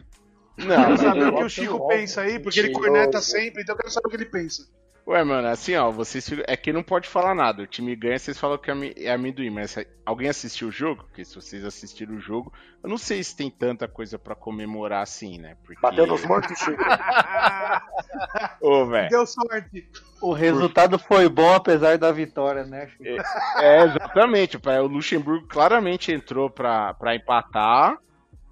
Eu 0.57 0.67
Não, 0.67 0.77
quero 0.85 0.99
saber 0.99 1.27
o 1.29 1.35
que 1.35 1.43
eu 1.43 1.47
o 1.47 1.51
Chico 1.51 1.89
pensa 1.89 2.21
aí, 2.21 2.39
porque 2.39 2.61
ele 2.61 2.73
corneta 2.73 3.21
sempre, 3.21 3.63
então 3.63 3.75
eu 3.75 3.79
quero 3.79 3.93
saber 3.93 4.07
o 4.07 4.11
que 4.11 4.17
ele 4.17 4.27
pensa. 4.27 4.69
Ué, 5.11 5.25
mano, 5.25 5.49
assim, 5.49 5.75
ó, 5.75 5.91
vocês 5.91 6.29
ficam- 6.29 6.45
é 6.47 6.57
que 6.57 6.73
não 6.73 6.85
pode 6.85 7.09
falar 7.09 7.35
nada. 7.35 7.65
O 7.65 7.67
time 7.67 7.97
ganha, 7.97 8.17
vocês 8.17 8.39
falam 8.39 8.57
que 8.57 8.71
é 8.71 8.75
é 9.07 9.11
amendoim, 9.13 9.51
mas 9.51 9.77
alguém 10.07 10.29
assistiu 10.29 10.69
o 10.69 10.71
jogo? 10.71 11.03
Porque 11.03 11.25
se 11.25 11.35
vocês 11.35 11.65
assistiram 11.65 12.15
o 12.15 12.21
jogo, 12.21 12.53
eu 12.81 12.89
não 12.89 12.97
sei 12.97 13.21
se 13.25 13.35
tem 13.37 13.51
tanta 13.51 13.89
coisa 13.89 14.21
pra 14.21 14.37
comemorar 14.37 15.03
assim, 15.03 15.37
né? 15.37 15.57
Porque... 15.65 15.81
Bateu 15.81 16.07
nos 16.07 16.25
mortos, 16.25 16.57
Chico. 16.57 16.81
Ô, 18.63 18.87
velho. 18.87 19.09
Deu 19.11 19.27
sorte. 19.27 19.91
O 20.23 20.33
resultado 20.33 20.97
foi 20.97 21.29
bom 21.29 21.55
apesar 21.55 21.99
da 21.99 22.13
vitória, 22.13 22.63
né? 22.63 22.87
Chico? 22.91 23.21
É, 23.59 23.83
exatamente. 23.87 24.61
pai, 24.61 24.79
O 24.79 24.87
Luxemburgo 24.87 25.49
claramente 25.49 26.13
entrou 26.13 26.49
pra, 26.49 26.95
pra 26.95 27.17
empatar 27.17 27.99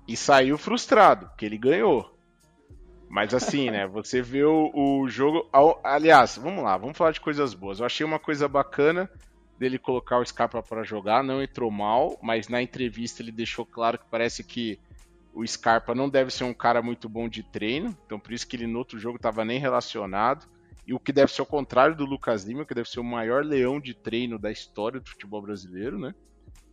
e 0.09 0.17
saiu 0.17 0.59
frustrado, 0.59 1.27
porque 1.29 1.47
ele 1.47 1.57
ganhou. 1.57 2.18
Mas 3.09 3.33
assim, 3.33 3.71
né? 3.71 3.87
Você 3.87 4.21
vê 4.21 4.45
o, 4.45 4.71
o 4.75 5.09
jogo. 5.09 5.49
Aliás, 5.83 6.37
vamos 6.37 6.63
lá, 6.63 6.77
vamos 6.77 6.97
falar 6.97 7.13
de 7.13 7.21
coisas 7.21 7.55
boas. 7.55 7.81
Eu 7.81 7.87
achei 7.87 8.05
uma 8.05 8.19
coisa 8.19 8.47
bacana 8.47 9.11
dele 9.59 9.79
colocar 9.79 10.19
o 10.19 10.25
Scarpa 10.25 10.63
pra 10.63 10.85
jogar, 10.85 11.25
não 11.25 11.43
entrou 11.43 11.71
mal, 11.71 12.17
mas 12.23 12.49
na 12.49 12.63
entrevista 12.63 13.23
ele 13.23 13.33
deixou 13.33 13.67
claro 13.67 13.99
que 13.99 14.05
parece 14.09 14.45
que 14.45 14.79
O 15.35 15.47
Scarpa 15.47 15.95
não 15.95 16.09
deve 16.09 16.31
ser 16.31 16.45
um 16.45 16.55
cara 16.55 16.81
muito 16.81 17.09
bom 17.09 17.29
de 17.29 17.43
treino, 17.43 17.97
então 18.07 18.19
por 18.21 18.33
isso 18.33 18.47
que 18.47 18.57
ele 18.57 18.67
no 18.67 18.79
outro 18.79 18.99
jogo 18.99 19.17
estava 19.17 19.45
nem 19.45 19.59
relacionado. 19.59 20.47
E 20.87 20.95
o 20.95 20.99
que 20.99 21.13
deve 21.13 21.31
ser 21.33 21.43
o 21.43 21.47
contrário 21.47 21.95
do 21.95 22.07
Lucas 22.07 22.45
Lima, 22.45 22.65
que 22.65 22.75
deve 22.75 22.89
ser 22.89 22.99
o 22.99 23.05
maior 23.05 23.45
leão 23.45 23.79
de 23.79 23.95
treino 23.95 24.39
da 24.39 24.51
história 24.51 24.99
do 24.99 25.09
futebol 25.09 25.43
brasileiro, 25.43 25.99
né? 25.99 26.15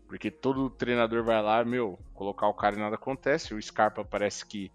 Porque 0.08 0.32
todo 0.32 0.70
treinador 0.70 1.24
vai 1.24 1.42
lá, 1.42 1.66
meu, 1.66 2.00
colocar 2.14 2.48
o 2.48 2.54
cara 2.54 2.76
e 2.76 2.80
nada 2.80 2.96
acontece. 2.96 3.54
O 3.54 3.62
Scarpa 3.62 4.06
parece 4.06 4.46
que 4.46 4.72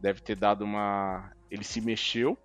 deve 0.00 0.20
ter 0.20 0.36
dado 0.36 0.64
uma. 0.64 1.32
Ele 1.50 1.64
se 1.64 1.80
mexeu. 1.80 2.38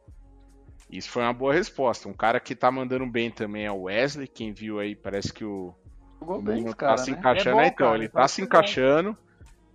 Isso 0.90 1.10
foi 1.10 1.24
uma 1.24 1.34
boa 1.34 1.54
resposta. 1.54 2.08
Um 2.08 2.14
cara 2.14 2.40
que 2.40 2.56
tá 2.56 2.70
mandando 2.72 3.06
bem 3.08 3.32
também 3.32 3.66
é 3.66 3.72
o 3.72 3.84
Wesley. 3.84 4.28
Quem 4.28 4.54
viu 4.54 4.80
aí, 4.80 4.96
parece 4.96 5.34
que 5.34 5.44
o. 5.44 5.74
Jogou 6.20 6.42
bem, 6.42 6.66
esse 6.66 6.76
cara, 6.76 6.96
tá 6.96 7.04
se 7.04 7.12
né? 7.12 7.18
encaixando, 7.18 7.50
É 7.50 7.52
bom, 7.52 7.58
né? 7.58 7.68
Então, 7.68 7.88
cara, 7.88 7.98
ele 7.98 8.10
tá 8.10 8.28
se 8.28 8.42
encaixando. 8.42 9.18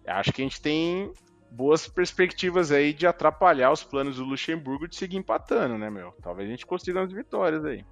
Acho 0.07 0.33
que 0.33 0.43
a 0.43 0.45
gente 0.45 0.61
tem 0.61 1.12
boas 1.51 1.88
perspectivas 1.88 2.71
aí 2.71 2.93
de 2.93 3.07
atrapalhar 3.07 3.73
os 3.73 3.83
planos 3.83 4.16
do 4.16 4.25
Luxemburgo 4.25 4.88
de 4.88 4.97
seguir 4.97 5.16
empatando, 5.16 5.77
né, 5.77 5.90
meu? 5.90 6.12
Talvez 6.23 6.49
a 6.49 6.51
gente 6.51 6.66
consiga 6.66 7.01
umas 7.01 7.12
vitórias 7.12 7.64
aí. 7.64 7.85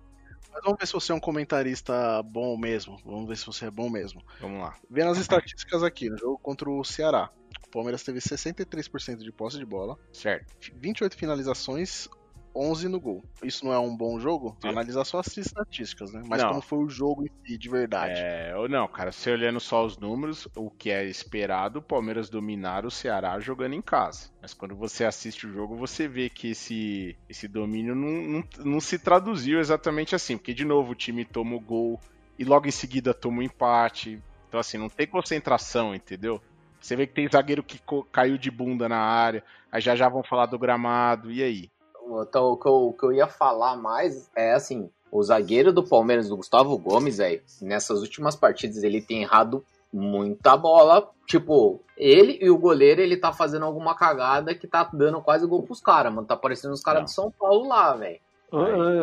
Mas 0.52 0.62
vamos 0.62 0.78
ver 0.78 0.86
se 0.86 0.92
você 0.92 1.12
é 1.12 1.14
um 1.14 1.20
comentarista 1.20 2.22
bom 2.22 2.56
mesmo. 2.56 2.96
Vamos 3.04 3.28
ver 3.28 3.36
se 3.36 3.46
você 3.46 3.66
é 3.66 3.70
bom 3.70 3.90
mesmo. 3.90 4.22
Vamos 4.40 4.60
lá. 4.60 4.74
Vendo 4.90 5.10
as 5.10 5.18
estatísticas 5.18 5.82
aqui, 5.82 6.08
no 6.08 6.18
jogo 6.18 6.38
contra 6.38 6.70
o 6.70 6.82
Ceará. 6.84 7.30
O 7.68 7.70
Palmeiras 7.70 8.02
teve 8.02 8.18
63% 8.18 9.18
de 9.18 9.30
posse 9.30 9.58
de 9.58 9.66
bola. 9.66 9.98
Certo. 10.12 10.54
28 10.74 11.16
finalizações, 11.16 12.08
11 12.54 12.88
no 12.88 12.98
gol. 12.98 13.22
Isso 13.42 13.64
não 13.64 13.72
é 13.72 13.78
um 13.78 13.94
bom 13.94 14.18
jogo? 14.18 14.56
Sim. 14.60 14.68
Analisar 14.68 15.04
só 15.04 15.20
as 15.20 15.36
estatísticas, 15.36 16.12
né? 16.12 16.22
Mas 16.26 16.42
Não. 16.42 16.48
como 16.48 16.62
foi 16.62 16.78
o 16.78 16.88
jogo 16.88 17.24
em 17.24 17.30
si, 17.44 17.58
de 17.58 17.68
verdade. 17.68 18.18
É, 18.18 18.56
ou 18.56 18.68
não, 18.68 18.88
cara, 18.88 19.12
você 19.12 19.30
olhando 19.30 19.60
só 19.60 19.84
os 19.84 19.98
números, 19.98 20.48
o 20.56 20.70
que 20.70 20.90
é 20.90 21.04
esperado, 21.04 21.78
o 21.78 21.82
Palmeiras 21.82 22.30
dominar 22.30 22.86
o 22.86 22.90
Ceará 22.90 23.38
jogando 23.38 23.74
em 23.74 23.82
casa. 23.82 24.30
Mas 24.40 24.54
quando 24.54 24.74
você 24.74 25.04
assiste 25.04 25.46
o 25.46 25.52
jogo, 25.52 25.76
você 25.76 26.08
vê 26.08 26.28
que 26.28 26.50
esse, 26.50 27.16
esse 27.28 27.46
domínio 27.46 27.94
não, 27.94 28.22
não, 28.22 28.44
não 28.64 28.80
se 28.80 28.98
traduziu 28.98 29.60
exatamente 29.60 30.14
assim. 30.14 30.36
Porque, 30.36 30.54
de 30.54 30.64
novo, 30.64 30.92
o 30.92 30.96
time 30.96 31.24
toma 31.24 31.54
o 31.54 31.60
gol 31.60 32.00
e 32.38 32.44
logo 32.44 32.66
em 32.66 32.72
seguida 32.72 33.12
toma 33.12 33.40
o 33.40 33.42
empate. 33.42 34.20
Então, 34.48 34.58
assim, 34.58 34.78
não 34.78 34.88
tem 34.88 35.06
concentração, 35.06 35.94
entendeu? 35.94 36.40
Você 36.88 36.96
vê 36.96 37.06
que 37.06 37.12
tem 37.12 37.28
zagueiro 37.30 37.62
que 37.62 37.78
caiu 38.10 38.38
de 38.38 38.50
bunda 38.50 38.88
na 38.88 38.96
área, 38.96 39.44
aí 39.70 39.78
já 39.78 39.94
já 39.94 40.08
vão 40.08 40.22
falar 40.22 40.46
do 40.46 40.58
gramado, 40.58 41.30
e 41.30 41.42
aí? 41.42 41.70
Então, 42.02 42.46
o 42.46 42.56
que, 42.56 42.66
eu, 42.66 42.88
o 42.88 42.92
que 42.94 43.04
eu 43.04 43.12
ia 43.12 43.26
falar 43.26 43.76
mais 43.76 44.30
é 44.34 44.54
assim: 44.54 44.88
o 45.12 45.22
zagueiro 45.22 45.70
do 45.70 45.86
Palmeiras, 45.86 46.30
do 46.30 46.36
Gustavo 46.38 46.78
Gomes, 46.78 47.18
velho, 47.18 47.42
nessas 47.60 48.00
últimas 48.00 48.34
partidas 48.34 48.82
ele 48.82 49.02
tem 49.02 49.20
errado 49.20 49.62
muita 49.92 50.56
bola. 50.56 51.10
Tipo, 51.26 51.78
ele 51.94 52.38
e 52.40 52.48
o 52.48 52.56
goleiro, 52.56 53.02
ele 53.02 53.18
tá 53.18 53.34
fazendo 53.34 53.66
alguma 53.66 53.94
cagada 53.94 54.54
que 54.54 54.66
tá 54.66 54.88
dando 54.90 55.20
quase 55.20 55.46
gol 55.46 55.62
pros 55.64 55.82
caras, 55.82 56.10
mano. 56.10 56.26
Tá 56.26 56.38
parecendo 56.38 56.72
os 56.72 56.80
caras 56.80 57.04
de 57.04 57.12
São 57.12 57.30
Paulo 57.30 57.68
lá, 57.68 57.94
velho. 57.94 58.18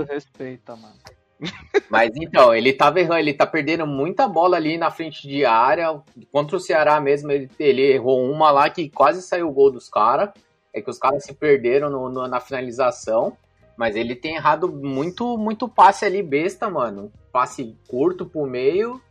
Respeita, 0.09 0.75
mano. 0.75 0.95
Mas 1.89 2.11
então, 2.15 2.53
ele 2.53 2.73
tava 2.73 2.99
errando, 2.99 3.19
ele 3.19 3.33
tá 3.33 3.45
perdendo 3.45 3.85
muita 3.85 4.27
bola 4.27 4.57
ali 4.57 4.77
na 4.77 4.89
frente 4.89 5.27
de 5.27 5.45
área. 5.45 6.01
Contra 6.31 6.55
o 6.57 6.59
Ceará 6.59 6.99
mesmo, 6.99 7.31
ele, 7.31 7.49
ele 7.59 7.81
errou 7.93 8.23
uma 8.29 8.51
lá 8.51 8.69
que 8.69 8.89
quase 8.89 9.21
saiu 9.21 9.49
o 9.49 9.51
gol 9.53 9.71
dos 9.71 9.89
caras. 9.89 10.29
É 10.73 10.81
que 10.81 10.89
os 10.89 10.97
caras 10.97 11.23
se 11.23 11.33
perderam 11.33 11.89
no- 11.89 12.09
no- 12.09 12.27
na 12.27 12.39
finalização. 12.39 13.37
Mas 13.77 13.95
ele 13.95 14.15
tem 14.15 14.35
errado 14.35 14.71
muito, 14.71 15.37
muito 15.37 15.67
passe 15.67 16.05
ali 16.05 16.23
besta, 16.23 16.69
mano. 16.69 17.11
Passe 17.31 17.75
curto 17.87 18.25
pro 18.25 18.45
meio. 18.45 19.01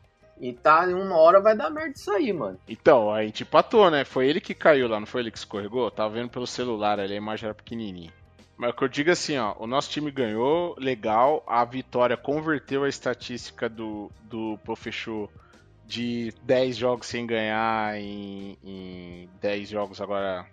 E 0.40 0.52
tá 0.52 0.84
uma 0.86 1.16
hora 1.16 1.40
vai 1.40 1.56
dar 1.56 1.70
merda 1.70 1.92
isso 1.94 2.10
aí, 2.10 2.32
mano. 2.32 2.58
Então, 2.68 3.12
a 3.12 3.22
gente 3.24 3.42
empatou, 3.44 3.88
né? 3.90 4.04
Foi 4.04 4.26
ele 4.26 4.40
que 4.40 4.52
caiu 4.52 4.88
lá, 4.88 4.98
não 4.98 5.06
foi 5.06 5.20
ele 5.20 5.30
que 5.30 5.38
escorregou? 5.38 5.90
Tava 5.90 6.14
vendo 6.14 6.28
pelo 6.28 6.46
celular 6.46 6.98
ali, 6.98 7.12
a 7.14 7.16
imagem 7.16 7.46
era 7.46 7.54
pequenininha. 7.54 8.12
Mas 8.56 8.70
o 8.70 8.72
que 8.72 8.84
eu 8.84 8.88
digo 8.88 9.10
é 9.10 9.12
assim, 9.12 9.36
ó, 9.36 9.54
o 9.58 9.66
nosso 9.66 9.90
time 9.90 10.10
ganhou, 10.10 10.76
legal, 10.78 11.42
a 11.46 11.64
vitória 11.64 12.16
converteu 12.16 12.84
a 12.84 12.88
estatística 12.88 13.68
do, 13.68 14.10
do 14.22 14.58
Profechou 14.64 15.28
de 15.84 16.32
10 16.42 16.76
jogos 16.76 17.06
sem 17.06 17.26
ganhar 17.26 17.98
em, 17.98 18.56
em 18.62 19.28
10 19.40 19.68
jogos 19.68 20.00
agora, 20.00 20.46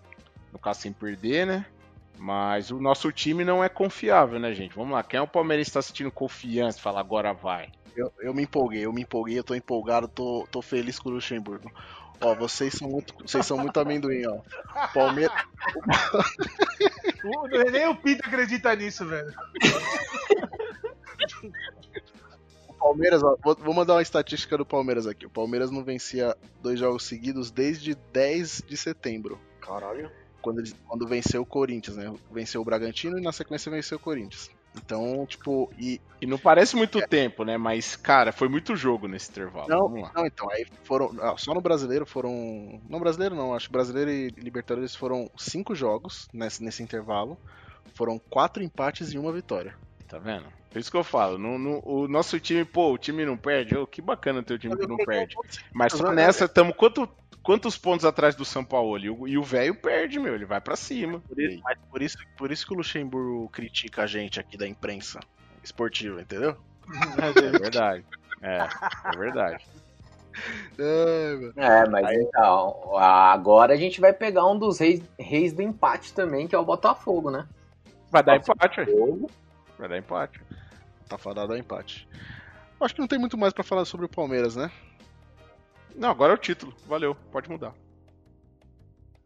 no 0.52 0.60
caso, 0.60 0.82
sem 0.82 0.92
perder, 0.92 1.46
né? 1.46 1.66
Mas 2.18 2.70
o 2.70 2.80
nosso 2.80 3.12
time 3.12 3.46
não 3.46 3.64
é 3.64 3.70
confiável, 3.70 4.40
né, 4.40 4.54
gente? 4.54 4.76
Vamos 4.76 4.94
lá, 4.94 5.04
quem 5.04 5.18
é 5.18 5.22
o 5.22 5.28
Palmeiras 5.28 5.68
que 5.68 5.74
tá 5.74 5.82
sentindo 5.82 6.12
confiança 6.12 6.80
fala 6.80 7.00
agora 7.00 7.34
vai? 7.34 7.72
Eu, 7.96 8.12
eu 8.20 8.34
me 8.34 8.44
empolguei, 8.44 8.86
eu 8.86 8.94
me 8.94 9.02
empolguei, 9.02 9.38
eu 9.38 9.44
tô 9.44 9.54
empolgado, 9.54 10.08
tô, 10.08 10.48
tô 10.52 10.62
feliz 10.62 11.00
com 11.00 11.10
o 11.10 11.14
Luxemburgo. 11.14 11.72
Ó, 12.24 12.36
vocês 12.36 12.74
são 12.76 12.90
muito, 12.90 13.14
vocês 13.26 13.46
são 13.46 13.58
muito 13.58 13.80
amendoim, 13.80 14.26
ó. 14.28 14.40
Palmeiras. 14.94 15.36
Nem 17.72 17.88
o 17.88 17.96
Pinto 17.96 18.22
acredita 18.26 18.76
nisso, 18.76 19.06
velho. 19.06 19.34
O 22.68 22.74
Palmeiras, 22.74 23.22
ó, 23.24 23.36
vou, 23.44 23.56
vou 23.56 23.74
mandar 23.74 23.94
uma 23.96 24.02
estatística 24.02 24.58
do 24.58 24.66
Palmeiras 24.66 25.06
aqui. 25.08 25.26
O 25.26 25.30
Palmeiras 25.30 25.70
não 25.72 25.84
vencia 25.84 26.36
dois 26.62 26.80
jogos 26.80 27.04
seguidos 27.06 27.52
desde 27.52 27.96
10 27.96 28.64
de 28.68 28.78
setembro. 28.78 29.40
Caralho. 29.60 30.12
Quando, 30.42 30.60
ele- 30.60 30.74
quando 30.88 31.08
venceu 31.08 31.42
o 31.44 31.46
Corinthians, 31.46 31.98
né? 31.98 32.14
Venceu 32.32 32.62
o 32.62 32.66
Bragantino 32.66 33.18
e 33.20 33.22
na 33.22 33.32
sequência 33.32 33.72
venceu 33.72 33.98
o 33.98 34.02
Corinthians. 34.02 34.50
Então, 34.76 35.26
tipo, 35.26 35.72
e. 35.78 36.00
E 36.22 36.26
não 36.28 36.38
parece 36.38 36.76
muito 36.76 37.02
tempo, 37.08 37.44
né? 37.44 37.58
Mas, 37.58 37.96
cara, 37.96 38.32
foi 38.32 38.48
muito 38.48 38.76
jogo 38.76 39.08
nesse 39.08 39.32
intervalo. 39.32 39.68
Não, 39.68 39.80
Vamos 39.90 40.02
lá. 40.04 40.12
não, 40.16 40.26
então, 40.26 40.50
aí 40.52 40.66
foram. 40.84 41.12
ah, 41.20 41.36
Só 41.38 41.54
no 41.54 41.62
brasileiro 41.62 42.06
foram. 42.06 42.80
Não, 42.88 43.00
brasileiro 43.00 43.36
não, 43.36 43.54
acho 43.54 43.68
que 43.68 43.74
brasileiro 43.74 44.12
e 44.12 44.28
Libertadores 44.30 44.96
foram 44.96 45.30
cinco 45.38 45.74
jogos 45.74 46.28
nesse, 46.32 46.64
nesse 46.64 46.84
intervalo. 46.84 47.38
Foram 47.96 48.20
quatro 48.30 48.64
empates 48.64 49.12
e 49.14 49.18
uma 49.18 49.34
vitória. 49.34 49.76
Tá 50.08 50.20
vendo? 50.20 50.46
Por 50.70 50.78
isso 50.80 50.92
que 50.92 50.98
eu 50.98 51.04
falo, 51.04 51.38
no, 51.38 51.58
no- 51.58 51.82
o 51.84 52.08
nosso 52.08 52.40
time, 52.40 52.64
pô, 52.64 52.94
o 52.94 52.98
time 52.98 53.26
não 53.26 53.36
perde. 53.38 53.76
Ô, 53.76 53.86
que 53.88 54.02
bacana 54.02 54.44
ter 54.44 54.54
o 54.54 54.60
time 54.60 54.78
que 54.78 54.88
não 54.88 54.98
perde. 54.98 55.36
Mas 55.74 55.94
só 55.94 56.12
nessa, 56.12 56.46
estamos 56.46 56.76
quanto, 56.76 57.10
quantos 57.44 57.78
pontos 57.78 58.06
atrás 58.06 58.36
do 58.36 58.46
São 58.46 58.64
Paulo? 58.64 58.98
E 59.28 59.38
o- 59.38 59.44
velho 59.44 59.76
perde, 59.76 60.20
meu, 60.20 60.36
ele 60.36 60.46
vai 60.46 60.62
pra 60.62 60.76
cima. 60.76 61.20
Por 61.22 61.40
isso, 61.40 61.62
mas 61.64 61.78
por 61.90 62.02
isso, 62.02 62.18
por 62.38 62.52
isso 62.52 62.66
que 62.68 62.74
o 62.74 62.78
Luxemburgo 62.78 63.50
critica 63.50 64.04
a 64.04 64.08
gente 64.08 64.40
aqui 64.40 64.58
da 64.58 64.68
imprensa 64.68 65.20
esportiva, 65.64 66.22
entendeu? 66.22 66.58
É 67.18 67.32
verdade. 67.52 68.06
É, 68.42 68.68
é 69.06 69.16
verdade. 69.18 69.66
É, 71.58 71.86
mas 71.90 72.10
então, 72.18 72.98
agora 72.98 73.74
a 73.74 73.78
gente 73.78 74.00
vai 74.00 74.14
pegar 74.14 74.46
um 74.48 74.58
dos 74.58 74.80
reis, 74.80 75.04
reis 75.20 75.52
do 75.52 75.62
empate 75.62 76.14
também, 76.14 76.48
que 76.48 76.56
é 76.56 76.58
o 76.58 76.64
Botafogo, 76.66 77.30
né? 77.30 77.46
Vai 78.10 78.24
dar 78.24 78.38
empate, 78.38 78.82
Vai 79.78 79.90
dar 79.90 79.98
empate. 79.98 80.40
Tá 81.10 81.18
fadado 81.18 81.52
a 81.54 81.60
empate. 81.60 82.08
Acho 82.80 82.96
que 82.96 83.02
não 83.02 83.08
tem 83.08 83.20
muito 83.20 83.38
mais 83.38 83.54
pra 83.54 83.64
falar 83.64 83.84
sobre 83.86 84.06
o 84.06 84.10
Palmeiras, 84.10 84.56
né? 84.56 84.72
Não, 85.96 86.10
agora 86.10 86.34
é 86.34 86.36
o 86.36 86.40
título. 86.40 86.74
Valeu, 86.88 87.16
pode 87.32 87.50
mudar. 87.50 87.74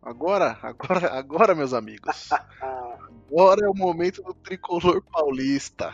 Agora, 0.02 0.58
agora, 0.62 1.12
agora, 1.18 1.56
meus 1.56 1.74
amigos. 1.74 2.30
Agora 2.32 3.66
é 3.66 3.70
o 3.70 3.74
momento 3.74 4.22
do 4.22 4.34
tricolor 4.34 5.02
paulista. 5.12 5.94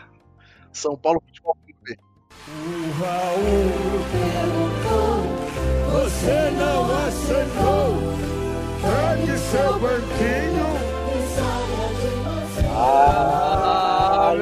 São 0.71 0.97
Paulo 0.97 1.21
Futebol 1.25 1.57
Clube. 1.65 1.99
O 2.47 2.91
Raul 2.99 4.01
perguntou, 4.11 5.21
você 5.91 6.51
não 6.51 7.07
aceitou. 7.07 8.11
Pegue 8.81 9.37
seu 9.37 9.79
banquinho 9.79 10.91
Ah, 12.73 14.33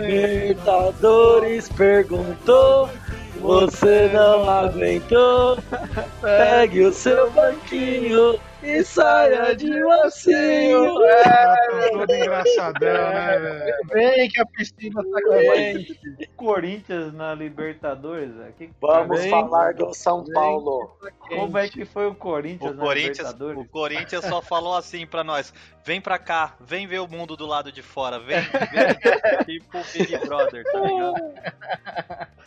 Libertadores 0.00 1.68
perguntou, 1.68 2.88
você 3.36 4.10
não 4.12 4.48
aguentou. 4.48 5.58
Pegue 6.20 6.84
o 6.84 6.92
seu 6.92 7.30
banquinho 7.30 8.38
e 8.68 8.84
saia 8.84 9.54
de 9.56 9.68
lacinho. 9.82 10.94
Tá 11.24 11.56
todo 11.90 12.14
engraçadão, 12.14 13.10
né, 13.12 13.38
velho? 13.38 13.76
Vem 13.92 14.28
que 14.28 14.40
a 14.40 14.46
piscina 14.46 15.02
tá 15.02 15.20
quente. 15.40 16.28
Corinthians 16.36 17.12
na 17.14 17.34
Libertadores, 17.34 18.34
velho. 18.34 18.52
Que- 18.54 18.70
Vamos 18.80 19.20
Vem. 19.20 19.30
falar 19.30 19.74
do 19.74 19.92
São 19.94 20.22
Vem. 20.24 20.34
Paulo. 20.34 20.90
Como 21.28 21.58
é 21.58 21.68
que 21.68 21.84
foi 21.84 22.06
o 22.06 22.14
Corinthians 22.14 22.72
O 22.72 22.74
na 22.74 22.82
Corinthians, 22.82 23.18
Libertadores? 23.18 23.58
o 23.58 23.64
Corinthians 23.68 24.24
só 24.24 24.42
falou 24.42 24.74
assim 24.76 25.06
pra 25.06 25.24
nós: 25.24 25.52
vem 25.84 26.00
pra 26.00 26.18
cá, 26.18 26.54
vem 26.60 26.86
ver 26.86 27.00
o 27.00 27.08
mundo 27.08 27.36
do 27.36 27.46
lado 27.46 27.72
de 27.72 27.82
fora, 27.82 28.18
vem, 28.18 28.40
vem. 28.40 28.46
tipo 29.46 29.78
Big 29.92 30.16
Brother, 30.26 30.64
tá 30.64 30.80
ligado? 30.80 31.34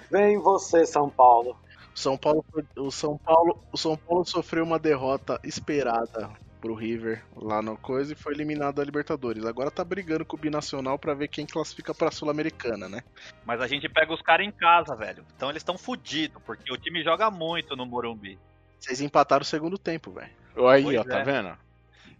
Vem 0.10 0.38
você, 0.40 0.86
São 0.86 1.10
Paulo. 1.10 1.56
São 1.94 2.18
Paulo, 2.18 2.46
o 2.76 2.92
São 2.92 3.18
Paulo, 3.18 3.64
o 3.72 3.78
São 3.78 3.98
Paulo 3.98 4.26
sofreu 4.26 4.64
uma 4.64 4.80
derrota 4.80 5.40
esperada 5.44 6.30
pro 6.62 6.76
River 6.76 7.24
lá 7.36 7.62
no 7.62 7.76
coisa 7.76 8.14
e 8.14 8.16
foi 8.16 8.34
eliminado 8.34 8.76
da 8.76 8.84
Libertadores. 8.84 9.46
Agora 9.46 9.72
tá 9.72 9.84
brigando 9.84 10.24
com 10.24 10.38
o 10.38 10.40
Binacional 10.40 10.98
pra 10.98 11.14
ver 11.16 11.28
quem 11.28 11.46
classifica 11.46 11.94
pra 11.94 12.12
Sul-Americana, 12.12 12.88
né? 12.88 13.02
Mas 13.44 13.60
a 13.60 13.68
gente 13.68 13.90
pega 13.90 14.14
os 14.14 14.22
caras 14.22 14.46
em 14.46 14.52
casa, 14.52 14.96
velho. 14.96 15.26
Então 15.36 15.50
eles 15.50 15.62
estão 15.62 15.78
fudidos, 15.78 16.42
porque 16.46 16.72
o 16.72 16.78
time 16.78 17.04
joga 17.04 17.32
muito 17.32 17.76
no 17.76 17.86
Morumbi. 17.86 18.38
Vocês 18.80 19.02
empataram 19.02 19.42
o 19.42 19.46
segundo 19.46 19.78
tempo, 19.78 20.12
velho. 20.12 20.32
Aí, 20.68 20.84
Pois 20.84 21.00
ó, 21.00 21.04
tá 21.04 21.20
é. 21.20 21.24
vendo? 21.24 21.58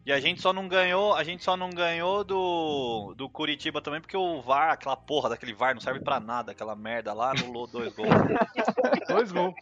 E 0.06 0.12
a 0.12 0.20
gente 0.20 0.42
só 0.42 0.52
não 0.52 0.68
ganhou, 0.68 1.14
a 1.14 1.24
gente 1.24 1.44
só 1.44 1.56
não 1.56 1.70
ganhou 1.70 2.24
do, 2.24 3.14
do 3.16 3.30
Curitiba 3.30 3.82
também 3.82 4.02
porque 4.02 4.18
o 4.18 4.42
VAR, 4.42 4.72
aquela 4.72 4.98
porra 4.98 5.30
daquele 5.30 5.54
VAR 5.54 5.76
não 5.76 5.82
serve 5.82 6.00
pra 6.00 6.20
nada, 6.20 6.52
aquela 6.52 6.76
merda 6.76 7.14
lá, 7.14 7.32
anulou 7.32 7.68
dois 7.68 7.94
gols. 7.94 8.10
Dois 9.08 9.32
gols. 9.32 9.54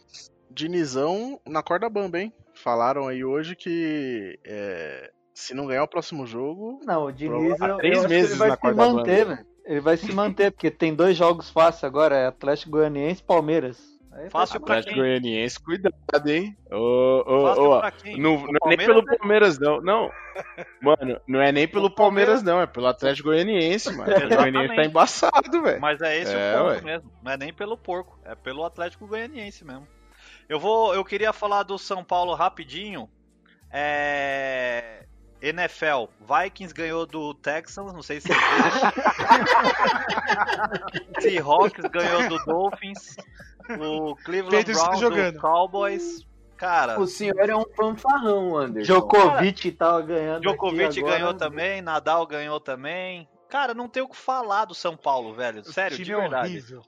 Dinizão 0.50 1.38
na 1.46 1.62
corda 1.62 1.88
bamba, 1.90 2.20
hein? 2.20 2.32
Falaram 2.54 3.06
aí 3.06 3.24
hoje 3.24 3.54
que 3.54 4.38
é, 4.44 5.10
se 5.34 5.54
não 5.54 5.66
ganhar 5.66 5.84
o 5.84 5.88
próximo 5.88 6.26
jogo. 6.26 6.80
Não, 6.84 7.04
o 7.04 7.12
Diniz 7.12 7.60
Há 7.60 7.68
eu, 7.68 7.76
três 7.76 8.06
meses 8.06 8.30
ele 8.30 8.38
vai 8.38 8.48
na 8.48 8.54
se 8.54 8.60
corda 8.60 8.86
manter, 8.86 9.24
bamba. 9.24 9.36
velho. 9.36 9.50
Ele 9.66 9.80
vai 9.80 9.96
se 9.96 10.12
manter, 10.12 10.50
porque 10.50 10.70
tem 10.70 10.94
dois 10.94 11.16
jogos 11.16 11.50
fáceis 11.50 11.84
agora, 11.84 12.16
é 12.16 12.26
Atlético 12.26 12.72
Goianiense 12.72 13.20
e 13.20 13.24
Palmeiras. 13.24 13.78
Aí 14.12 14.28
Fácil 14.28 14.60
pra 14.60 14.78
Atlético 14.78 14.94
quem? 14.94 15.02
Goianiense, 15.02 15.60
cuidado, 15.60 16.28
hein? 16.28 16.56
Ô, 16.70 17.78
pra 17.78 17.90
quem? 17.92 18.18
não, 18.18 18.44
não 18.44 18.58
é 18.64 18.76
nem 18.76 18.86
pelo 18.86 19.02
né? 19.02 19.16
Palmeiras, 19.16 19.58
não. 19.58 19.80
Não. 19.80 20.10
Mano, 20.82 21.20
não 21.28 21.40
é 21.40 21.52
nem 21.52 21.68
pelo 21.68 21.90
Palmeiras, 21.90 22.42
não. 22.42 22.60
É 22.60 22.66
pelo 22.66 22.86
Atlético 22.86 23.28
Goianiense, 23.28 23.92
mano. 23.92 24.10
O 24.10 24.14
Atlético 24.14 24.42
Goianiense 24.42 24.74
tá 24.76 24.84
embaçado, 24.84 25.62
velho. 25.62 25.80
Mas 25.80 26.00
é 26.00 26.18
esse 26.18 26.34
É, 26.34 26.54
o 26.56 26.64
ponto 26.64 26.70
ué. 26.70 26.80
mesmo. 26.80 27.12
Não 27.22 27.32
é 27.32 27.36
nem 27.36 27.52
pelo 27.52 27.78
porco, 27.78 28.18
é 28.24 28.34
pelo 28.34 28.64
Atlético 28.64 29.06
Goianiense 29.06 29.64
mesmo. 29.64 29.86
Eu 30.48 30.58
vou, 30.58 30.92
eu 30.94 31.04
queria 31.04 31.32
falar 31.32 31.62
do 31.62 31.78
São 31.78 32.02
Paulo 32.02 32.34
rapidinho. 32.34 33.08
É... 33.70 35.06
NFL, 35.40 36.10
Vikings 36.20 36.74
ganhou 36.74 37.06
do 37.06 37.32
Texans, 37.32 37.92
não 37.94 38.02
sei 38.02 38.20
se 38.20 38.28
Seahawks 41.18 41.84
ganhou 41.90 42.28
do 42.28 42.44
Dolphins, 42.44 43.16
o 43.78 44.16
Cleveland 44.16 44.64
tá 44.64 44.72
Browns 44.84 45.00
jogando. 45.00 45.34
do 45.34 45.40
Cowboys. 45.40 46.26
Cara, 46.56 47.00
O 47.00 47.06
senhor 47.06 47.48
é 47.48 47.56
um 47.56 47.64
fanfarrão, 47.74 48.56
Anderson. 48.56 48.92
Djokovic 48.92 49.72
tava 49.72 50.02
ganhando. 50.02 50.42
Djokovic 50.42 50.98
agora. 51.00 51.14
ganhou 51.18 51.34
também, 51.34 51.80
Nadal 51.80 52.26
ganhou 52.26 52.60
também. 52.60 53.26
Cara, 53.48 53.72
não 53.72 53.88
tem 53.88 54.02
o 54.02 54.08
que 54.08 54.16
falar 54.16 54.66
do 54.66 54.74
São 54.74 54.94
Paulo, 54.96 55.32
velho. 55.34 55.64
Sério, 55.64 55.96
time 55.96 56.04
de 56.04 56.12
é 56.12 56.16
verdade. 56.16 56.48
horrível. 56.50 56.82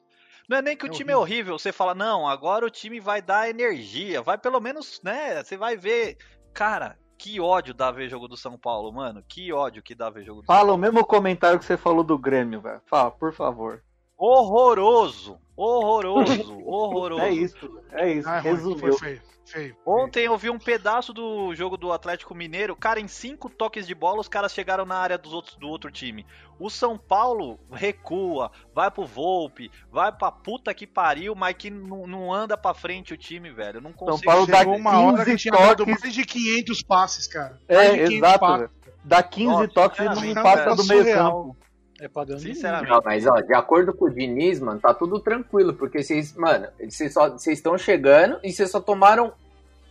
Não 0.48 0.58
é 0.58 0.62
nem 0.62 0.76
que 0.76 0.84
o 0.84 0.88
É 0.88 0.90
time 0.90 1.12
é 1.12 1.16
horrível, 1.16 1.58
você 1.58 1.72
fala, 1.72 1.94
não, 1.94 2.28
agora 2.28 2.66
o 2.66 2.70
time 2.70 3.00
vai 3.00 3.22
dar 3.22 3.48
energia, 3.48 4.20
vai 4.20 4.36
pelo 4.36 4.60
menos, 4.60 5.00
né? 5.02 5.42
Você 5.42 5.56
vai 5.56 5.76
ver. 5.76 6.18
Cara, 6.52 6.98
que 7.16 7.40
ódio 7.40 7.72
dá 7.72 7.90
ver 7.90 8.10
jogo 8.10 8.28
do 8.28 8.36
São 8.36 8.58
Paulo, 8.58 8.92
mano. 8.92 9.24
Que 9.26 9.52
ódio 9.54 9.82
que 9.82 9.94
dá 9.94 10.10
ver 10.10 10.22
jogo 10.24 10.42
do 10.42 10.46
São 10.46 10.54
Fala 10.54 10.74
o 10.74 10.76
mesmo 10.76 11.02
comentário 11.06 11.58
que 11.58 11.64
você 11.64 11.78
falou 11.78 12.04
do 12.04 12.18
Grêmio, 12.18 12.60
velho. 12.60 12.82
Fala, 12.86 13.10
por 13.10 13.32
favor. 13.32 13.82
Horroroso! 14.18 15.38
Horroroso! 15.57 16.59
Horroroso! 16.64 17.22
É 17.22 17.30
isso, 17.30 17.82
é 17.92 18.12
isso. 18.12 18.28
Ah, 18.28 18.38
é 18.38 18.40
Resumiu. 18.40 18.78
foi 18.78 18.92
feio. 18.98 19.22
feio. 19.44 19.76
Ontem 19.84 20.24
eu 20.24 20.36
vi 20.38 20.48
um 20.48 20.59
pedaço 20.59 21.12
do 21.12 21.55
jogo 21.55 21.76
do 21.76 21.92
Atlético 21.92 22.34
Mineiro. 22.34 22.74
Cara, 22.74 23.00
em 23.00 23.09
cinco 23.09 23.50
toques 23.50 23.86
de 23.86 23.94
bola, 23.94 24.20
os 24.20 24.28
caras 24.28 24.53
chegaram 24.53 24.84
na 24.84 24.96
área 24.96 25.18
dos 25.18 25.32
outros, 25.32 25.57
do 25.57 25.68
outro 25.68 25.90
time. 25.90 26.24
O 26.59 26.70
São 26.70 26.96
Paulo 26.96 27.59
recua, 27.70 28.50
vai 28.74 28.90
pro 28.90 29.05
Volpe, 29.05 29.70
vai 29.90 30.11
pra 30.11 30.32
puta 30.32 30.72
que 30.72 30.86
pariu, 30.86 31.34
mas 31.34 31.55
que 31.57 31.70
não, 31.70 32.07
não 32.07 32.32
anda 32.32 32.57
pra 32.57 32.72
frente 32.72 33.12
o 33.12 33.16
time, 33.16 33.50
velho. 33.50 33.78
Eu 33.78 33.82
não 33.82 33.92
consigo. 33.92 34.24
Paulo 34.24 34.46
dá 34.46 34.62
uma 34.62 35.00
hora 35.00 35.24
que 35.24 35.32
15 35.32 35.36
tinha 35.42 35.53
dado 35.53 35.84
toques. 35.84 36.00
mais 36.00 36.14
de 36.14 36.24
500 36.24 36.82
passes, 36.82 37.26
cara. 37.26 37.59
É, 37.68 37.90
de 37.90 37.96
500 37.96 38.14
exato, 38.14 38.38
passes. 38.40 38.70
Dá 39.05 39.22
15 39.22 39.46
Nossa, 39.46 39.68
toques 39.68 39.98
e 39.98 40.03
sinceramente, 40.03 40.34
não 40.34 40.42
passa 40.42 40.76
do 40.76 40.86
meio 40.86 41.05
campo. 41.05 41.57
É 42.05 42.09
padrão 42.09 42.36
Sinceramente. 42.38 42.90
Não, 42.90 43.00
mas 43.05 43.24
ó, 43.26 43.40
de 43.40 43.55
acordo 43.55 43.94
com 43.94 44.07
o 44.07 44.11
Diniz, 44.11 44.59
mano, 44.59 44.80
tá 44.80 44.92
tudo 44.92 45.20
tranquilo, 45.20 45.72
porque 45.74 46.03
vocês, 46.03 46.34
mano, 46.36 46.68
vocês 46.80 47.12
só 47.12 47.28
vocês 47.30 47.59
estão 47.59 47.78
chegando 47.78 48.40
e 48.42 48.53
vocês 48.53 48.70
só 48.70 48.80
tomaram 48.80 49.32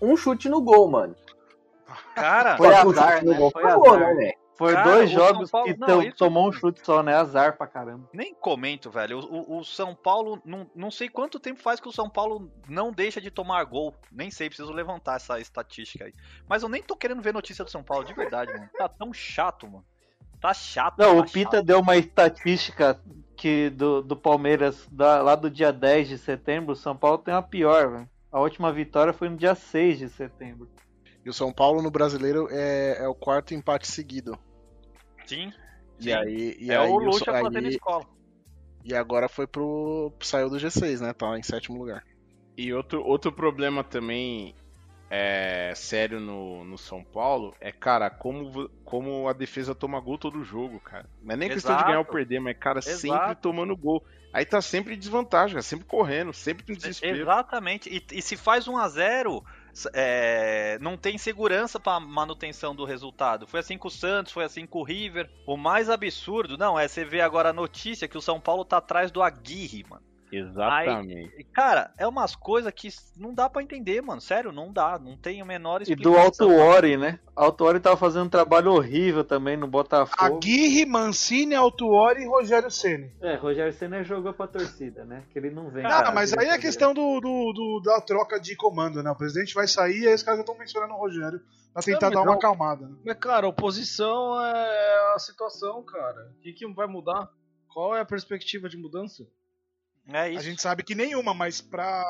um 0.02 0.18
chute 0.18 0.50
no 0.50 0.62
gol, 0.62 0.90
mano. 0.90 1.16
Cara, 2.16 2.58
Foi 2.58 2.74
azar, 2.74 3.24
né? 3.24 3.34
gol 3.34 3.52
Foi 3.52 3.64
gol, 3.64 3.94
azar. 3.94 4.00
né, 4.00 4.14
velho? 4.16 4.42
Foi 4.58 4.74
Cara, 4.74 4.92
dois 4.92 5.10
jogos 5.10 5.50
Paulo- 5.50 5.74
que 5.74 5.80
não, 5.80 6.04
isso- 6.04 6.18
tomou 6.18 6.48
um 6.48 6.52
chute 6.52 6.82
só, 6.86 7.02
né? 7.02 7.16
Azar 7.16 7.58
pra 7.58 7.66
caramba. 7.66 8.08
Nem 8.14 8.34
comento, 8.36 8.92
velho. 8.92 9.20
O, 9.20 9.56
o- 9.56 9.58
o 9.60 9.64
São 9.64 9.96
Paulo, 9.96 10.40
não, 10.46 10.70
não 10.76 10.92
sei 10.92 11.10
quanto 11.10 11.40
tempo 11.40 11.60
faz 11.62 11.80
que 11.80 11.88
o 11.88 11.92
São 11.92 12.08
Paulo 12.10 12.52
não 12.70 12.92
deixa 12.92 13.20
de 13.20 13.32
tomar 13.32 13.64
gol. 13.64 13.96
Nem 14.12 14.30
sei, 14.30 14.50
preciso 14.50 14.72
levantar 14.72 15.16
essa 15.16 15.40
estatística 15.40 16.06
aí. 16.06 16.14
Mas 16.48 16.62
eu 16.62 16.70
nem 16.70 16.84
tô 16.84 16.96
querendo 16.96 17.22
ver 17.24 17.34
notícia 17.34 17.64
do 17.66 17.72
São 17.72 17.82
Paulo, 17.82 18.04
de 18.06 18.14
verdade, 18.14 18.52
mano. 18.54 18.70
Tá 18.78 18.88
tão 18.88 19.12
chato, 19.14 19.66
mano. 19.66 19.86
Tá 20.42 20.54
chato. 20.54 20.98
Não, 20.98 21.16
tá 21.18 21.22
o 21.22 21.32
Pita 21.32 21.58
chato. 21.58 21.66
deu 21.66 21.80
uma 21.80 21.96
estatística 21.98 23.00
que 23.38 23.70
do, 23.70 24.02
do 24.02 24.16
Palmeiras 24.16 24.88
da- 24.92 25.22
lá 25.22 25.36
do 25.36 25.50
dia 25.50 25.72
10 25.72 26.08
de 26.10 26.18
setembro, 26.18 26.74
o 26.74 26.76
São 26.76 26.96
Paulo 26.98 27.18
tem 27.20 27.34
uma 27.34 27.42
pior, 27.44 27.90
velho. 27.92 28.10
A 28.32 28.40
última 28.40 28.72
vitória 28.72 29.14
foi 29.14 29.30
no 29.30 29.38
dia 29.38 29.54
6 29.56 30.00
de 30.00 30.10
setembro. 30.10 30.70
E 31.24 31.30
o 31.30 31.34
São 31.34 31.52
Paulo 31.54 31.82
no 31.82 31.92
brasileiro 31.92 32.48
é, 32.50 32.98
é 33.04 33.08
o 33.08 33.14
quarto 33.14 33.54
empate 33.54 33.88
seguido. 33.88 34.38
Sim. 35.26 35.54
E 36.00 36.04
sim. 36.06 36.14
aí. 36.14 36.58
E 36.60 36.72
é 36.72 36.78
aí, 36.78 36.90
o 36.90 36.98
Lucha 36.98 37.32
aí- 37.32 37.44
fazendo 37.44 37.68
escola. 37.68 38.06
E 38.84 38.96
agora 38.96 39.30
foi 39.30 39.46
pro. 39.46 40.12
saiu 40.22 40.50
do 40.50 40.58
G6, 40.58 41.02
né? 41.02 41.14
Tá 41.14 41.38
em 41.38 41.44
sétimo 41.44 41.78
lugar. 41.78 42.04
E 42.58 42.74
outro, 42.74 43.04
outro 43.06 43.32
problema 43.32 43.84
também 43.84 44.56
é, 45.14 45.74
sério 45.76 46.22
no, 46.22 46.64
no 46.64 46.78
São 46.78 47.04
Paulo 47.04 47.54
é, 47.60 47.70
cara, 47.70 48.10
como, 48.10 48.70
como 48.86 49.28
a 49.28 49.34
defesa 49.34 49.76
toma 49.76 50.00
gol 50.00 50.18
todo 50.18 50.42
jogo, 50.42 50.80
cara. 50.80 51.06
Não 51.22 51.34
é 51.34 51.38
nem 51.38 51.50
questão 51.50 51.72
de 51.72 51.80
Exato. 51.80 51.88
ganhar 51.88 52.00
ou 52.00 52.06
perder, 52.06 52.40
mas, 52.40 52.58
cara, 52.58 52.82
sempre 52.82 53.10
Exato. 53.10 53.42
tomando 53.42 53.76
gol. 53.76 54.02
Aí 54.32 54.46
tá 54.46 54.62
sempre 54.62 54.96
em 54.96 54.98
desvantagem, 54.98 55.56
cara, 55.56 55.62
sempre 55.62 55.86
correndo, 55.86 56.32
sempre 56.32 56.64
no 56.66 56.78
desespero. 56.78 57.20
Exatamente. 57.20 57.90
E, 57.90 58.18
e 58.18 58.22
se 58.22 58.38
faz 58.38 58.70
1 58.70 58.78
a 58.78 58.88
0 58.88 59.44
é, 59.94 60.78
não 60.80 60.96
tem 60.96 61.18
segurança 61.18 61.78
pra 61.78 62.00
manutenção 62.00 62.74
do 62.74 62.86
resultado. 62.86 63.46
Foi 63.46 63.60
assim 63.60 63.78
com 63.78 63.90
o 63.90 63.92
Santos, 63.92 64.32
foi 64.32 64.46
assim 64.46 64.66
com 64.66 64.80
o 64.80 64.84
River. 64.84 65.30
O 65.46 65.58
mais 65.58 65.90
absurdo, 65.90 66.58
não, 66.58 66.80
é 66.80 66.88
você 66.88 67.04
ver 67.04 67.20
agora 67.20 67.50
a 67.50 67.54
notícia 67.54 68.08
que 68.08 68.18
o 68.18 68.22
São 68.22 68.40
Paulo 68.40 68.64
tá 68.64 68.78
atrás 68.78 69.12
do 69.12 69.22
Aguirre, 69.22 69.86
mano. 69.90 70.11
Exatamente. 70.32 71.34
Aí, 71.38 71.44
cara, 71.44 71.94
é 71.98 72.08
umas 72.08 72.36
coisas 72.36 72.72
que 72.74 72.90
não 73.18 73.34
dá 73.34 73.50
pra 73.50 73.62
entender, 73.62 74.02
mano. 74.02 74.22
Sério, 74.22 74.52
não 74.52 74.72
dá. 74.72 74.98
Não 75.00 75.18
tem 75.18 75.42
a 75.42 75.46
menor 75.46 75.82
E 75.88 75.96
do 75.96 76.18
Alto 76.18 76.50
Ori, 76.50 76.98
né? 76.98 77.20
Alto 77.36 77.64
Ori 77.64 77.80
tava 77.80 77.98
fazendo 77.98 78.26
um 78.26 78.30
trabalho 78.30 78.72
horrível 78.74 79.24
também 79.24 79.58
no 79.58 79.68
Botafogo. 79.68 80.38
Aguirre, 80.38 80.86
Mancini, 80.86 81.56
Altuori 81.56 82.22
e 82.24 82.28
Rogério 82.28 82.70
Ceni. 82.72 83.12
É, 83.22 83.36
Rogério 83.36 83.74
Senna 83.74 84.04
jogou 84.04 84.34
pra 84.34 84.48
torcida, 84.48 85.04
né? 85.06 85.24
Que 85.32 85.40
ele 85.40 85.50
não 85.50 85.70
vem. 85.70 85.86
Ah, 85.86 86.04
pra 86.04 86.12
mas 86.12 86.34
aí 86.38 86.48
é 86.48 86.58
questão 86.58 86.94
do, 86.94 87.20
do- 87.20 87.54
do- 87.54 87.82
da 87.84 88.00
troca 88.02 88.40
de 88.40 88.56
comando, 88.56 89.02
né? 89.04 89.12
O 89.12 89.16
presidente 89.16 89.54
vai 89.54 89.68
sair 89.68 90.02
e 90.04 90.08
aí 90.08 90.14
os 90.14 90.24
caras 90.24 90.38
já 90.40 90.42
estão 90.44 90.58
mencionando 90.58 90.94
o 90.94 90.98
Rogério 90.98 91.42
pra 91.74 91.82
tentar 91.84 92.08
Não, 92.10 92.16
dar 92.16 92.22
uma 92.22 92.32
não. 92.32 92.38
acalmada. 92.38 92.86
Né? 92.88 92.96
Mas, 93.06 93.18
cara, 93.18 93.48
oposição 93.48 94.40
é 94.44 95.14
a 95.16 95.20
situação, 95.20 95.84
cara. 95.84 96.32
O 96.38 96.42
que, 96.42 96.54
que 96.54 96.74
vai 96.74 96.88
mudar? 96.88 97.30
Qual 97.74 97.96
é 97.96 98.02
a 98.02 98.06
perspectiva 98.06 98.68
de 98.68 98.78
mudança? 98.78 99.24
É 100.08 100.20
A 100.20 100.30
isso. 100.30 100.44
gente 100.44 100.62
sabe 100.62 100.84
que 100.84 100.96
nenhuma, 100.96 101.34
mas 101.34 101.62
pra. 101.62 102.04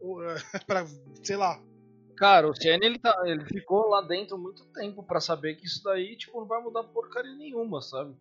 pra 0.66 0.86
sei 1.22 1.36
lá. 1.36 1.60
Cara, 2.16 2.48
o 2.48 2.54
Ceni 2.54 2.84
ele, 2.84 2.98
tá, 2.98 3.20
ele 3.24 3.44
ficou 3.46 3.88
lá 3.88 4.00
dentro 4.02 4.38
muito 4.38 4.64
tempo 4.66 5.02
pra 5.02 5.20
saber 5.20 5.56
que 5.56 5.66
isso 5.66 5.82
daí 5.82 6.16
tipo, 6.16 6.40
não 6.40 6.46
vai 6.46 6.60
mudar 6.60 6.84
porcaria 6.84 7.34
nenhuma, 7.34 7.80
sabe? 7.80 8.14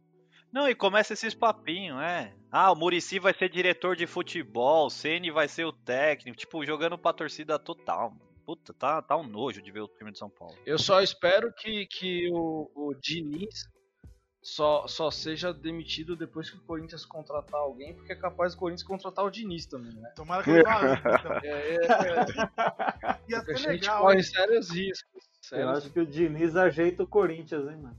Não, 0.51 0.67
e 0.67 0.75
começa 0.75 1.13
esses 1.13 1.33
papinhos, 1.33 2.01
é. 2.01 2.33
Ah, 2.51 2.71
o 2.71 2.75
Murici 2.75 3.19
vai 3.19 3.33
ser 3.33 3.49
diretor 3.49 3.95
de 3.95 4.05
futebol, 4.05 4.87
o 4.87 4.89
Ceni 4.89 5.31
vai 5.31 5.47
ser 5.47 5.65
o 5.65 5.71
técnico, 5.71 6.37
tipo, 6.37 6.65
jogando 6.65 6.97
pra 6.97 7.13
torcida 7.13 7.57
total, 7.57 8.11
mano. 8.11 8.31
Puta, 8.45 8.73
tá, 8.73 9.01
tá 9.01 9.15
um 9.15 9.23
nojo 9.23 9.61
de 9.61 9.71
ver 9.71 9.81
o 9.81 9.87
time 9.87 10.11
de 10.11 10.17
São 10.17 10.29
Paulo. 10.29 10.57
Eu 10.65 10.77
só 10.77 11.01
espero 11.01 11.53
que, 11.53 11.85
que 11.85 12.29
o, 12.33 12.69
o 12.75 12.93
Diniz 12.95 13.69
só, 14.41 14.87
só 14.87 15.11
seja 15.11 15.53
demitido 15.53 16.15
depois 16.15 16.49
que 16.49 16.57
o 16.57 16.61
Corinthians 16.61 17.05
contratar 17.05 17.59
alguém, 17.59 17.93
porque 17.93 18.11
é 18.11 18.15
capaz 18.15 18.53
do 18.53 18.59
Corinthians 18.59 18.87
contratar 18.87 19.23
o 19.23 19.29
Diniz 19.29 19.67
também, 19.67 19.93
né? 19.93 20.11
Tomara 20.15 20.43
que 20.43 20.49
ele 20.49 20.63
vá 20.63 20.81
antes, 20.81 21.03
então. 21.19 21.33
É, 21.43 21.47
é, 21.47 21.75
é, 23.35 23.41
ser 23.41 23.51
a 23.51 23.55
gente 23.55 23.81
legal. 23.81 24.01
corre 24.01 24.15
hein? 24.15 24.23
sérios 24.23 24.69
riscos. 24.71 25.23
Eu 25.51 25.57
Sérios 25.57 25.77
acho 25.77 25.89
que 25.91 25.99
o 25.99 26.05
Diniz 26.05 26.55
ajeita 26.55 27.03
o 27.03 27.07
Corinthians, 27.07 27.67
hein, 27.67 27.77
mano. 27.77 27.97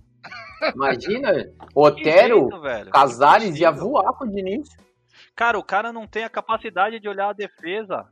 Imagina, 0.75 1.31
Otero, 1.75 2.51
jeito? 2.51 2.91
Casares 2.91 3.57
ia 3.57 3.71
voar 3.71 4.13
com 4.15 4.25
o 4.25 4.31
Diniz. 4.31 4.69
Cara, 5.37 5.59
o 5.59 5.65
cara 5.65 5.93
não 5.93 6.07
tem 6.07 6.25
a 6.25 6.31
capacidade 6.31 6.99
de 6.99 7.09
olhar 7.09 7.31
a 7.31 7.33
defesa. 7.33 8.07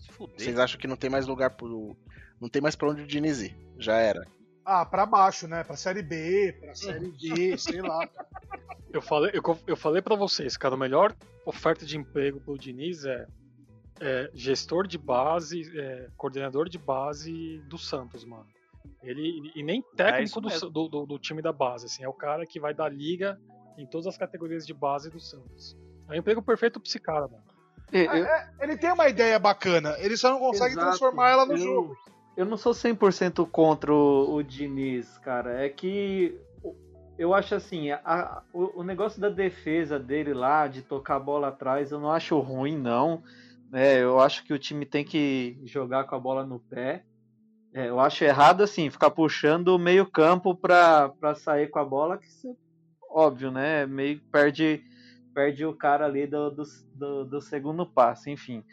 Se 0.00 0.10
fuder. 0.12 0.36
Vocês 0.38 0.58
acham 0.58 0.78
que 0.78 0.86
não 0.86 0.96
tem 0.96 1.08
mais 1.08 1.26
lugar 1.26 1.50
pro. 1.50 1.96
Não 2.40 2.48
tem 2.48 2.60
mais 2.60 2.74
pra 2.76 2.88
onde 2.88 3.02
o 3.02 3.06
Diniz 3.06 3.42
ir. 3.42 3.56
Já 3.78 3.96
era. 3.96 4.26
Ah, 4.64 4.84
pra 4.84 5.04
baixo, 5.04 5.46
né? 5.46 5.62
Pra 5.62 5.76
série 5.76 6.02
B, 6.02 6.56
pra 6.60 6.74
série 6.74 7.10
D, 7.12 7.58
sei 7.58 7.80
lá. 7.82 8.08
Eu 8.92 9.02
falei, 9.02 9.32
eu, 9.34 9.42
eu 9.66 9.76
falei 9.76 10.00
para 10.00 10.14
vocês, 10.16 10.56
cara, 10.56 10.74
a 10.74 10.78
melhor 10.78 11.14
oferta 11.44 11.84
de 11.84 11.98
emprego 11.98 12.40
pro 12.40 12.56
Diniz 12.58 13.04
é, 13.04 13.26
é 14.00 14.30
gestor 14.32 14.86
de 14.86 14.96
base, 14.96 15.70
é, 15.78 16.08
coordenador 16.16 16.68
de 16.68 16.78
base 16.78 17.58
do 17.68 17.76
Santos, 17.76 18.24
mano. 18.24 18.46
Ele 19.02 19.52
e 19.54 19.62
nem 19.62 19.80
É 19.92 19.96
técnico 19.96 20.46
isso 20.48 20.70
do, 20.70 20.70
do, 20.70 20.88
do- 20.88 21.06
do 21.06 21.18
time 21.18 21.42
da 21.42 21.52
base, 21.52 21.86
assim, 21.86 22.02
é 22.04 22.08
o 22.08 22.12
cara 22.14 22.46
que 22.46 22.58
vai 22.58 22.72
dar 22.72 22.88
liga 22.88 23.38
em 23.76 23.86
todas 23.86 24.06
as 24.06 24.16
categorias 24.16 24.66
de 24.66 24.72
base 24.72 25.10
do 25.10 25.20
Santos. 25.20 25.76
É 26.08 26.12
o 26.12 26.16
emprego 26.16 26.40
perfeito 26.40 26.80
pra 26.80 26.88
esse 26.88 26.98
cara, 26.98 27.28
mano. 27.28 27.42
É, 27.92 28.04
é, 28.04 28.50
ele 28.60 28.76
tem 28.78 28.90
uma 28.92 29.08
ideia 29.08 29.38
bacana, 29.38 29.94
ele 29.98 30.16
só 30.16 30.30
não 30.30 30.38
consegue 30.38 30.72
Exato. 30.72 30.86
transformar 30.88 31.30
ela 31.30 31.44
no 31.44 31.52
Eu- 31.52 31.58
jogo. 31.58 31.96
Eu 32.36 32.44
não 32.44 32.56
sou 32.56 32.72
100% 32.72 33.48
contra 33.50 33.92
o, 33.92 34.34
o 34.34 34.42
Diniz, 34.42 35.18
cara. 35.18 35.64
É 35.64 35.68
que 35.68 36.38
eu 37.16 37.32
acho 37.32 37.54
assim, 37.54 37.90
a, 37.90 38.42
o, 38.52 38.80
o, 38.80 38.82
negócio 38.82 39.20
da 39.20 39.28
defesa 39.28 39.98
dele 39.98 40.34
lá, 40.34 40.66
de 40.66 40.82
tocar 40.82 41.16
a 41.16 41.20
bola 41.20 41.48
atrás, 41.48 41.92
eu 41.92 42.00
não 42.00 42.10
acho 42.10 42.38
ruim, 42.40 42.76
não. 42.76 43.22
É, 43.72 44.02
eu 44.02 44.20
acho 44.20 44.44
que 44.44 44.52
o 44.52 44.58
time 44.58 44.84
tem 44.84 45.04
que 45.04 45.58
jogar 45.64 46.04
com 46.04 46.14
a 46.14 46.18
bola 46.18 46.44
no 46.44 46.58
pé. 46.58 47.04
É, 47.72 47.88
eu 47.88 47.98
acho 47.98 48.24
errado, 48.24 48.62
assim, 48.62 48.90
ficar 48.90 49.10
puxando 49.10 49.68
o 49.68 49.78
meio 49.78 50.06
campo 50.06 50.54
pra, 50.54 51.12
sair 51.36 51.68
com 51.68 51.78
a 51.78 51.84
bola, 51.84 52.18
que 52.18 52.28
você, 52.28 52.54
óbvio, 53.10 53.50
né? 53.50 53.86
Meio 53.86 54.20
perde, 54.30 54.82
perde 55.32 55.64
o 55.66 55.74
cara 55.74 56.04
ali 56.04 56.26
do, 56.26 56.50
do, 56.50 56.62
do, 56.94 57.24
do 57.24 57.40
segundo 57.40 57.84
passo, 57.84 58.30
enfim. 58.30 58.64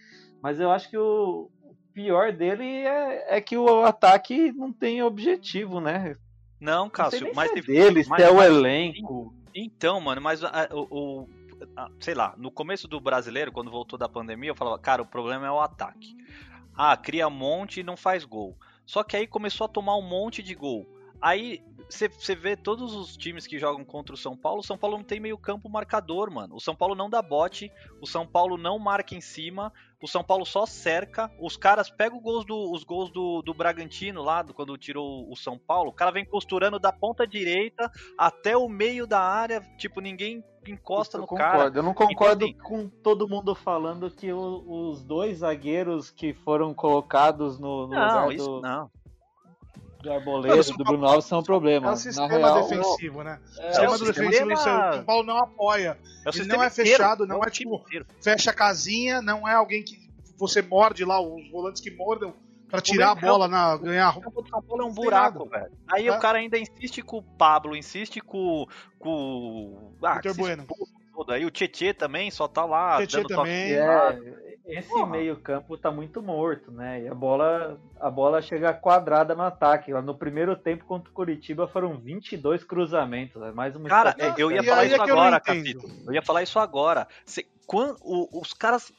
Mas 0.41 0.59
eu 0.59 0.71
acho 0.71 0.89
que 0.89 0.97
o, 0.97 1.49
pior 1.93 2.31
dele 2.31 2.65
é, 2.65 3.37
é 3.37 3.41
que 3.41 3.57
o 3.57 3.83
ataque 3.83 4.51
não 4.51 4.71
tem 4.71 5.03
objetivo, 5.03 5.79
né? 5.79 6.15
Não, 6.59 6.89
Cássio, 6.89 7.27
não 7.27 7.33
mas 7.33 7.51
se 7.51 7.59
é 7.59 7.61
dele, 7.61 8.03
se 8.03 8.21
é 8.21 8.31
o 8.31 8.41
elenco. 8.41 9.33
Então, 9.53 9.99
mano, 9.99 10.21
mas 10.21 10.41
o, 10.43 10.47
o, 10.89 11.29
sei 11.99 12.13
lá, 12.13 12.33
no 12.37 12.51
começo 12.51 12.87
do 12.87 12.99
brasileiro, 12.99 13.51
quando 13.51 13.71
voltou 13.71 13.97
da 13.97 14.07
pandemia, 14.07 14.51
eu 14.51 14.55
falava, 14.55 14.79
cara, 14.79 15.01
o 15.01 15.05
problema 15.05 15.45
é 15.45 15.51
o 15.51 15.59
ataque. 15.59 16.15
Ah, 16.75 16.95
cria 16.95 17.27
um 17.27 17.31
monte 17.31 17.79
e 17.79 17.83
não 17.83 17.97
faz 17.97 18.23
gol. 18.23 18.55
Só 18.85 19.03
que 19.03 19.15
aí 19.15 19.27
começou 19.27 19.65
a 19.65 19.69
tomar 19.69 19.95
um 19.97 20.01
monte 20.01 20.41
de 20.41 20.55
gol. 20.55 20.87
Aí 21.21 21.63
você 21.89 22.35
vê 22.35 22.55
todos 22.55 22.93
os 22.93 23.17
times 23.17 23.45
que 23.45 23.59
jogam 23.59 23.83
contra 23.83 24.15
o 24.15 24.17
São 24.17 24.35
Paulo, 24.35 24.61
o 24.61 24.63
São 24.63 24.77
Paulo 24.77 24.97
não 24.97 25.03
tem 25.03 25.19
meio 25.19 25.37
campo 25.37 25.69
marcador, 25.69 26.31
mano. 26.31 26.55
O 26.55 26.59
São 26.59 26.75
Paulo 26.75 26.95
não 26.95 27.09
dá 27.09 27.21
bote, 27.21 27.71
o 27.99 28.07
São 28.07 28.25
Paulo 28.25 28.57
não 28.57 28.79
marca 28.79 29.13
em 29.13 29.21
cima, 29.21 29.71
o 30.01 30.07
São 30.07 30.23
Paulo 30.23 30.45
só 30.45 30.65
cerca, 30.65 31.31
os 31.39 31.55
caras 31.55 31.89
pegam 31.89 32.17
os 32.17 32.23
gols 32.23 32.45
do, 32.45 32.71
os 32.71 32.83
gols 32.83 33.11
do, 33.11 33.41
do 33.41 33.53
Bragantino 33.53 34.23
lá, 34.23 34.41
do, 34.41 34.53
quando 34.53 34.77
tirou 34.77 35.29
o 35.31 35.35
São 35.35 35.57
Paulo, 35.57 35.89
o 35.89 35.93
cara 35.93 36.11
vem 36.11 36.25
costurando 36.25 36.79
da 36.79 36.91
ponta 36.91 37.27
direita 37.27 37.91
até 38.17 38.57
o 38.57 38.67
meio 38.67 39.05
da 39.05 39.19
área, 39.19 39.61
tipo, 39.77 40.01
ninguém 40.01 40.43
encosta 40.67 41.17
eu 41.17 41.21
no 41.21 41.27
concordo. 41.27 41.51
cara. 41.51 41.71
Eu 41.75 41.83
não 41.83 41.93
concordo 41.93 42.45
então, 42.45 42.59
assim, 42.59 42.83
com 42.83 42.89
todo 43.01 43.27
mundo 43.27 43.53
falando 43.55 44.09
que 44.09 44.31
o, 44.31 44.89
os 44.89 45.03
dois 45.03 45.39
zagueiros 45.39 46.09
que 46.09 46.33
foram 46.33 46.73
colocados 46.73 47.59
no, 47.59 47.87
no 47.87 47.95
não, 47.95 48.07
lugar 48.07 48.33
isso 48.33 48.45
do, 48.45 48.61
não 48.61 48.89
do 50.01 50.11
Arboleda, 50.11 50.63
do 50.63 50.83
Bruno 50.83 51.05
Alves 51.05 51.25
são 51.25 51.39
um 51.39 51.43
problema. 51.43 51.89
É 51.89 51.93
o 51.93 51.95
sistema 51.95 52.27
real, 52.27 52.67
defensivo, 52.67 53.23
né? 53.23 53.39
É, 53.57 53.67
o 53.67 53.67
sistema, 53.67 53.85
é 53.85 53.89
o 53.89 53.97
sistema 53.97 54.29
defensivo, 54.29 54.51
isso, 54.51 54.61
o 54.61 54.93
São 54.93 55.03
Paulo 55.03 55.23
não 55.23 55.37
apoia. 55.37 55.97
É 56.25 56.29
Ele 56.29 56.45
não 56.45 56.63
é 56.63 56.69
fechado, 56.69 57.23
inteiro, 57.23 57.39
não 57.39 57.43
é, 57.43 57.47
é 57.47 57.51
tipo, 57.51 57.75
inteiro. 57.75 58.05
fecha 58.21 58.51
a 58.51 58.53
casinha, 58.53 59.21
não 59.21 59.47
é 59.47 59.53
alguém 59.53 59.83
que 59.83 59.99
você 60.37 60.61
morde 60.61 61.05
lá, 61.05 61.21
os 61.21 61.49
volantes 61.49 61.81
que 61.81 61.91
mordam 61.91 62.33
pra 62.71 62.81
tirar 62.81 63.11
a 63.11 63.15
bola, 63.15 63.47
na, 63.47 63.77
ganhar. 63.77 64.17
O 64.17 64.41
do 64.41 64.49
São 64.49 64.61
Paulo 64.61 64.83
é 64.83 64.85
um 64.85 64.93
buraco, 64.93 65.47
velho. 65.47 65.71
Aí 65.91 66.07
é. 66.07 66.15
o 66.15 66.19
cara 66.19 66.39
ainda 66.39 66.57
insiste 66.57 67.01
com 67.01 67.17
o 67.17 67.23
Pablo, 67.23 67.75
insiste 67.75 68.21
com. 68.21 68.65
com 68.97 69.93
ah, 70.01 70.15
Vitor 70.15 70.35
Bueno. 70.35 70.65
Aí 71.27 71.45
o 71.45 71.51
Tietê 71.51 71.93
também 71.93 72.31
só 72.31 72.47
tá 72.47 72.65
lá. 72.65 72.97
Tietê 73.05 73.17
dando 73.17 73.27
também. 73.27 73.73
É, 73.73 74.50
esse 74.65 75.05
meio 75.05 75.35
campo 75.37 75.77
tá 75.77 75.91
muito 75.91 76.21
morto, 76.21 76.71
né? 76.71 77.01
E 77.03 77.07
a 77.07 77.13
bola, 77.13 77.79
a 77.99 78.09
bola 78.09 78.41
chega 78.41 78.73
quadrada 78.73 79.35
no 79.35 79.43
ataque. 79.43 79.91
Lá 79.91 80.01
no 80.01 80.15
primeiro 80.15 80.55
tempo 80.55 80.85
contra 80.85 81.09
o 81.09 81.13
Curitiba 81.13 81.67
foram 81.67 81.97
22 81.97 82.63
cruzamentos. 82.63 83.41
É 83.41 83.51
mais 83.51 83.75
uma 83.75 83.89
Cara, 83.89 84.15
eu 84.37 84.51
ia 84.51 84.63
falar 84.63 84.85
isso 84.85 84.95
é 84.95 84.99
agora, 84.99 85.39
Capito. 85.39 85.89
Eu 86.05 86.13
ia 86.13 86.21
falar 86.21 86.43
isso 86.43 86.59
agora. 86.59 87.07
Cê, 87.25 87.45
quando, 87.65 87.97
o, 88.01 88.39
os 88.39 88.53
caras. 88.53 88.91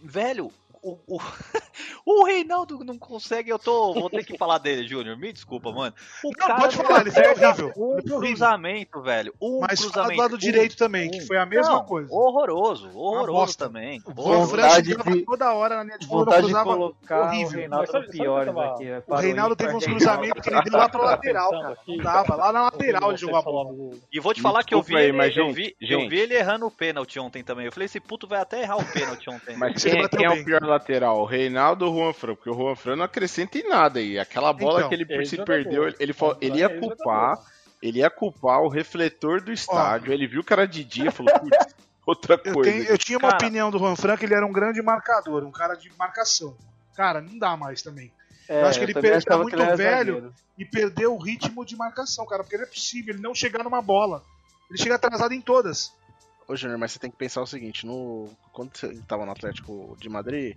Velho, 0.00 0.52
o, 0.82 0.98
o, 1.06 1.18
o 2.04 2.24
Reinaldo 2.24 2.84
não 2.84 2.98
consegue, 2.98 3.50
eu 3.50 3.58
tô. 3.58 3.94
Vou 3.94 4.10
ter 4.10 4.24
que 4.24 4.36
falar 4.36 4.58
dele, 4.58 4.86
Júnior. 4.86 5.16
Me 5.16 5.32
desculpa, 5.32 5.72
mano. 5.72 5.94
O 6.24 6.30
não, 6.36 6.56
pode 6.56 6.76
falar, 6.76 7.00
ele 7.00 7.10
foi 7.10 7.28
horrível. 7.28 7.72
Um 7.76 8.02
cruzamento, 8.02 9.02
velho. 9.02 9.34
Um 9.40 9.60
Mas 9.60 9.80
cruzamento. 9.80 10.14
do 10.14 10.18
lado 10.20 10.34
um, 10.34 10.38
direito 10.38 10.76
também, 10.76 11.10
que 11.10 11.20
foi 11.20 11.36
a 11.36 11.46
mesma 11.46 11.74
não, 11.74 11.84
coisa. 11.84 12.12
Horroroso, 12.12 12.90
horroroso 12.94 13.56
também. 13.56 14.02
O 14.06 14.46
França 14.46 14.82
de... 14.82 14.94
toda 15.24 15.52
hora 15.52 15.84
na 15.84 15.96
de 15.96 16.06
fundo, 16.06 16.24
vontade 16.24 16.46
de 16.46 16.52
colocar 16.52 17.20
horrível. 17.28 17.48
o 17.48 17.60
Reinaldo 17.60 17.92
sabe, 17.92 18.10
piores 18.10 18.54
sabe 18.54 18.68
aqui. 18.68 19.02
O 19.06 19.16
Reinaldo 19.16 19.56
teve 19.56 19.74
uns 19.74 19.84
cruzamentos 19.84 20.42
que 20.42 20.50
ele 20.50 20.62
deu 20.62 20.78
lá 20.78 20.88
pra 20.88 21.02
lateral, 21.02 21.50
cara. 21.50 21.78
Não 21.86 21.96
dava, 21.98 22.36
lá 22.36 22.52
na 22.52 22.62
lateral 22.64 23.10
ele 23.10 23.18
jogou 23.18 23.36
a 23.36 23.42
bola. 23.42 23.96
E 24.12 24.20
vou 24.20 24.34
te 24.34 24.40
falar 24.40 24.64
que 24.64 24.74
eu 24.74 24.82
vi, 24.82 24.94
ele, 24.94 25.38
eu, 25.38 25.52
vi, 25.52 25.76
eu 25.80 26.08
vi 26.08 26.18
ele 26.18 26.34
errando 26.34 26.66
o 26.66 26.70
pênalti 26.70 27.18
ontem 27.18 27.42
também. 27.42 27.66
Eu 27.66 27.72
falei, 27.72 27.86
esse 27.86 28.00
puto 28.00 28.26
vai 28.26 28.40
até 28.40 28.62
errar 28.62 28.76
o 28.76 28.84
pênalti 28.84 29.28
ontem. 29.28 29.56
Mas 29.56 29.82
quem, 29.82 30.08
quem 30.08 30.24
é 30.24 30.30
o 30.30 30.44
pior 30.44 30.60
lateral? 30.68 31.20
O 31.20 31.24
Reinaldo 31.24 31.86
ou 31.86 31.92
o 31.92 31.96
Juan 31.96 32.12
Fran? 32.12 32.34
Porque 32.34 32.50
o 32.50 32.54
Juan 32.54 32.76
Fran 32.76 32.96
não 32.96 33.04
acrescenta 33.04 33.58
em 33.58 33.68
nada 33.68 33.98
aí. 33.98 34.18
Aquela 34.18 34.52
bola 34.52 34.78
Então, 34.80 34.88
que 34.88 34.94
ele 34.94 35.06
ele 35.08 35.26
se 35.26 35.42
perdeu, 35.44 35.86
ele, 35.88 35.96
ele, 35.98 36.12
falou- 36.12 36.36
ele 36.40 36.58
ia 36.58 36.68
culpar, 36.80 37.38
ele 37.82 37.98
ia 38.00 38.10
culpar 38.10 38.60
o 38.62 38.68
refletor 38.68 39.40
do 39.40 39.52
estádio. 39.52 40.12
Ele 40.12 40.26
viu 40.26 40.44
que 40.44 40.52
era 40.52 40.66
de 40.66 40.84
dia 40.84 41.08
e 41.08 41.12
falou, 41.12 41.32
putz, 41.40 41.74
outra 42.06 42.40
Eu, 42.44 42.54
coisa. 42.54 42.70
tenho- 42.70 42.84
eu 42.84 42.98
tinha 42.98 43.18
uma 43.18 43.28
Cara. 43.30 43.36
opinião 43.44 43.70
do 43.70 43.78
Juan 43.78 43.96
Franco, 43.96 44.24
ele 44.24 44.34
era 44.34 44.46
um 44.46 44.52
grande 44.52 44.80
marcador, 44.82 45.44
um 45.44 45.52
cara 45.52 45.74
de 45.74 45.90
marcação. 45.98 46.56
Cara, 46.96 47.20
não 47.20 47.38
dá 47.38 47.56
mais 47.56 47.82
também. 47.82 48.12
É, 48.48 48.62
eu 48.62 48.66
acho 48.66 48.78
que 48.78 48.84
ele 48.86 48.94
tá 48.94 49.00
achava 49.16 49.42
muito 49.42 49.56
que 49.56 49.62
ele 49.62 49.76
velho 49.76 50.14
zagueiro. 50.14 50.34
e 50.58 50.64
perdeu 50.64 51.14
o 51.14 51.18
ritmo 51.18 51.64
de 51.66 51.76
marcação, 51.76 52.24
cara, 52.26 52.42
porque 52.42 52.56
não 52.56 52.64
é 52.64 52.66
possível 52.66 53.12
ele 53.14 53.22
não 53.22 53.34
chegar 53.34 53.62
numa 53.62 53.82
bola. 53.82 54.22
Ele 54.70 54.78
chega 54.78 54.94
atrasado 54.94 55.32
em 55.32 55.40
todas. 55.40 55.92
Ô, 56.48 56.56
Júnior, 56.56 56.78
mas 56.78 56.92
você 56.92 56.98
tem 56.98 57.10
que 57.10 57.16
pensar 57.16 57.42
o 57.42 57.46
seguinte, 57.46 57.86
no... 57.86 58.30
quando 58.52 58.74
você 58.74 59.02
tava 59.02 59.26
no 59.26 59.32
Atlético 59.32 59.94
de 60.00 60.08
Madrid, 60.08 60.56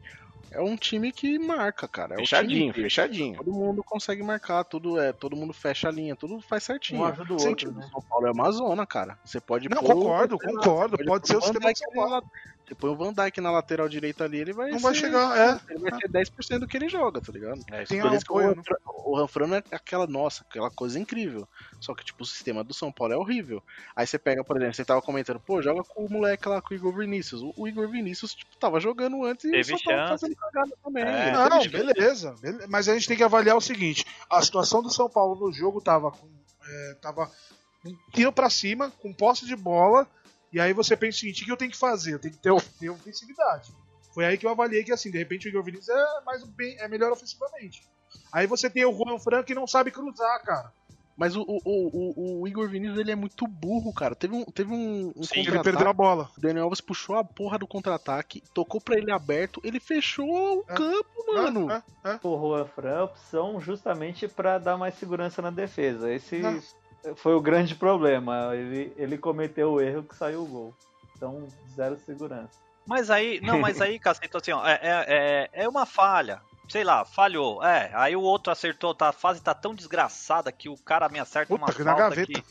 é 0.50 0.62
um 0.62 0.78
time 0.78 1.12
que 1.12 1.38
marca, 1.38 1.88
cara. 1.88 2.14
É 2.14 2.18
um 2.18 2.22
Fechadinho, 2.22 2.60
time 2.60 2.74
que 2.74 2.82
fechadinho. 2.84 3.38
Todo 3.38 3.52
mundo 3.52 3.84
consegue 3.84 4.24
marcar, 4.24 4.64
tudo 4.64 5.00
é, 5.00 5.12
todo 5.12 5.36
mundo 5.36 5.54
fecha 5.54 5.90
a 5.90 5.92
linha, 5.92 6.16
tudo 6.16 6.40
faz 6.42 6.64
certinho. 6.64 7.02
Um 7.02 7.06
ajuda 7.06 7.34
o 7.34 7.48
outro, 7.48 7.70
o 7.72 7.74
né? 7.74 7.88
São 7.92 8.02
Paulo 8.02 8.28
é 8.28 8.32
uma 8.32 8.52
zona, 8.52 8.88
cara. 8.88 9.20
Você 9.26 9.42
pode 9.42 9.70
Não, 9.70 9.82
pôr- 9.82 9.96
concordo, 9.96 10.38
concordo. 10.40 10.98
Pode 10.98 11.08
Pode 11.08 11.28
ser 11.28 11.38
o 11.38 11.42
sistema 11.42 11.74
de 11.74 11.80
São 11.80 11.92
Paulo. 11.94 12.26
Você 12.72 12.76
põe 12.76 12.90
o 12.90 12.96
Van 12.96 13.12
Dijk 13.14 13.42
na 13.42 13.52
lateral 13.52 13.90
direita 13.90 14.24
ali, 14.24 14.40
ele 14.40 14.54
vai 14.54 14.72
Não 14.72 14.80
ser, 14.80 14.84
vai 14.86 14.96
chegar, 14.96 15.38
é. 15.38 15.60
Ele 15.74 15.80
vai 15.80 16.00
ser 16.00 16.08
10% 16.08 16.60
do 16.60 16.68
que 16.68 16.78
ele 16.78 16.88
joga, 16.88 17.20
tá 17.20 17.30
ligado? 17.30 17.60
É, 17.70 17.84
Tem 17.84 18.00
Por 18.00 18.14
isso 18.14 18.24
que 18.26 18.32
o 18.32 18.38
Ranfran- 18.38 18.78
o 18.86 19.18
Ranfrano 19.18 19.56
é 19.56 19.64
aquela, 19.74 20.08
nossa, 20.08 20.46
aquela 20.50 20.72
coisa 20.72 20.98
incrível. 20.98 21.46
Só 21.82 21.94
que, 21.94 22.06
tipo, 22.06 22.24
o 22.24 22.26
sistema 22.26 22.64
do 22.64 22.74
São 22.74 22.90
Paulo 22.90 23.14
é 23.14 23.18
horrível. 23.18 23.62
Aí 23.94 24.08
você 24.08 24.18
pega, 24.18 24.42
por 24.42 24.56
exemplo, 24.56 24.74
você 24.74 24.86
tava 24.86 25.02
comentando, 25.02 25.38
pô, 25.38 25.62
joga 25.62 25.84
com 25.84 26.06
o 26.06 26.10
moleque 26.10 26.48
lá, 26.48 26.62
com 26.62 26.74
o 26.74 26.78
Igor 26.78 26.96
Vinícius. 26.96 27.42
O, 27.42 27.54
o 27.58 27.68
Igor 27.68 27.90
Vinícius, 27.90 28.34
tipo, 28.34 28.56
tava 28.56 28.80
jogando 28.80 29.22
antes 29.26 29.44
e 29.44 29.52
Teve 29.52 29.78
só 29.78 30.08
fazendo 30.08 30.36
cagada 30.38 30.72
também. 30.82 31.04
É. 31.04 31.32
Não, 31.34 31.50
chance. 31.62 31.68
beleza, 31.68 32.36
beleza. 32.42 32.68
Mas 32.70 32.88
a 32.88 32.94
gente 32.94 33.06
tem 33.06 33.18
que 33.18 33.24
avaliar 33.24 33.58
o 33.58 33.62
seguinte: 33.62 34.06
a 34.30 34.42
situação 34.42 34.82
do 34.82 34.90
São 34.90 35.10
Paulo 35.10 35.36
no 35.48 35.52
jogo 35.52 35.82
tava 35.82 36.10
com. 36.10 36.26
É, 36.66 36.94
tava 37.02 37.30
um 37.86 37.94
tiro 38.14 38.32
pra 38.32 38.50
cima, 38.50 38.92
com 39.02 39.12
posse 39.12 39.46
de 39.46 39.58
bola. 39.58 40.08
E 40.52 40.60
aí 40.60 40.74
você 40.74 40.96
pensa 40.98 41.18
o 41.18 41.20
seguinte: 41.22 41.44
o 41.44 41.46
que 41.46 41.52
eu 41.52 41.58
tenho 41.58 41.72
que 41.72 41.78
fazer? 41.78 42.14
Eu 42.14 42.20
tenho 42.20 42.34
que 42.34 42.40
ter, 42.40 42.54
ter 42.80 42.90
ofensividade. 42.90 43.72
Foi 44.14 44.26
aí 44.26 44.38
que 44.38 44.46
eu 44.46 44.50
avaliei 44.52 44.84
que, 44.84 44.92
assim, 44.92 45.10
de 45.10 45.18
repente 45.18 45.48
o 45.48 45.50
Igor 45.50 45.64
Vinícius 45.64 45.90
é, 45.90 46.22
mais, 46.26 46.44
bem, 46.44 46.78
é 46.80 46.88
melhor 46.88 47.12
ofensivamente. 47.12 47.88
Aí 48.34 48.46
você 48.48 48.70
tem 48.70 48.86
o 48.86 48.94
Juan 48.94 49.18
Franco 49.20 49.46
que 49.46 49.56
não 49.56 49.66
sabe 49.66 49.92
cruzar, 49.92 50.42
cara. 50.44 50.72
Mas 51.18 51.36
o, 51.36 51.42
o, 51.42 51.60
o, 51.66 52.14
o- 52.40 52.42
o 52.42 52.48
Igor 52.48 52.68
Vinícius, 52.70 52.98
ele 53.00 53.12
é 53.12 53.16
muito 53.16 53.46
burro, 53.48 53.94
cara. 53.94 54.16
Teve 54.16 54.34
um, 54.34 54.44
teve 54.46 54.74
um, 54.74 55.14
um 55.16 55.24
Sim, 55.24 55.42
Ele 55.42 55.62
perdeu 55.62 55.88
a 55.88 55.94
bola. 55.94 56.30
O 56.38 56.42
Daniel 56.42 56.64
Alves 56.66 56.82
puxou 56.82 57.16
a 57.18 57.24
porra 57.24 57.60
do 57.60 57.68
contra-ataque, 57.68 58.42
tocou 58.54 58.82
pra 58.82 58.98
ele 58.98 59.12
aberto, 59.12 59.62
ele 59.64 59.80
fechou 59.80 60.26
o 60.60 60.66
É. 60.68 60.74
campo, 60.74 61.26
mano. 61.34 61.70
É, 61.72 61.84
é, 62.06 62.12
é. 62.14 62.20
O 62.24 62.40
Juan 62.40 62.66
Fran 62.66 62.90
é 62.90 63.02
opção 63.04 63.60
justamente 63.62 64.28
para 64.28 64.58
dar 64.58 64.78
mais 64.78 64.96
segurança 64.96 65.42
na 65.42 65.52
defesa. 65.52 66.12
Esse. 66.12 66.42
Foi 67.16 67.34
o 67.34 67.42
grande 67.42 67.76
problema. 67.76 68.56
Ele, 68.56 68.94
ele 68.98 69.18
cometeu 69.18 69.74
o 69.74 69.82
erro 69.82 70.04
que 70.04 70.16
saiu 70.16 70.44
o 70.44 70.48
gol. 70.48 70.76
Então, 71.16 71.48
zero 71.76 72.00
segurança. 72.06 72.60
Mas 72.86 73.10
aí, 73.12 73.40
não, 73.42 73.60
mas 73.60 73.80
aí, 73.80 73.98
Cacito, 74.00 74.38
assim, 74.38 74.52
ó, 74.52 74.66
é, 74.68 74.80
é, 74.82 75.06
é- 75.08 75.64
é 75.64 75.70
uma 75.70 75.86
falha. 75.86 76.42
Sei 76.70 76.84
lá, 76.84 77.04
falhou. 77.04 77.64
É, 77.64 77.92
aí 77.94 78.16
o 78.16 78.22
outro 78.22 78.52
acertou, 78.52 78.96
tá, 78.96 79.10
a 79.10 79.14
fase 79.14 79.42
tá 79.42 79.54
tão 79.54 79.76
desgraçada 79.76 80.52
que 80.52 80.70
o 80.70 80.78
cara 80.78 81.10
me 81.10 81.20
acerta 81.20 81.54
uma 81.54 81.68
Puta, 81.68 81.78
que 81.78 81.84
na 81.84 81.92
falta 81.96 82.10
gaveta. 82.16 82.32
que, 82.32 82.44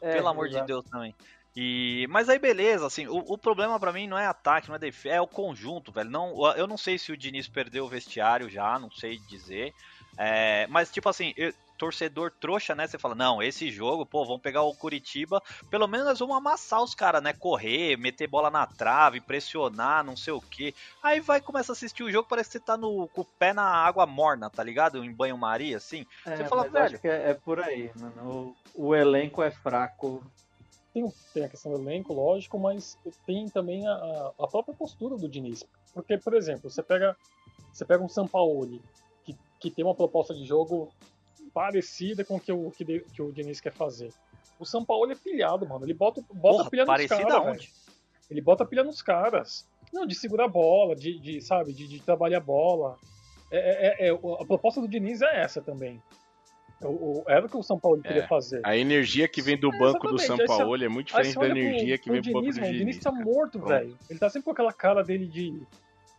É, 0.00 0.12
pelo 0.12 0.28
amor 0.28 0.46
de 0.46 0.54
exato. 0.54 0.66
Deus 0.66 0.84
também. 0.90 1.14
E, 1.54 2.06
mas 2.10 2.28
aí 2.28 2.38
beleza, 2.38 2.86
assim, 2.86 3.06
o, 3.06 3.16
o 3.16 3.36
problema 3.38 3.78
pra 3.78 3.92
mim 3.92 4.06
não 4.06 4.16
é 4.18 4.26
ataque, 4.26 4.68
não 4.68 4.76
é 4.76 4.78
defesa, 4.78 5.16
é 5.16 5.20
o 5.20 5.26
conjunto, 5.26 5.92
velho. 5.92 6.08
Não, 6.10 6.34
eu 6.56 6.66
não 6.66 6.76
sei 6.78 6.98
se 6.98 7.12
o 7.12 7.16
Diniz 7.16 7.46
perdeu 7.48 7.84
o 7.84 7.88
vestiário 7.88 8.48
já, 8.48 8.78
não 8.78 8.90
sei 8.90 9.18
dizer. 9.28 9.72
É, 10.18 10.66
mas 10.68 10.90
tipo 10.90 11.08
assim, 11.08 11.32
eu- 11.36 11.52
torcedor 11.82 12.30
trouxa, 12.30 12.76
né? 12.76 12.86
Você 12.86 12.96
fala, 12.96 13.16
não, 13.16 13.42
esse 13.42 13.68
jogo, 13.68 14.06
pô, 14.06 14.24
vamos 14.24 14.40
pegar 14.40 14.62
o 14.62 14.72
Curitiba, 14.72 15.42
pelo 15.68 15.88
menos 15.88 16.06
nós 16.06 16.18
vamos 16.20 16.36
amassar 16.36 16.80
os 16.80 16.94
caras, 16.94 17.20
né? 17.20 17.32
Correr, 17.32 17.96
meter 17.96 18.28
bola 18.28 18.52
na 18.52 18.64
trave, 18.64 19.20
pressionar, 19.20 20.04
não 20.04 20.16
sei 20.16 20.32
o 20.32 20.40
que. 20.40 20.72
Aí 21.02 21.18
vai 21.18 21.40
começa 21.40 21.72
a 21.72 21.74
assistir 21.74 22.04
o 22.04 22.10
jogo, 22.10 22.28
parece 22.28 22.50
que 22.50 22.52
você 22.52 22.60
tá 22.60 22.76
no, 22.76 23.08
com 23.08 23.22
o 23.22 23.24
pé 23.24 23.52
na 23.52 23.64
água 23.64 24.06
morna, 24.06 24.48
tá 24.48 24.62
ligado? 24.62 25.04
Em 25.04 25.12
banho-maria, 25.12 25.76
assim. 25.76 26.06
É, 26.24 26.36
Você 26.36 26.44
fala, 26.44 26.68
velho. 26.68 26.84
acho 26.84 26.98
que 27.00 27.08
é, 27.08 27.30
é 27.30 27.34
por 27.34 27.58
aí, 27.58 27.90
mano. 27.96 28.54
O, 28.76 28.90
o 28.90 28.94
elenco 28.94 29.42
é 29.42 29.50
fraco. 29.50 30.22
Tem, 30.94 31.12
tem 31.34 31.44
a 31.44 31.48
questão 31.48 31.72
do 31.72 31.80
elenco, 31.80 32.14
lógico, 32.14 32.60
mas 32.60 32.96
tem 33.26 33.48
também 33.48 33.88
a, 33.88 34.30
a 34.38 34.46
própria 34.46 34.72
postura 34.72 35.16
do 35.16 35.28
Diniz. 35.28 35.64
Porque, 35.92 36.16
por 36.16 36.34
exemplo, 36.34 36.70
você 36.70 36.80
pega, 36.80 37.16
você 37.72 37.84
pega 37.84 38.04
um 38.04 38.08
Sampaoli, 38.08 38.80
que 39.24 39.36
que 39.62 39.70
tem 39.70 39.84
uma 39.84 39.94
proposta 39.94 40.34
de 40.34 40.44
jogo 40.44 40.92
parecida 41.52 42.24
com 42.24 42.36
o 42.36 42.40
que 42.40 42.52
o, 42.52 42.70
que, 42.70 42.84
de- 42.84 43.00
que 43.00 43.22
o 43.22 43.32
Diniz 43.32 43.60
quer 43.60 43.72
fazer. 43.72 44.12
O 44.58 44.64
São 44.64 44.84
Paulo 44.84 45.10
é 45.10 45.14
pilhado, 45.14 45.66
mano. 45.68 45.84
Ele 45.84 45.94
bota, 45.94 46.22
bota 46.32 46.58
Porra, 46.58 46.70
pilha 46.70 46.84
nos 46.84 47.06
caras. 47.06 47.68
Ele 48.30 48.40
bota 48.40 48.64
pilha 48.64 48.84
nos 48.84 49.02
caras. 49.02 49.68
Não, 49.92 50.06
de 50.06 50.14
segurar 50.14 50.44
a 50.44 50.48
bola, 50.48 50.94
de, 50.96 51.18
de, 51.18 51.40
sabe, 51.42 51.72
de, 51.72 51.86
de 51.86 52.00
trabalhar 52.00 52.38
a 52.38 52.40
bola. 52.40 52.96
É, 53.50 54.06
é- 54.06 54.08
é- 54.08 54.12
a 54.12 54.44
proposta 54.46 54.80
do 54.80 54.88
Diniz 54.88 55.20
é 55.20 55.40
essa 55.42 55.60
também. 55.60 56.00
O, 56.80 56.86
o- 57.20 57.24
era 57.28 57.44
o 57.44 57.48
que 57.48 57.56
o 57.56 57.62
São 57.62 57.78
Paulo 57.78 58.00
queria 58.02 58.22
É, 58.24 58.26
fazer. 58.26 58.60
A 58.64 58.76
energia 58.76 59.28
que 59.28 59.42
vem 59.42 59.56
do 59.58 59.70
banco 59.70 60.08
do 60.08 60.18
São 60.18 60.36
aí 60.40 60.46
Paulo 60.46 60.82
é 60.82 60.88
muito 60.88 61.08
diferente 61.08 61.34
da 61.34 61.40
olha 61.40 61.50
pro- 61.52 61.58
energia 61.62 61.98
que 61.98 62.04
pro 62.04 62.12
vem 62.14 62.22
do 62.22 62.32
banco 62.32 62.40
Diniz, 62.40 62.54
do 62.56 62.60
mano, 62.60 62.72
O 62.72 62.78
Diniz 62.78 62.96
Diniz. 62.96 63.04
tá 63.04 63.12
morto, 63.12 63.58
Pronto. 63.58 63.68
velho. 63.68 63.98
Ele 64.08 64.18
tá 64.18 64.30
sempre 64.30 64.44
com 64.44 64.50
aquela 64.52 64.72
cara 64.72 65.02
dele 65.04 65.26
de. 65.26 65.62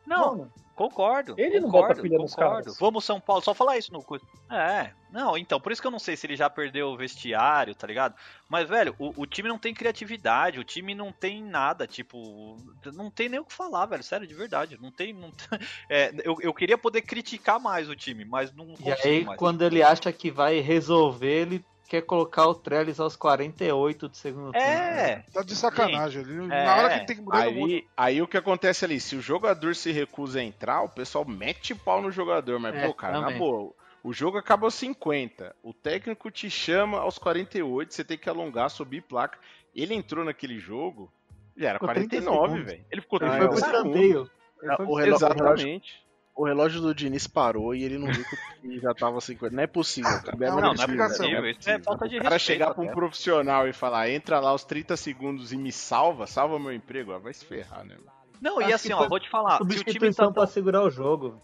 Não, 0.05 0.37
Mano, 0.37 0.51
concordo. 0.75 1.35
Ele 1.37 1.59
não 1.59 1.69
concordo, 1.69 1.87
bota 1.89 2.01
pilha 2.01 2.17
nos 2.17 2.35
concordo. 2.35 2.63
caras. 2.63 2.79
Vamos 2.79 3.05
São 3.05 3.19
Paulo, 3.19 3.41
só 3.41 3.53
falar 3.53 3.77
isso 3.77 3.91
no 3.93 4.03
É, 4.51 4.91
não, 5.11 5.37
então, 5.37 5.59
por 5.59 5.71
isso 5.71 5.81
que 5.81 5.87
eu 5.87 5.91
não 5.91 5.99
sei 5.99 6.15
se 6.17 6.25
ele 6.25 6.35
já 6.35 6.49
perdeu 6.49 6.89
o 6.89 6.97
vestiário, 6.97 7.75
tá 7.75 7.85
ligado? 7.85 8.15
Mas, 8.49 8.67
velho, 8.67 8.95
o, 8.97 9.21
o 9.21 9.25
time 9.25 9.47
não 9.47 9.57
tem 9.59 9.73
criatividade, 9.73 10.59
o 10.59 10.63
time 10.63 10.95
não 10.95 11.11
tem 11.11 11.43
nada, 11.43 11.85
tipo, 11.85 12.57
não 12.93 13.09
tem 13.11 13.29
nem 13.29 13.39
o 13.39 13.45
que 13.45 13.53
falar, 13.53 13.85
velho, 13.85 14.03
sério, 14.03 14.27
de 14.27 14.33
verdade. 14.33 14.77
Não 14.81 14.91
tem. 14.91 15.13
Não 15.13 15.31
tem- 15.31 15.59
é, 15.89 16.11
eu, 16.23 16.37
eu 16.41 16.53
queria 16.53 16.77
poder 16.77 17.01
criticar 17.01 17.59
mais 17.59 17.89
o 17.89 17.95
time, 17.95 18.25
mas 18.25 18.51
não 18.51 18.73
E 18.79 18.91
aí, 18.91 19.23
mais. 19.25 19.37
quando 19.37 19.61
ele 19.61 19.83
acha 19.83 20.11
que 20.11 20.31
vai 20.31 20.59
resolver, 20.59 21.41
ele 21.41 21.65
quer 21.87 22.01
colocar 22.01 22.47
o 22.47 22.55
Trellis 22.55 22.99
aos 22.99 23.15
48 23.15 24.07
do 24.09 24.15
segundo 24.17 24.51
tempo. 24.51 24.63
É! 24.65 25.23
Tá 25.33 25.41
de 25.43 25.55
sacanagem. 25.55 26.21
Ele, 26.21 26.53
É. 26.53 26.65
Na 26.65 26.75
hora 26.77 26.89
que 26.89 26.95
ele 26.95 27.05
tem 27.05 27.15
que 27.17 27.21
mudar, 27.21 27.47
ele 27.47 27.59
muda. 27.59 27.73
Aí, 27.73 27.87
aí 27.95 28.21
o 28.21 28.27
que 28.27 28.37
acontece 28.37 28.83
ali, 28.85 28.99
se 28.99 29.15
o 29.15 29.21
jogador 29.21 29.75
se 29.75 29.91
recusa 29.91 30.39
a 30.39 30.43
entrar, 30.43 30.81
o 30.81 30.89
pessoal 30.89 31.25
mete 31.25 31.75
pau 31.75 32.01
no 32.01 32.11
jogador, 32.11 32.59
mas 32.59 32.75
É, 32.75 32.87
pô, 32.87 32.93
cara, 32.93 33.13
na 33.19 33.25
também. 33.27 33.37
boa, 33.39 33.71
o 34.03 34.11
jogo 34.13 34.37
acaba 34.37 34.65
aos 34.67 34.73
50, 34.75 35.55
o 35.63 35.73
técnico 35.73 36.29
te 36.31 36.49
chama 36.49 36.99
aos 36.99 37.17
48, 37.17 37.93
você 37.93 38.03
tem 38.03 38.17
que 38.17 38.27
alongar, 38.29 38.69
subir 38.69 39.01
placa. 39.01 39.37
Ele 39.75 39.93
entrou 39.93 40.23
naquele 40.25 40.59
jogo, 40.59 41.11
já 41.55 41.69
era 41.69 41.79
Ficou 41.79 41.93
30 41.93 42.09
49, 42.09 42.47
segundos. 42.49 42.65
velho. 42.71 42.85
Ele 42.91 43.01
ficou 43.01 43.19
Ele 43.21 43.29
30 43.29 43.39
foi 43.39 43.47
pro 43.49 43.57
escanteio. 43.69 44.31
O, 44.63 44.95
relógio, 44.95 45.15
Exatamente. 45.15 46.05
O 46.35 46.45
relógio 46.45 46.81
do 46.81 46.95
Diniz 46.95 47.27
parou 47.27 47.75
e 47.75 47.83
ele 47.83 47.97
não 47.97 48.11
viu 48.11 48.25
que 48.61 48.79
já 48.79 48.93
tava 48.93 49.21
50. 49.21 49.55
Não 49.55 49.63
é 49.63 49.67
possível, 49.67 50.19
cara. 50.21 50.37
Não, 50.37 50.61
não, 50.61 50.73
não 50.73 50.83
é 50.83 51.07
possível, 51.07 51.49
isso 51.49 51.69
é 51.69 51.79
falta 51.79 52.07
de 52.07 52.17
O 52.17 52.23
cara 52.23 52.39
chegar 52.39 52.73
pra 52.73 52.81
um 52.81 52.85
até. 52.85 52.93
profissional 52.95 53.67
e 53.67 53.73
falar, 53.73 54.09
entra 54.09 54.39
lá 54.39 54.49
aos 54.49 54.63
30 54.63 54.97
segundos 54.97 55.53
e 55.53 55.57
me 55.57 55.71
salva, 55.71 56.25
salva 56.25 56.59
meu 56.59 56.73
emprego, 56.73 57.13
ah, 57.13 57.19
vai 57.19 57.33
se 57.33 57.45
ferrar, 57.45 57.83
né? 57.85 57.95
Não, 58.41 58.59
e 58.59 58.65
Acho 58.65 58.75
assim, 58.75 58.87
que 58.89 58.93
ó, 58.95 58.97
foi 58.99 59.09
vou 59.09 59.19
te 59.19 59.29
falar, 59.29 59.57
se 59.57 59.79
o 59.79 59.83
time 59.83 60.13
tá 60.13 60.31
pra 60.31 60.47
segurar 60.47 60.83
o 60.83 60.89
jogo. 60.89 61.41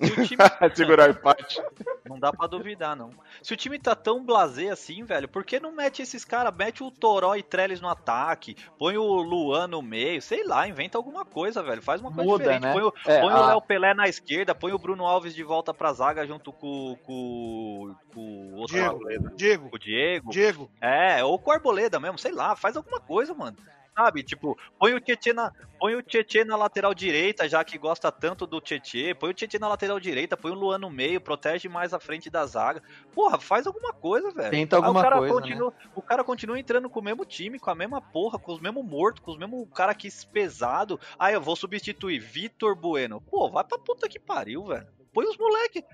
O 0.00 0.24
time... 0.26 0.38
Segurar 0.74 1.08
o 1.08 1.12
empate. 1.12 1.62
Não 2.08 2.18
dá 2.18 2.32
pra 2.32 2.46
duvidar, 2.46 2.96
não. 2.96 3.10
Se 3.42 3.52
o 3.52 3.56
time 3.56 3.78
tá 3.78 3.94
tão 3.94 4.24
blasé 4.24 4.68
assim, 4.70 5.04
velho, 5.04 5.28
por 5.28 5.44
que 5.44 5.60
não 5.60 5.70
mete 5.72 6.02
esses 6.02 6.24
caras? 6.24 6.54
Mete 6.56 6.82
o 6.82 6.90
Toró 6.90 7.36
e 7.36 7.42
Trellis 7.42 7.80
no 7.80 7.88
ataque, 7.88 8.56
põe 8.78 8.96
o 8.96 9.04
Luan 9.04 9.66
no 9.68 9.80
meio, 9.82 10.20
sei 10.22 10.42
lá, 10.44 10.66
inventa 10.66 10.98
alguma 10.98 11.24
coisa, 11.24 11.62
velho. 11.62 11.82
Faz 11.82 12.00
uma 12.00 12.10
coisa 12.12 12.28
Muda, 12.30 12.44
diferente. 12.44 12.62
né? 12.62 12.72
Põe, 12.72 12.82
o, 12.82 12.92
É, 13.06 13.20
põe 13.20 13.32
o 13.32 13.36
a- 13.36 13.48
Léo 13.48 13.60
Pelé 13.62 13.94
na 13.94 14.08
esquerda, 14.08 14.54
põe 14.54 14.72
o 14.72 14.78
Bruno 14.78 15.06
Alves 15.06 15.34
de 15.34 15.42
volta 15.44 15.72
pra 15.74 15.92
zaga 15.92 16.26
junto 16.26 16.52
com, 16.52 16.96
com, 17.04 17.94
com 18.14 18.20
o 18.20 18.54
outro 18.56 18.74
Diego, 18.76 18.90
Arboleda. 18.94 19.32
Diego, 19.36 19.70
Com 19.70 19.76
o 19.76 19.78
Diego. 19.78 20.30
Diego. 20.30 20.70
É, 20.80 21.22
ou 21.24 21.38
com 21.38 21.50
o 21.50 21.52
Arboleda 21.54 22.00
mesmo, 22.00 22.18
sei 22.18 22.32
lá, 22.32 22.56
faz 22.56 22.76
alguma 22.76 22.98
coisa, 23.00 23.34
mano. 23.34 23.56
Sabe, 24.00 24.22
tipo, 24.22 24.56
põe 24.78 24.94
o 24.94 25.00
Tietê 25.00 25.34
na, 25.34 25.52
põe 25.78 25.94
o 25.94 26.02
Tietê 26.02 26.42
na 26.42 26.56
lateral 26.56 26.94
direita, 26.94 27.46
já 27.46 27.62
que 27.62 27.76
gosta 27.76 28.10
tanto 28.10 28.46
do 28.46 28.58
Tietê, 28.58 29.14
põe 29.14 29.28
o 29.28 29.34
Tietê 29.34 29.58
na 29.58 29.68
lateral 29.68 30.00
direita, 30.00 30.38
põe 30.38 30.52
o 30.52 30.54
Luan 30.54 30.78
no 30.78 30.88
meio, 30.88 31.20
protege 31.20 31.68
mais 31.68 31.92
a 31.92 32.00
frente 32.00 32.30
da 32.30 32.46
zaga. 32.46 32.82
Porra, 33.12 33.38
faz 33.38 33.66
alguma 33.66 33.92
coisa, 33.92 34.30
velho. 34.30 34.50
Tenta 34.50 34.76
Aí 34.76 34.82
alguma 34.82 35.00
o 35.00 35.02
cara 35.02 35.18
coisa, 35.18 35.34
né? 35.34 35.40
continua, 35.40 35.74
O 35.94 36.00
cara 36.00 36.24
continua 36.24 36.58
entrando 36.58 36.88
com 36.88 37.00
o 37.00 37.04
mesmo 37.04 37.26
time, 37.26 37.58
com 37.58 37.68
a 37.70 37.74
mesma 37.74 38.00
porra, 38.00 38.38
com 38.38 38.52
os 38.52 38.60
mesmos 38.60 38.86
mortos, 38.86 39.22
com 39.22 39.32
os 39.32 39.38
mesmos 39.38 39.68
cara 39.74 39.94
que 39.94 40.08
pesado. 40.32 40.98
Aí 41.18 41.34
eu 41.34 41.42
vou 41.42 41.54
substituir 41.54 42.20
Vitor 42.20 42.74
Bueno. 42.74 43.20
Pô, 43.20 43.50
vai 43.50 43.64
pra 43.64 43.78
puta 43.78 44.08
que 44.08 44.18
pariu, 44.18 44.64
velho. 44.64 44.86
Põe 45.12 45.26
os 45.26 45.36
moleque. 45.36 45.84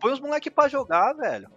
Põe 0.00 0.12
os 0.12 0.20
moleque 0.20 0.52
pra 0.52 0.68
jogar, 0.68 1.14
velho. 1.14 1.50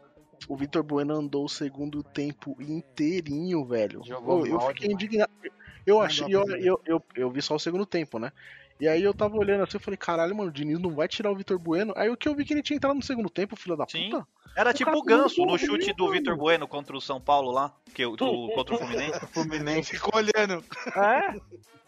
O 0.48 0.56
Vitor 0.56 0.84
Bueno 0.84 1.16
andou 1.16 1.46
o 1.46 1.50
segundo 1.50 2.04
tempo 2.04 2.56
inteirinho, 2.60 3.66
velho. 3.66 4.02
Jogou 4.04 4.40
Pô, 4.40 4.46
eu 4.46 4.60
fiquei 4.62 4.88
demais. 4.88 5.04
indignado. 5.04 5.32
Eu 5.88 6.02
achei, 6.02 6.28
eu, 6.30 6.46
eu, 6.58 6.82
eu, 6.86 7.04
eu 7.16 7.32
vi 7.32 7.42
só 7.42 7.56
o 7.56 7.60
segundo 7.60 7.86
tempo, 7.86 8.20
né? 8.20 8.32
E 8.80 8.88
aí 8.88 9.02
eu 9.02 9.14
tava 9.14 9.36
olhando 9.38 9.64
assim, 9.64 9.78
eu 9.78 9.82
falei, 9.82 9.98
caralho, 9.98 10.36
mano, 10.36 10.50
o 10.50 10.54
Diniz 10.54 10.78
não 10.80 10.92
vai 10.94 11.08
tirar 11.08 11.32
o 11.32 11.36
Vitor 11.36 11.58
Bueno. 11.58 11.94
Aí 11.98 12.10
o 12.10 12.16
que 12.18 12.28
eu 12.30 12.36
vi 12.36 12.46
que 12.46 12.54
ele 12.54 12.62
tinha 12.62 12.78
entrado 12.78 12.94
no 12.96 13.02
segundo 13.02 13.30
tempo, 13.30 13.56
filho 13.56 13.76
da 13.76 13.88
Sim. 13.88 14.10
puta. 14.12 14.28
Era 14.56 14.70
O 14.70 14.74
tipo 14.74 14.92
o 14.96 15.02
Ganso 15.02 15.44
no 15.46 15.58
chute 15.58 15.94
do 15.94 16.12
Vitor. 16.12 16.36
Bueno 16.38 16.68
contra 16.68 16.96
o 16.96 17.02
São 17.02 17.20
Paulo 17.22 17.50
lá, 17.52 17.74
que, 17.96 18.06
o- 18.06 18.16
do, 18.16 18.50
contra 18.54 18.76
o 18.76 18.78
Fluminense. 18.78 19.20
Fluminense. 19.34 19.92
Ficou 19.92 20.14
olhando. 20.16 20.64
É. 20.96 21.40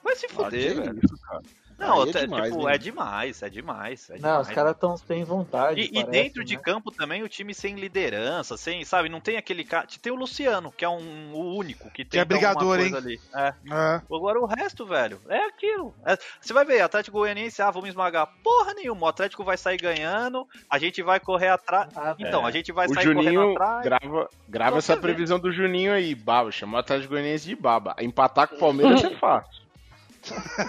Vai 0.04 0.16
se 0.16 0.28
fuder, 0.30 0.76
velho. 0.76 1.00
isso, 1.04 1.16
cara. 1.22 1.41
Não, 1.80 2.05
é 2.05 2.09
até, 2.09 2.21
demais, 2.21 2.51
tipo, 2.51 2.69
é 2.69 2.77
demais, 2.77 3.41
é 3.41 3.49
demais. 3.49 4.09
É 4.09 4.13
Não, 4.13 4.19
demais, 4.19 4.47
os 4.47 4.53
caras 4.53 4.73
estão 4.73 4.97
sem 4.97 5.23
vontade. 5.23 5.80
E, 5.82 5.86
e 5.86 5.91
parece, 5.93 6.11
dentro 6.11 6.43
de 6.43 6.55
né? 6.55 6.61
campo 6.63 6.91
também 6.91 7.23
o 7.23 7.30
time 7.30 7.53
sem 7.53 7.75
liderança, 7.75 8.57
sem, 8.57 8.84
sabe, 8.84 9.09
não 9.09 9.21
tem 9.21 9.38
aquele 9.38 9.63
cara. 9.63 9.88
Tem 10.01 10.11
o 10.11 10.15
Luciano, 10.15 10.71
que 10.71 10.84
é 10.84 10.89
um, 10.89 11.34
o 11.34 11.55
único 11.55 11.89
que 11.91 12.03
tem 12.03 12.19
é 12.19 12.25
brigador, 12.25 12.77
coisa 12.77 12.86
hein? 12.86 12.95
ali. 12.95 13.21
É. 13.34 13.53
É. 13.71 14.01
Agora 14.13 14.39
o 14.39 14.45
resto, 14.45 14.86
velho, 14.86 15.21
é 15.30 15.45
aquilo. 15.45 15.93
É, 16.05 16.17
você 16.39 16.53
vai 16.53 16.65
ver, 16.65 16.82
Atlético 16.82 17.17
Goianiense, 17.17 17.61
ah, 17.61 17.71
vamos 17.71 17.89
esmagar. 17.89 18.27
Porra 18.43 18.73
nenhuma, 18.73 19.05
o 19.05 19.09
Atlético 19.09 19.43
vai 19.43 19.57
sair 19.57 19.77
ganhando, 19.77 20.47
a 20.69 20.77
gente 20.77 21.01
vai 21.01 21.19
correr 21.19 21.49
atrás. 21.49 21.89
Ah, 21.95 22.15
Então, 22.19 22.45
a 22.45 22.51
gente 22.51 22.71
vai 22.71 22.88
o 22.88 22.93
sair 22.93 23.13
correndo 23.13 23.23
Juninho 23.23 23.51
atrás. 23.51 23.84
grava, 23.84 24.30
grava 24.47 24.77
essa 24.77 24.97
previsão 24.97 25.39
do 25.39 25.51
Juninho 25.51 25.93
aí, 25.93 26.13
Baba. 26.13 26.51
Chamou 26.51 26.75
o 26.77 26.80
Atlético 26.80 27.13
Goianiense 27.13 27.47
de 27.47 27.55
Baba. 27.55 27.95
Empatar 27.99 28.47
com 28.47 28.55
o 28.55 28.59
Palmeiras 28.59 29.03
é 29.03 29.15
fácil. 29.15 29.68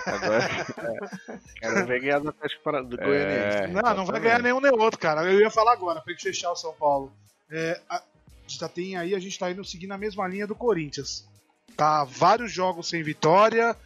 Agora, 0.06 0.48
Quero 1.60 1.86
ver 1.86 2.00
ganhar 2.00 2.18
do 2.20 2.28
Atlético 2.30 2.62
Para- 2.62 2.82
do 2.82 2.96
Goianiense. 2.96 3.58
é, 3.58 3.66
Não, 3.68 3.94
não 3.94 4.04
vai 4.06 4.20
ganhar 4.20 4.40
nenhum 4.42 4.60
nem 4.60 4.72
outro, 4.72 4.98
cara. 4.98 5.22
Eu 5.30 5.40
ia 5.40 5.50
falar 5.50 5.72
agora, 5.72 6.00
pra 6.00 6.12
gente 6.12 6.22
fechar 6.22 6.50
o 6.52 6.56
São 6.56 6.72
Paulo. 6.74 7.12
É, 7.50 7.80
a, 7.88 8.02
já 8.46 8.68
tem 8.68 8.96
aí, 8.96 9.14
a 9.14 9.18
gente 9.18 9.38
tá 9.38 9.50
indo 9.50 9.64
seguindo 9.64 9.92
a 9.92 9.98
mesma 9.98 10.26
linha 10.28 10.46
do 10.46 10.54
Corinthians. 10.54 11.28
Tá 11.76 12.04
vários 12.04 12.52
jogos 12.52 12.88
sem 12.88 13.02
vitória, 13.02 13.76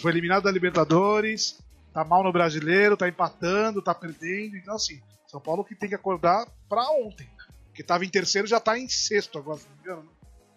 foi 0.00 0.10
eliminado 0.12 0.42
da 0.44 0.50
Libertadores, 0.50 1.58
tá 1.92 2.04
mal 2.04 2.22
no 2.22 2.32
brasileiro, 2.32 2.96
tá 2.96 3.08
empatando, 3.08 3.82
tá 3.82 3.94
perdendo. 3.94 4.56
Então, 4.56 4.74
assim, 4.74 5.00
São 5.26 5.40
Paulo 5.40 5.64
que 5.64 5.74
tem 5.74 5.88
que 5.88 5.94
acordar 5.94 6.46
pra 6.68 6.82
ontem. 6.90 7.28
Porque 7.68 7.82
tava 7.82 8.04
em 8.04 8.08
terceiro, 8.08 8.46
já 8.48 8.58
tá 8.58 8.78
em 8.78 8.88
sexto 8.88 9.38
agora, 9.38 9.58
se 9.58 9.66
não 9.68 9.74
me 9.76 9.80
engano. 9.82 10.02
né? 10.02 10.08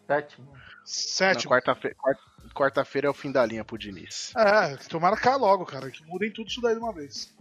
Sétimo. 0.07 0.47
Sétimo. 0.83 1.51
quarta-feira 1.51 1.95
quarta- 1.95 2.21
quarta-feira 2.53 3.07
é 3.07 3.09
o 3.09 3.13
fim 3.13 3.31
da 3.31 3.45
linha 3.45 3.63
pro 3.65 3.77
Diniz. 3.77 4.33
É, 4.35 4.75
tomara 4.89 5.15
cair 5.17 5.37
logo, 5.37 5.65
cara. 5.65 5.89
Que 5.91 6.03
mudem 6.05 6.31
tudo 6.31 6.47
isso 6.47 6.61
daí 6.61 6.73
de 6.75 6.79
uma 6.79 6.93
vez. 6.93 7.33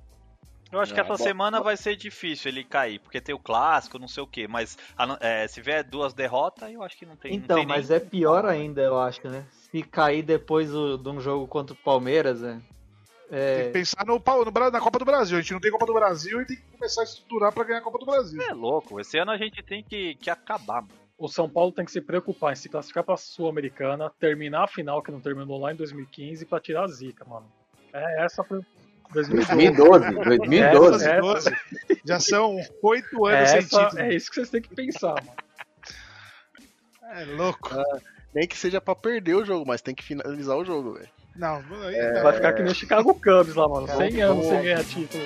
Eu 0.73 0.79
acho 0.81 0.95
que 0.95 1.01
É, 1.01 1.03
essa 1.03 1.17
bom. 1.17 1.25
semana 1.25 1.61
vai 1.61 1.77
ser 1.77 1.97
difícil 1.97 2.49
ele 2.49 2.63
cair, 2.63 3.01
porque 3.01 3.21
tem 3.21 3.35
o 3.35 3.39
clássico, 3.41 3.99
não 3.99 4.07
sei 4.07 4.23
o 4.23 4.27
quê. 4.27 4.47
Mas 4.47 4.79
não- 4.97 5.19
é, 5.21 5.49
se 5.49 5.61
vier 5.61 5.83
duas 5.83 6.15
derrotas, 6.15 6.71
eu 6.73 6.81
acho 6.83 6.97
que 6.97 7.05
não 7.05 7.17
tem. 7.17 7.33
não 7.37 7.39
Então, 7.45 7.57
tem 7.57 7.67
mas 7.67 7.89
nem- 7.89 7.97
é 7.97 8.01
pior 8.01 8.45
ainda, 8.47 8.81
eu 8.81 8.97
acho, 9.01 9.27
né? 9.29 9.45
Se 9.51 9.83
cair 9.83 10.23
depois 10.23 10.71
do- 10.71 10.97
de 10.97 11.09
um 11.09 11.21
jogo 11.21 11.49
contra 11.49 11.75
o 11.75 11.77
Palmeiras, 11.77 12.41
né? 12.41 12.63
Tem 13.29 13.39
É, 13.39 13.65
que 13.67 13.71
pensar 13.71 14.05
no, 14.07 14.15
no 14.21 14.71
na 14.71 14.81
Copa 14.81 14.99
do 14.99 15.05
Brasil. 15.05 15.39
A 15.39 15.41
gente 15.41 15.53
não 15.53 15.61
tem 15.61 15.71
Copa 15.73 15.87
do 15.87 15.95
Brasil 15.95 16.41
e 16.41 16.47
tem 16.47 16.57
que 16.57 16.63
começar 16.63 17.01
a 17.01 17.05
estruturar 17.05 17.53
pra 17.53 17.63
ganhar 17.65 17.79
a 17.79 17.83
Copa 17.83 17.99
do 17.99 18.07
Brasil. 18.07 18.41
É 18.43 18.53
louco, 18.53 19.01
esse 19.01 19.19
ano 19.19 19.31
a 19.33 19.37
gente 19.37 19.63
tem 19.65 19.83
que, 19.85 20.15
que 20.17 20.31
acabar. 20.31 20.83
mano. 20.83 20.95
O 21.21 21.29
São 21.29 21.49
Paulo 21.51 21.71
tem 21.71 21.85
que 21.85 21.93
se 21.93 22.01
preocupar 22.01 22.53
em 22.53 22.57
se 22.57 22.69
classificar 22.69 23.05
pra 23.05 23.15
Sul-Americana, 23.17 24.11
terminar 24.19 24.65
a 24.65 24.67
final 24.67 25.03
que 25.03 25.13
não 25.13 25.21
terminou 25.21 25.61
lá 25.61 25.71
em 25.73 25.77
2015 25.77 26.47
pra 26.47 26.59
tirar 26.59 26.85
a 26.85 26.89
zica, 26.89 27.25
mano. 27.27 27.47
É 27.93 28.25
essa 28.25 28.43
foi 28.43 28.61
2012, 29.13 30.11
2012. 30.15 31.05
Essa- 31.05 31.21
12. 31.21 31.51
Já 32.07 32.19
são 32.19 32.57
oito 32.83 33.27
anos 33.27 33.51
sem 33.51 33.59
essa- 33.59 33.85
título. 33.85 34.01
é 34.03 34.15
isso 34.15 34.31
que 34.31 34.37
vocês 34.37 34.49
têm 34.51 34.63
que 34.63 34.75
pensar, 34.75 35.15
mano. 35.23 35.37
É 37.13 37.25
louco. 37.37 37.69
Nem 38.35 38.49
que 38.49 38.57
seja 38.57 38.81
pra 38.81 38.95
perder 38.95 39.35
o 39.35 39.45
jogo, 39.45 39.65
mas 39.67 39.83
tem 39.83 39.95
que 39.95 40.03
finalizar 40.05 40.57
o 40.57 40.65
jogo, 40.65 40.95
velho. 40.95 41.09
Não, 41.37 41.57
aí, 41.85 41.95
É, 41.97 42.23
Vai 42.23 42.33
ficar 42.33 42.53
que 42.55 42.63
nem 42.63 42.73
o 42.73 42.75
Chicago 42.75 43.13
Cubs 43.15 43.55
lá, 43.55 43.69
mano. 43.69 43.87
100 43.89 44.23
anos 44.23 44.47
sem 44.47 44.63
ganhar 44.63 44.85
título. 44.85 45.23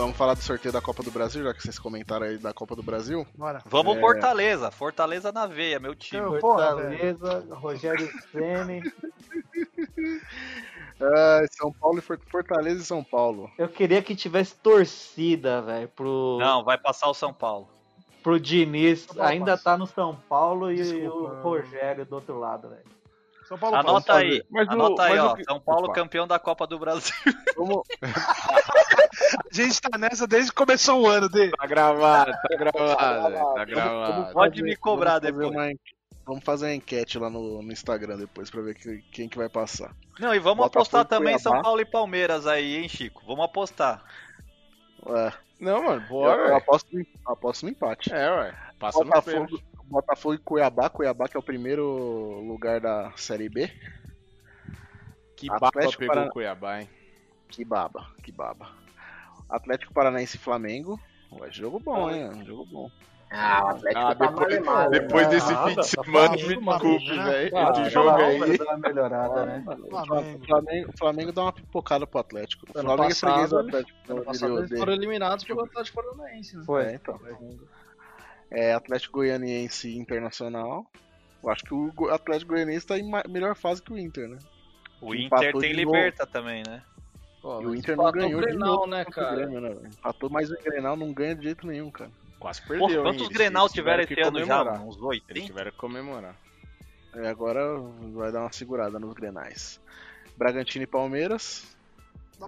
Vamos 0.00 0.16
falar 0.16 0.32
do 0.32 0.40
sorteio 0.40 0.72
da 0.72 0.80
Copa 0.80 1.02
do 1.02 1.10
Brasil, 1.10 1.44
já 1.44 1.52
que 1.52 1.62
vocês 1.62 1.78
comentaram 1.78 2.24
aí 2.24 2.38
da 2.38 2.54
Copa 2.54 2.74
do 2.74 2.82
Brasil. 2.82 3.26
bora. 3.36 3.60
Vamos 3.66 3.98
É. 3.98 4.00
Fortaleza, 4.00 4.70
Fortaleza 4.70 5.30
na 5.30 5.46
veia, 5.46 5.78
meu 5.78 5.94
time. 5.94 6.22
Eu- 6.22 6.38
Porra, 6.38 6.70
Fortaleza, 6.70 7.46
Rogério 7.50 8.08
Ceni. 8.32 8.82
Ah, 11.02 11.40
São 11.52 11.70
Paulo 11.70 11.98
e 11.98 12.00
For- 12.00 12.18
Fortaleza 12.30 12.80
e 12.80 12.84
São 12.84 13.04
Paulo. 13.04 13.50
Eu 13.58 13.68
queria 13.68 14.02
que 14.02 14.16
tivesse 14.16 14.54
torcida, 14.56 15.60
velho, 15.60 15.88
pro, 15.88 16.38
Não, 16.40 16.64
vai 16.64 16.78
passar 16.78 17.08
o 17.10 17.14
São 17.14 17.32
Paulo. 17.34 17.68
pro 18.22 18.40
Diniz. 18.40 19.06
Ainda 19.18 19.58
tá 19.58 19.76
no 19.76 19.86
São 19.86 20.16
Paulo 20.28 20.72
e 20.72 20.76
Desculpa. 20.76 21.34
o 21.34 21.42
Rogério 21.42 22.06
do 22.06 22.14
outro 22.14 22.38
lado, 22.38 22.70
velho. 22.70 22.99
São 23.50 23.58
Paulo 23.58 23.76
Anota 23.76 24.14
aí, 24.14 24.44
Mas 24.48 24.68
anota 24.68 25.02
aí, 25.02 25.18
ó. 25.18 25.34
que- 25.34 25.42
São 25.42 25.58
Paulo 25.60 25.86
Opa. 25.86 25.94
campeão 25.94 26.24
da 26.24 26.38
Copa 26.38 26.68
do 26.68 26.78
Brasil. 26.78 27.12
A 28.00 29.52
gente 29.54 29.80
tá 29.80 29.98
nessa 29.98 30.26
desde 30.26 30.50
que 30.50 30.56
começou 30.56 31.02
o 31.02 31.06
ano, 31.08 31.28
Dê. 31.28 31.50
Tá 31.50 31.66
gravado, 31.66 32.32
tá 32.32 32.56
gravado, 32.56 33.54
tá 33.54 33.64
gravado. 33.64 34.32
Pode 34.32 34.62
me 34.62 34.76
cobrar 34.76 35.18
vamos 35.18 35.36
fazer 35.36 35.50
depois. 35.50 35.56
uma 35.56 35.74
Vamos 36.26 36.44
fazer 36.44 36.66
uma 36.66 36.74
enquete 36.74 37.18
lá 37.18 37.28
no, 37.28 37.60
no 37.60 37.72
Instagram 37.72 38.16
depois 38.18 38.48
pra 38.50 38.60
ver 38.62 38.74
que- 38.76 39.02
quem 39.12 39.28
que 39.28 39.36
vai 39.36 39.48
passar. 39.48 39.90
Não, 40.20 40.32
e 40.32 40.38
vamos 40.38 40.58
Botafogo 40.58 40.78
apostar 40.82 41.04
também 41.04 41.36
São 41.38 41.50
Cuiabá. 41.52 41.64
Paulo 41.64 41.80
e 41.80 41.84
Palmeiras 41.84 42.46
aí, 42.46 42.76
hein, 42.76 42.88
Chico? 42.88 43.20
Vamos 43.26 43.44
apostar. 43.44 44.00
É. 45.06 45.32
Não, 45.58 45.82
mano, 45.82 46.02
Eu, 46.02 46.08
bora. 46.08 46.40
eu 46.42 46.48
ué. 46.52 46.56
aposto, 46.56 46.86
no- 46.96 47.04
aposto 47.26 47.62
no 47.64 47.70
empate. 47.72 48.12
É, 48.14 48.30
ué. 48.30 48.54
Passa 48.78 49.00
no 49.00 49.06
Botafogo. 49.06 49.60
Botafogo 49.90 50.34
e 50.34 50.38
Cuiabá. 50.38 50.88
Cuiabá 50.88 51.28
que 51.28 51.36
é 51.36 51.40
o 51.40 51.42
primeiro 51.42 52.40
lugar 52.40 52.80
da 52.80 53.12
Série 53.16 53.48
B. 53.48 53.70
Que 55.36 55.48
baba 55.48 55.68
Atlético 55.68 55.98
pegou 55.98 56.24
o 56.24 56.30
Cuiabá, 56.30 56.80
hein? 56.80 56.88
Que 57.48 57.64
baba, 57.64 58.06
que 58.22 58.30
baba. 58.30 58.68
Atlético 59.48 59.92
Paranaense 59.92 60.36
e 60.36 60.40
Flamengo. 60.40 61.00
Ué, 61.32 61.50
jogo 61.50 61.80
bom, 61.80 62.10
hein? 62.10 62.44
Jogo 62.44 62.64
bom. 62.66 62.90
Ah, 63.32 63.64
o 63.64 63.68
Atlético 63.68 64.00
Ah, 64.00 64.14
tá 64.14 64.26
depois, 64.26 64.48
malemado. 64.48 64.90
depois 64.90 65.26
né? 65.26 65.34
desse 65.34 65.52
Nada, 65.52 65.62
fim 65.62 65.70
de 65.70 65.76
tá 65.76 65.82
semana, 65.84 66.30
me 66.30 66.36
desculpe, 66.36 67.16
né? 67.16 67.24
velho. 67.24 67.56
Ah, 67.56 67.62
Esse 67.70 67.82
tá 67.82 67.88
jogo 67.88 68.10
aí. 68.10 68.58
Uma 68.60 68.76
melhorada, 68.78 69.46
né? 69.46 69.58
O 69.60 69.90
Flamengo. 70.06 70.46
Flamengo, 70.46 70.92
Flamengo 70.98 71.32
dá 71.32 71.42
uma 71.42 71.52
pipocada 71.52 72.06
pro 72.06 72.20
Atlético. 72.20 72.66
O 72.66 72.78
Ano 72.78 72.88
Flamengo 72.88 73.08
passado, 73.08 73.30
é 73.30 73.32
freguês 73.32 73.50
do 73.50 73.58
Atlético. 73.58 73.98
Ano 74.08 74.18
Ele 74.18 74.24
passado 74.26 74.58
eles 74.58 74.78
foram 74.78 74.92
eliminados 74.92 75.44
pelo 75.44 75.64
Atlético 75.64 76.02
Paranaense, 76.02 76.56
né? 76.56 76.64
Foi. 76.64 76.84
É, 76.84 76.94
então. 76.94 77.20
É, 78.50 78.72
Atlético 78.74 79.18
Goianiense 79.18 79.88
e 79.88 79.96
Internacional. 79.98 80.84
Eu 81.42 81.50
acho 81.50 81.64
que 81.64 81.72
o 81.74 82.10
Atlético 82.10 82.52
Goianiense 82.52 82.86
tá 82.86 82.98
em 82.98 83.10
melhor 83.28 83.54
fase 83.56 83.82
que 83.82 83.92
o 83.92 83.98
Inter, 83.98 84.28
né? 84.28 84.38
O 85.00 85.14
Inter 85.14 85.52
tem 85.58 85.74
de 85.74 85.84
novo. 85.84 85.96
Liberta 85.96 86.26
também, 86.26 86.62
né? 86.66 86.82
Pô, 87.40 87.62
E 87.62 87.66
o 87.66 87.74
Inter 87.74 87.96
não 87.96 88.10
ganhou 88.12 88.38
o 88.38 88.44
de 88.44 88.48
Grenal, 88.48 88.68
novo 88.76 88.86
né, 88.86 89.04
cara? 89.06 89.36
Grêmio, 89.36 89.60
né? 89.60 89.70
Empatou 89.86 90.28
mais 90.28 90.50
o 90.50 90.54
Grenal, 90.62 90.96
não 90.96 91.12
ganha 91.12 91.34
de 91.34 91.44
jeito 91.44 91.66
nenhum, 91.66 91.90
cara. 91.90 92.10
Quase 92.38 92.60
Pô, 92.62 92.68
perdeu, 92.68 93.02
quantos 93.02 93.20
hein? 93.22 93.26
Eles- 93.26 93.36
Grenal 93.36 93.64
eles 93.64 93.72
tiveram 93.72 94.02
tiveram 94.02 94.02
esse 94.02 94.14
que 94.14 94.20
ano 94.38 94.46
já, 94.46 94.58
comemorar. 94.58 94.86
Uns 94.86 94.94
Eles 94.96 95.02
80? 95.06 95.46
tiveram 95.46 95.70
que 95.70 95.76
comemorar. 95.78 96.36
É, 97.14 97.28
agora 97.28 97.60
vai 98.12 98.30
dar 98.30 98.40
uma 98.40 98.52
segurada 98.52 98.98
nos 98.98 99.14
Grenais. 99.14 99.80
Bragantino 100.36 100.84
e 100.84 100.86
Palmeiras. 100.86 101.76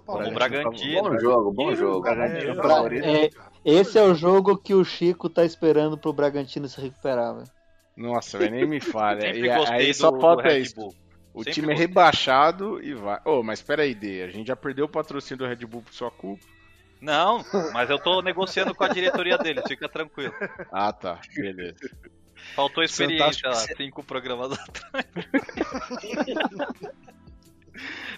Palmeiras. 0.01 0.33
Bragantino. 0.33 1.01
Bom 1.03 1.19
jogo, 1.19 1.51
bom 1.51 1.75
jogo. 1.75 2.01
Bragantino 2.01 2.51
É, 2.51 2.55
favorito. 2.55 3.05
É, 3.05 3.29
esse 3.65 3.97
é 3.97 4.03
o 4.03 4.13
jogo 4.15 4.57
que 4.57 4.73
o 4.73 4.83
Chico 4.83 5.29
tá 5.29 5.45
esperando 5.45 5.97
pro 5.97 6.11
Bragantino 6.13 6.67
se 6.67 6.79
recuperar, 6.81 7.35
velho. 7.35 7.47
Nossa, 7.95 8.37
velho, 8.37 8.51
nem 8.51 8.65
me 8.67 8.79
falha. 8.79 9.29
E 9.35 9.49
aí 9.49 9.87
do, 9.87 9.93
só 9.93 10.19
falta 10.19 10.57
isso. 10.57 10.79
O 11.33 11.39
Sempre 11.39 11.53
time 11.53 11.67
é 11.67 11.69
gostei. 11.71 11.87
rebaixado 11.87 12.83
e 12.83 12.93
vai. 12.93 13.19
Ô, 13.25 13.41
mas 13.43 13.59
espera 13.59 13.83
aí, 13.83 13.93
D. 13.95 14.23
A 14.23 14.27
gente 14.29 14.47
já 14.47 14.55
perdeu 14.55 14.85
o 14.85 14.89
patrocínio 14.89 15.39
do 15.39 15.47
Red 15.47 15.65
Bull 15.65 15.81
por 15.81 15.93
sua 15.93 16.11
culpa. 16.11 16.43
Não, 17.01 17.43
mas 17.73 17.89
eu 17.89 17.99
tô 17.99 18.21
negociando 18.21 18.73
com 18.73 18.83
a 18.83 18.87
diretoria 18.87 19.37
deles, 19.37 19.63
fica 19.67 19.89
tranquilo. 19.89 20.33
Ah, 20.71 20.93
tá. 20.93 21.19
Beleza. 21.35 21.75
Faltou 22.55 22.81
experiência 22.83 23.49
lá, 23.49 23.55
Fantástico. 23.55 23.77
cinco 23.83 24.03
programas 24.03 24.51
atrás. 24.53 25.05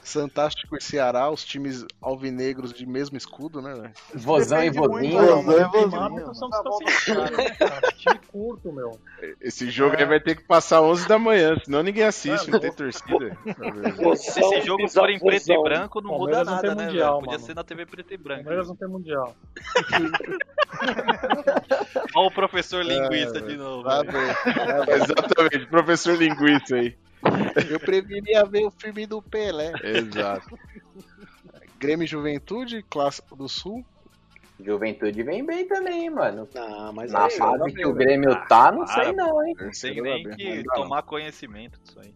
Fantástico 0.05 0.77
e 0.77 0.83
Ceará, 0.83 1.31
os 1.31 1.43
times 1.43 1.83
alvinegros 1.99 2.71
de 2.71 2.85
mesmo 2.85 3.17
escudo, 3.17 3.59
né, 3.59 3.73
velho? 3.73 3.93
Vozão 4.13 4.63
e 4.63 4.71
muito, 4.71 5.17
Vozão 5.43 6.79
e 6.81 7.37
né, 7.37 7.49
cara? 7.55 7.91
Time 7.91 8.19
curto, 8.31 8.71
meu. 8.71 8.99
Esse 9.41 9.69
jogo 9.71 9.95
aí 9.97 10.05
vai 10.05 10.19
ter 10.19 10.35
que 10.35 10.43
passar 10.43 10.81
11 10.81 11.07
da 11.07 11.17
manhã, 11.17 11.57
senão 11.65 11.81
ninguém 11.81 12.03
assiste, 12.03 12.51
não 12.51 12.59
tem 12.59 12.71
torcida. 12.71 13.35
Se 14.15 14.39
esse 14.39 14.61
jogo 14.61 14.87
for 14.87 15.09
em 15.09 15.19
preto 15.19 15.51
e 15.51 15.63
branco, 15.63 15.99
não 16.01 16.11
muda 16.11 16.43
nada, 16.43 16.75
né, 16.75 16.85
mundial? 16.85 17.21
Podia 17.21 17.39
ser 17.39 17.55
na 17.55 17.63
TV 17.63 17.87
preto 17.87 18.13
e 18.13 18.17
branco. 18.17 18.43
Palmeiras 18.43 18.67
não 18.67 18.75
tem 18.75 18.87
mundial. 18.87 19.35
Olha 22.15 22.27
o 22.27 22.31
professor 22.31 22.85
linguista 22.85 23.41
de 23.41 23.57
novo. 23.57 23.83
Tá 23.83 24.03
bem. 24.03 24.95
Exatamente, 24.95 25.65
professor 25.67 26.15
linguiça 26.15 26.75
aí. 26.75 26.95
Eu 27.69 27.79
preferia 27.79 28.45
ver 28.45 28.65
o 28.65 28.71
filme 28.71 29.05
do 29.05 29.21
Pelé. 29.21 29.73
Exato. 29.83 30.57
Grêmio 31.79 32.05
e 32.05 32.07
Juventude, 32.07 32.83
Clássico 32.89 33.35
do 33.35 33.47
Sul. 33.49 33.85
Juventude 34.59 35.21
vem 35.23 35.45
bem 35.45 35.67
também, 35.67 36.09
mano. 36.09 36.47
Não, 36.55 36.93
mas 36.93 37.11
Na 37.11 37.25
aí, 37.25 37.31
fase 37.31 37.73
que 37.73 37.85
o 37.85 37.93
Grêmio 37.93 38.29
tá, 38.47 38.71
não 38.71 38.85
para, 38.85 39.03
sei 39.03 39.11
não, 39.13 39.43
hein? 39.45 39.49
Não 39.49 39.55
tem 39.57 39.65
Terceiro 39.65 40.03
nem 40.03 40.23
que 40.29 40.63
tomar 40.73 41.01
conhecimento 41.03 41.77
disso 41.83 41.99
aí. 41.99 42.13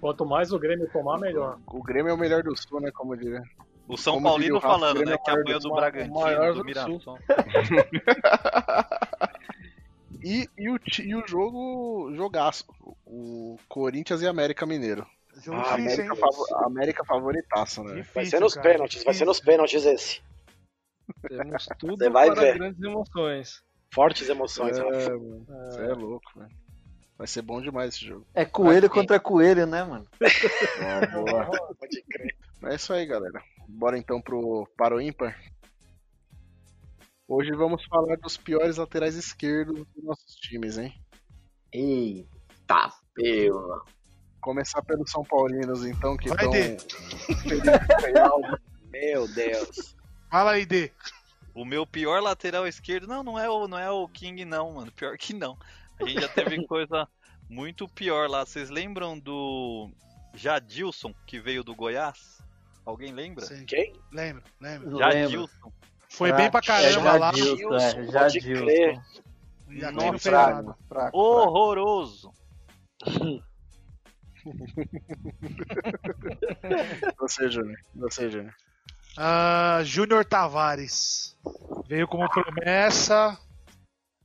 Quanto 0.00 0.26
mais 0.26 0.52
o 0.52 0.58
Grêmio 0.58 0.90
tomar, 0.92 1.20
melhor. 1.20 1.58
O 1.68 1.80
Grêmio 1.80 2.10
é 2.10 2.14
o 2.14 2.18
melhor 2.18 2.42
do 2.42 2.56
Sul, 2.56 2.80
né? 2.80 2.90
Como 2.92 3.14
eu 3.14 3.18
diria. 3.18 3.42
O 3.86 3.96
São 3.96 4.14
Como 4.14 4.26
Paulino 4.26 4.56
Rafa, 4.56 4.68
falando, 4.68 4.94
Grêmio 4.96 5.10
né? 5.10 5.14
é 5.14 5.16
o 5.16 5.22
Que 5.22 5.30
maior 5.30 5.40
apanhou 5.40 5.60
do- 5.60 5.68
do 5.68 5.72
o 5.72 5.76
Bragantino, 5.76 6.20
maior 6.20 6.52
do 6.52 6.58
do 6.58 6.64
Mirassol. 6.64 7.18
E, 10.24 10.48
e, 10.56 10.70
o, 10.70 10.78
e 11.02 11.16
o 11.16 11.26
jogo, 11.26 12.12
jogaço. 12.14 12.64
O 13.14 13.58
Corinthians 13.68 14.22
e 14.22 14.26
América 14.26 14.64
Mineiro. 14.64 15.06
Jogo 15.36 15.58
A 15.58 15.76
difícil, 15.76 16.04
América, 16.04 16.28
a 16.54 16.66
América 16.66 17.04
favoritaça, 17.04 17.82
né? 17.82 17.96
Difícil, 17.96 18.14
Vai 18.14 18.24
ser 18.26 18.40
nos 18.40 18.54
cara, 18.54 18.70
pênaltis, 18.70 19.04
vai 19.04 19.12
ser 19.14 19.24
nos 19.26 19.38
pênaltis 19.40 19.84
esse. 19.84 20.22
Temos 21.28 21.66
tudo 21.78 21.98
Você 21.98 22.08
vai 22.08 22.30
para 22.30 22.40
ver. 22.40 22.54
grandes 22.54 22.82
emoções. 22.82 23.62
Fortes 23.92 24.26
emoções. 24.30 24.78
É, 24.78 24.82
mano. 24.82 25.46
Você 25.46 25.82
é 25.82 25.92
louco, 25.92 26.26
velho. 26.38 26.56
Vai 27.18 27.26
ser 27.26 27.42
bom 27.42 27.60
demais 27.60 27.94
esse 27.94 28.06
jogo. 28.06 28.26
É 28.32 28.46
coelho 28.46 28.88
contra 28.88 29.20
coelho, 29.20 29.66
né, 29.66 29.84
mano? 29.84 30.06
Boa, 31.12 31.46
boa. 31.46 31.74
Pode 31.78 32.02
crer. 32.10 32.34
É 32.64 32.74
isso 32.74 32.94
aí, 32.94 33.04
galera. 33.04 33.42
Bora 33.68 33.98
então 33.98 34.22
pro 34.22 34.66
para 34.74 34.96
o 34.96 35.00
ímpar. 35.02 35.38
Hoje 37.28 37.52
vamos 37.52 37.84
falar 37.86 38.16
dos 38.16 38.38
piores 38.38 38.78
laterais 38.78 39.16
esquerdos 39.16 39.86
dos 39.94 40.04
nossos 40.04 40.34
times, 40.36 40.78
hein? 40.78 40.94
Eita, 41.72 42.28
pela. 43.14 43.84
Começar 44.40 44.82
pelos 44.82 45.10
São 45.10 45.22
Paulinos, 45.22 45.84
então, 45.84 46.16
que 46.16 46.28
Vai, 46.28 46.44
estão. 46.44 46.50
Dê. 46.50 46.76
Meu 48.90 49.28
Deus. 49.28 49.94
Fala 50.30 50.52
aí, 50.52 50.66
Dê. 50.66 50.90
O 51.54 51.64
meu 51.64 51.86
pior 51.86 52.22
lateral 52.22 52.66
esquerdo, 52.66 53.06
não, 53.06 53.22
não 53.22 53.38
é 53.38 53.48
o, 53.48 53.68
não 53.68 53.78
é 53.78 53.90
o 53.90 54.08
King 54.08 54.44
não, 54.44 54.72
mano. 54.72 54.90
Pior 54.92 55.16
que 55.18 55.34
não. 55.34 55.56
A 56.00 56.04
gente 56.04 56.20
já 56.20 56.28
teve 56.28 56.64
coisa 56.66 57.06
muito 57.48 57.86
pior 57.86 58.28
lá. 58.28 58.44
Vocês 58.44 58.70
lembram 58.70 59.18
do 59.18 59.90
Jadilson 60.34 61.14
que 61.26 61.38
veio 61.38 61.62
do 61.62 61.74
Goiás? 61.74 62.42
Alguém 62.84 63.12
lembra? 63.12 63.44
Sim. 63.44 63.64
Quem? 63.66 63.92
Lembro, 64.10 64.42
lembro. 64.60 64.98
Jadilson. 64.98 65.72
Foi 66.08 66.32
bem 66.32 66.50
pra 66.50 66.60
caramba 66.60 67.10
é, 67.10 67.18
lá. 67.18 67.32
Jadilson, 67.32 67.76
é, 67.76 68.06
Jadilson. 68.06 69.00
aqui 69.68 69.92
Nossa, 69.92 70.30
nada. 70.30 70.62
Fraco, 70.62 70.78
fraco. 70.88 71.18
Horroroso. 71.18 72.32
Você, 77.18 77.50
Júnior. 77.50 77.78
Você, 77.94 78.30
Júnior. 78.30 78.54
Ah, 79.16 79.80
Júnior 79.84 80.24
Tavares. 80.24 81.36
Veio 81.86 82.08
como 82.08 82.28
promessa 82.30 83.38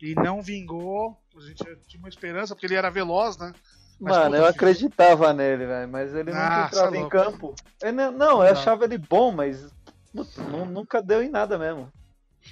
e 0.02 0.16
não 0.16 0.42
vingou. 0.42 1.18
A 1.36 1.42
gente 1.42 1.64
tinha 1.88 2.00
uma 2.00 2.10
esperança, 2.10 2.56
porque 2.56 2.66
ele 2.66 2.76
era 2.76 2.90
veloz, 2.90 3.38
né? 3.38 3.54
Mas, 4.00 4.16
Mano, 4.16 4.36
eu 4.36 4.44
filho. 4.46 4.56
acreditava 4.56 5.34
nele, 5.34 5.66
velho, 5.66 5.90
mas 5.90 6.14
ele 6.14 6.32
Ah, 6.32 6.44
nunca 6.44 6.62
entrava 6.68 6.96
é 6.96 7.00
em 7.00 7.10
campo. 7.10 7.56
Eu 7.82 7.94
não, 7.94 8.12
não, 8.12 8.32
eu 8.44 8.54
Não. 8.54 8.62
achava 8.62 8.86
ele 8.86 8.98
bom, 8.98 9.32
mas 9.32 9.72
puta, 10.14 10.42
nu- 10.44 10.66
nunca 10.66 11.02
deu 11.02 11.22
em 11.24 11.30
nada 11.30 11.58
mesmo. 11.58 11.92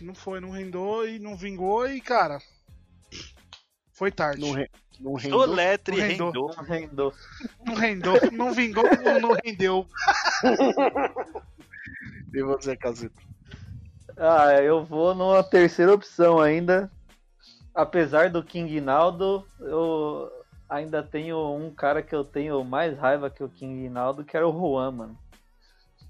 Não 0.01 0.13
foi, 0.15 0.39
não 0.39 0.49
rendou 0.49 1.07
e 1.07 1.19
não 1.19 1.37
vingou 1.37 1.87
e, 1.87 2.01
cara. 2.01 2.39
Foi 3.93 4.11
tarde. 4.11 4.41
Não, 4.41 4.51
re... 4.51 4.67
não 4.99 5.13
rendeu. 5.13 5.39
Soletre 5.39 5.97
Não 5.97 6.07
rendou. 6.07 6.31
rendou. 6.31 6.55
Não 6.55 6.63
rendou. 6.63 7.13
Não 7.65 7.75
rendeu, 7.75 8.31
não 8.31 8.51
vingou, 8.53 8.83
não, 9.03 9.19
não 9.19 9.37
rendeu. 9.43 9.85
E 12.33 12.43
você, 12.43 12.75
Casito? 12.75 13.15
Ah, 14.17 14.53
eu 14.61 14.83
vou 14.83 15.15
numa 15.15 15.41
terceira 15.43 15.93
opção 15.93 16.39
ainda. 16.39 16.91
Apesar 17.73 18.29
do 18.29 18.43
King 18.43 18.81
Naldo, 18.81 19.45
eu 19.59 20.29
ainda 20.69 21.01
tenho 21.01 21.37
um 21.55 21.73
cara 21.73 22.01
que 22.01 22.13
eu 22.13 22.23
tenho 22.25 22.61
mais 22.63 22.97
raiva 22.97 23.29
que 23.29 23.43
o 23.43 23.49
King 23.49 23.87
Naldo, 23.89 24.23
que 24.25 24.35
era 24.35 24.47
o 24.47 24.51
Juan, 24.51 24.91
mano. 24.91 25.17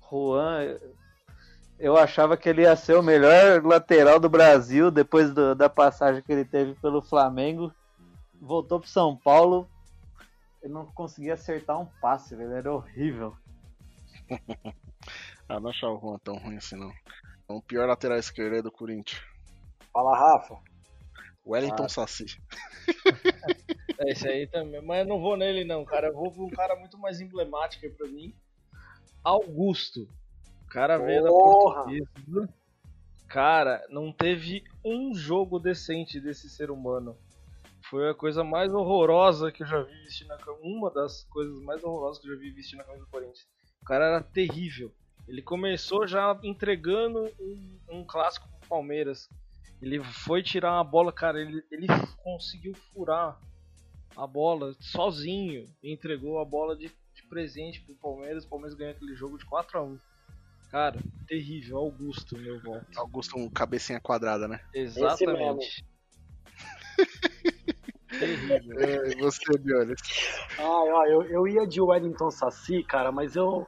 Juan, 0.09 0.77
eu 1.79 1.95
achava 1.97 2.35
que 2.37 2.49
ele 2.49 2.61
ia 2.63 2.75
ser 2.75 2.95
o 2.97 3.03
melhor 3.03 3.63
lateral 3.63 4.19
do 4.19 4.29
Brasil 4.29 4.89
depois 4.89 5.31
do- 5.31 5.53
da 5.55 5.69
passagem 5.69 6.23
que 6.23 6.31
ele 6.31 6.45
teve 6.45 6.73
pelo 6.75 7.01
Flamengo. 7.03 7.71
Voltou 8.45 8.79
pro 8.79 8.87
São 8.87 9.17
Paulo, 9.17 9.67
ele 10.61 10.71
não 10.71 10.85
conseguia 10.85 11.33
acertar 11.33 11.79
um 11.81 11.87
passe, 11.99 12.35
velho, 12.35 12.53
era 12.53 12.73
horrível. 12.73 13.35
Ah, 15.47 15.59
não 15.59 15.69
achava 15.69 15.93
o 15.93 15.99
Juan 15.99 16.17
tão 16.23 16.37
ruim 16.37 16.57
assim, 16.57 16.75
não. 16.75 16.91
Então, 17.43 17.57
o 17.57 17.61
pior 17.61 17.87
lateral 17.87 18.17
esquerdo 18.17 18.55
é 18.55 18.61
do 18.63 18.71
Corinthians. 18.71 19.21
Fala, 19.93 20.17
Rafa. 20.17 20.57
Wellington 21.45 21.83
Ah. 21.83 21.89
Saci. 21.89 22.25
É, 23.99 24.11
esse 24.11 24.27
aí 24.27 24.47
também. 24.47 24.81
Mas 24.81 25.01
eu 25.01 25.05
não 25.05 25.21
vou 25.21 25.37
nele, 25.37 25.63
não, 25.63 25.85
cara. 25.85 26.07
Eu 26.07 26.13
vou 26.15 26.31
pra 26.31 26.43
um 26.43 26.49
cara 26.49 26.75
muito 26.75 26.97
mais 26.97 27.21
emblemático 27.21 27.85
aí 27.85 27.91
pra 27.91 28.07
mim. 28.07 28.35
Augusto. 29.23 30.09
O 30.63 30.67
cara 30.67 30.97
veio 30.97 31.21
da 31.23 31.29
Porra! 31.29 31.83
portuguesa. 31.83 32.49
Cara, 33.27 33.85
não 33.89 34.11
teve 34.11 34.63
um 34.83 35.13
jogo 35.13 35.59
decente 35.59 36.19
desse 36.19 36.49
ser 36.49 36.71
humano. 36.71 37.15
Foi 37.95 38.09
a 38.09 38.13
coisa 38.13 38.43
mais 38.43 38.73
horrorosa 38.73 39.53
que 39.53 39.63
eu 39.63 39.67
já 39.67 39.81
vi 39.81 39.93
vestir 40.03 40.27
na 40.27 40.35
camisa. 40.35 40.61
Uma 40.65 40.91
das 40.91 41.23
coisas 41.29 41.57
mais 41.61 41.81
horrorosas 41.81 42.21
que 42.21 42.27
eu 42.27 42.33
já 42.33 42.41
vi 42.41 42.51
vestir 42.51 42.75
na 42.75 42.83
camisa 42.83 43.05
do 43.05 43.09
Corinthians. 43.09 43.47
O 43.81 43.85
cara 43.85 44.05
era 44.05 44.21
terrível. 44.21 44.93
Ele 45.25 45.41
começou 45.41 46.05
já 46.05 46.37
entregando 46.43 47.23
um, 47.39 47.79
um 47.89 48.03
clássico 48.03 48.49
pro 48.49 48.67
Palmeiras. 48.67 49.29
Ele 49.81 50.03
foi 50.03 50.43
tirar 50.43 50.73
uma 50.73 50.83
bola, 50.83 51.09
cara, 51.13 51.39
ele, 51.39 51.63
ele 51.71 51.87
conseguiu 52.21 52.73
furar 52.91 53.39
a 54.13 54.27
bola 54.27 54.75
sozinho 54.81 55.65
e 55.81 55.93
entregou 55.93 56.39
a 56.39 56.43
bola 56.43 56.75
de, 56.75 56.91
de 57.13 57.23
presente 57.29 57.79
pro 57.79 57.95
Palmeiras. 57.95 58.43
O 58.43 58.49
Palmeiras 58.49 58.77
ganhou 58.77 58.93
aquele 58.93 59.15
jogo 59.15 59.37
de 59.37 59.45
4 59.45 59.79
a 59.79 59.83
1 59.83 59.97
Cara, 60.69 60.99
terrível. 61.25 61.77
Augusto, 61.77 62.37
meu 62.37 62.59
voto. 62.59 62.99
Augusto, 62.99 63.39
um 63.39 63.49
cabecinha 63.49 64.01
quadrada, 64.01 64.49
né? 64.49 64.59
Exatamente. 64.73 65.85
terrível. 68.19 68.79
É, 68.79 69.15
você, 69.17 69.57
Bionis? 69.57 70.01
Ah, 70.57 70.83
ó, 70.83 71.05
eu, 71.05 71.23
eu 71.23 71.47
ia 71.47 71.65
de 71.65 71.81
Wellington 71.81 72.31
Saci, 72.31 72.83
cara, 72.83 73.11
mas 73.11 73.35
eu, 73.35 73.67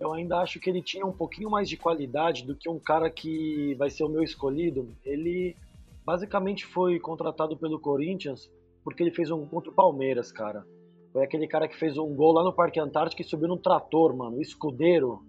eu 0.00 0.12
ainda 0.12 0.38
acho 0.38 0.60
que 0.60 0.70
ele 0.70 0.82
tinha 0.82 1.04
um 1.04 1.12
pouquinho 1.12 1.50
mais 1.50 1.68
de 1.68 1.76
qualidade 1.76 2.44
do 2.46 2.54
que 2.54 2.68
um 2.68 2.78
cara 2.78 3.10
que 3.10 3.74
vai 3.76 3.90
ser 3.90 4.04
o 4.04 4.08
meu 4.08 4.22
escolhido. 4.22 4.94
Ele 5.04 5.56
basicamente 6.04 6.64
foi 6.66 6.98
contratado 6.98 7.56
pelo 7.56 7.78
Corinthians 7.78 8.50
porque 8.84 9.02
ele 9.02 9.10
fez 9.10 9.30
um 9.30 9.38
gol 9.38 9.48
contra 9.48 9.70
o 9.70 9.74
Palmeiras, 9.74 10.32
cara. 10.32 10.64
Foi 11.12 11.24
aquele 11.24 11.46
cara 11.46 11.68
que 11.68 11.76
fez 11.76 11.98
um 11.98 12.14
gol 12.14 12.32
lá 12.32 12.44
no 12.44 12.52
Parque 12.52 12.80
Antártico 12.80 13.22
e 13.22 13.24
subiu 13.24 13.48
num 13.48 13.58
trator, 13.58 14.16
mano. 14.16 14.40
Escudeiro. 14.40 15.22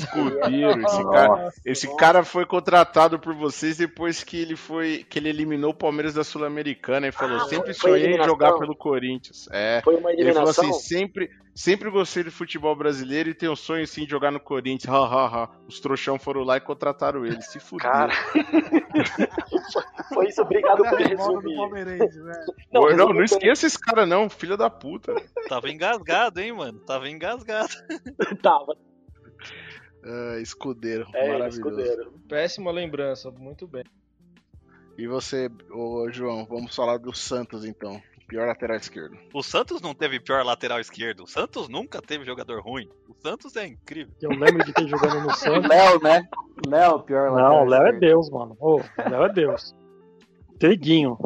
Escudeiro, 0.00 0.80
esse 0.82 1.02
cara, 1.10 1.52
esse 1.64 1.96
cara 1.96 2.24
foi 2.24 2.44
contratado 2.46 3.18
por 3.18 3.34
vocês 3.34 3.76
depois 3.78 4.22
que 4.22 4.36
ele 4.40 4.56
foi 4.56 5.04
que 5.08 5.18
ele 5.18 5.28
eliminou 5.28 5.70
o 5.70 5.74
Palmeiras 5.74 6.14
da 6.14 6.24
Sul-Americana 6.24 7.08
e 7.08 7.12
falou: 7.12 7.38
Ah, 7.38 7.44
"Sempre 7.46 7.72
sonhei 7.74 8.14
em 8.14 8.24
jogar 8.24 8.52
pelo 8.54 8.76
Corinthians". 8.76 9.48
É. 9.50 9.80
Foi 9.82 9.96
uma 9.96 10.12
Ele 10.12 10.32
falou 10.32 10.50
assim: 10.50 10.72
"Sempre, 10.72 11.30
sempre 11.54 11.90
gostei 11.90 12.22
do 12.24 12.30
futebol 12.32 12.74
brasileiro 12.76 13.30
e 13.30 13.34
tenho 13.34 13.52
um 13.52 13.56
sonho 13.56 13.86
sim 13.86 14.04
de 14.04 14.10
jogar 14.10 14.30
no 14.30 14.40
Corinthians". 14.40 14.92
Ha, 14.92 14.98
ha, 14.98 15.26
ha. 15.26 15.48
Os 15.68 15.80
trouxão 15.80 16.18
foram 16.18 16.42
lá 16.42 16.56
e 16.56 16.60
contrataram 16.60 17.24
ele. 17.24 17.40
Se 17.42 17.58
fudeu. 17.58 17.90
Cara. 17.90 18.12
Foi 20.12 20.28
isso, 20.28 20.42
obrigado 20.42 20.84
por 20.84 20.98
resumir. 21.00 21.84
né? 21.84 21.98
Não, 22.72 22.82
não, 22.82 22.88
resumiu 22.88 23.08
não 23.08 23.14
bem. 23.14 23.24
esqueça 23.24 23.66
esse 23.66 23.78
cara 23.78 24.04
não, 24.04 24.28
filho 24.28 24.56
da 24.56 24.68
puta. 24.68 25.14
Tava 25.48 25.70
engasgado, 25.70 26.40
hein, 26.40 26.52
mano? 26.52 26.78
Tava 26.80 27.08
engasgado. 27.08 27.68
Tava. 28.42 28.76
Ah, 30.04 30.38
escudeiro, 30.40 31.06
É, 31.14 31.28
maravilhoso. 31.28 31.58
escudeiro. 31.58 32.12
Péssima 32.28 32.70
lembrança, 32.70 33.30
muito 33.30 33.66
bem. 33.66 33.84
E 34.98 35.06
você, 35.06 35.50
ô, 35.72 36.08
João, 36.10 36.44
vamos 36.46 36.74
falar 36.74 36.98
do 36.98 37.12
Santos 37.14 37.64
então. 37.64 38.00
Pior 38.28 38.46
lateral 38.46 38.76
esquerdo. 38.76 39.18
O 39.34 39.42
Santos 39.42 39.82
não 39.82 39.94
teve 39.94 40.18
pior 40.18 40.44
lateral 40.44 40.80
esquerdo. 40.80 41.24
O 41.24 41.26
Santos 41.26 41.68
nunca 41.68 42.00
teve 42.00 42.24
jogador 42.24 42.62
ruim. 42.62 42.88
O 43.08 43.14
Santos 43.14 43.54
é 43.56 43.66
incrível. 43.66 44.14
Eu 44.22 44.30
lembro 44.30 44.64
de 44.64 44.72
quem 44.72 44.88
jogando 44.88 45.20
no 45.22 45.30
Santos. 45.36 45.68
Léo, 45.68 46.00
né? 46.02 46.26
Léo, 46.66 47.02
pior 47.02 47.26
Não, 47.30 47.34
lateral 47.34 47.62
o 47.64 47.68
Léo 47.68 47.82
é 47.82 47.84
esquerdo. 47.86 48.00
Deus, 48.00 48.30
mano. 48.30 48.56
Ô, 48.58 48.76
o 48.80 49.10
Léo 49.10 49.24
é 49.24 49.32
Deus. 49.32 49.74
Triguinho. 50.58 51.18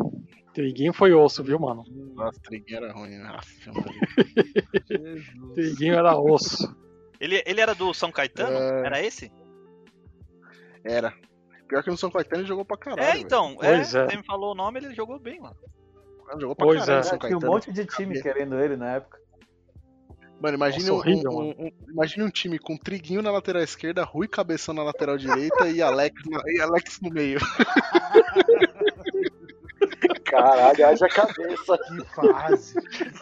Triguinho 0.52 0.92
foi 0.92 1.12
osso, 1.14 1.44
viu, 1.44 1.58
mano? 1.60 1.84
Nossa, 2.14 2.40
Triguinho 2.40 2.78
era 2.78 2.92
ruim, 2.92 3.10
né? 3.16 3.38
Triguinho 5.54 5.94
era 5.94 6.18
osso. 6.18 6.74
Ele, 7.20 7.42
ele 7.46 7.60
era 7.60 7.74
do 7.74 7.92
São 7.92 8.12
Caetano? 8.12 8.56
É. 8.56 8.86
Era 8.86 9.02
esse? 9.02 9.30
Era. 10.84 11.12
Pior 11.66 11.82
que 11.82 11.90
no 11.90 11.96
São 11.98 12.10
Caetano 12.10 12.42
ele 12.42 12.48
jogou 12.48 12.64
pra 12.64 12.76
caralho. 12.76 13.08
é, 13.08 13.18
então. 13.18 13.56
Pois 13.56 13.94
é, 13.94 14.04
é. 14.04 14.08
Você 14.10 14.16
me 14.16 14.24
falou 14.24 14.52
o 14.52 14.54
nome, 14.54 14.78
ele 14.80 14.94
jogou 14.94 15.18
bem, 15.18 15.40
mano. 15.40 15.56
velho. 16.26 16.40
Jogou 16.40 16.56
pra 16.56 16.66
Pois 16.66 16.80
caralho 16.80 17.00
é. 17.00 17.02
São 17.02 17.18
Tinha 17.18 17.28
um 17.28 17.32
Caetano. 17.40 17.52
monte 17.52 17.72
de 17.72 17.86
time 17.86 18.22
querendo 18.22 18.58
ele 18.58 18.76
na 18.76 18.94
época. 18.96 19.18
Mano, 20.40 20.56
imagine, 20.56 20.84
Nossa, 20.86 20.92
um, 20.92 20.96
horrível, 20.98 21.30
um- 21.32 21.64
um- 21.66 21.72
imagine 21.90 22.24
um 22.24 22.30
time 22.30 22.60
com 22.60 22.76
Triguinho 22.76 23.20
na 23.20 23.32
lateral 23.32 23.60
esquerda, 23.60 24.04
Rui 24.04 24.28
Cabeção 24.28 24.72
na 24.72 24.84
lateral 24.84 25.18
direita 25.18 25.68
e 25.68 25.82
Alex, 25.82 26.14
na- 26.30 26.40
e 26.46 26.60
Alex 26.60 27.00
no 27.00 27.10
meio. 27.10 27.40
Caralho, 30.24 30.86
haja 30.86 31.08
cabeça. 31.08 31.78
Que 31.78 32.04
fase. 32.14 32.74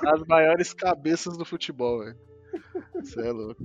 As 0.07 0.25
maiores 0.27 0.73
cabeças 0.73 1.37
do 1.37 1.45
futebol, 1.45 2.01
velho. 2.05 2.17
Você 2.95 3.21
é 3.27 3.33
louco. 3.33 3.63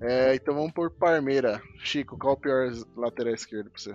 É, 0.00 0.34
então 0.34 0.54
vamos 0.54 0.72
por 0.72 0.90
Parmeira. 0.90 1.60
Chico, 1.78 2.18
qual 2.18 2.34
o 2.34 2.36
pior 2.36 2.70
lateral 2.96 3.34
esquerdo 3.34 3.70
pra 3.70 3.80
você? 3.80 3.94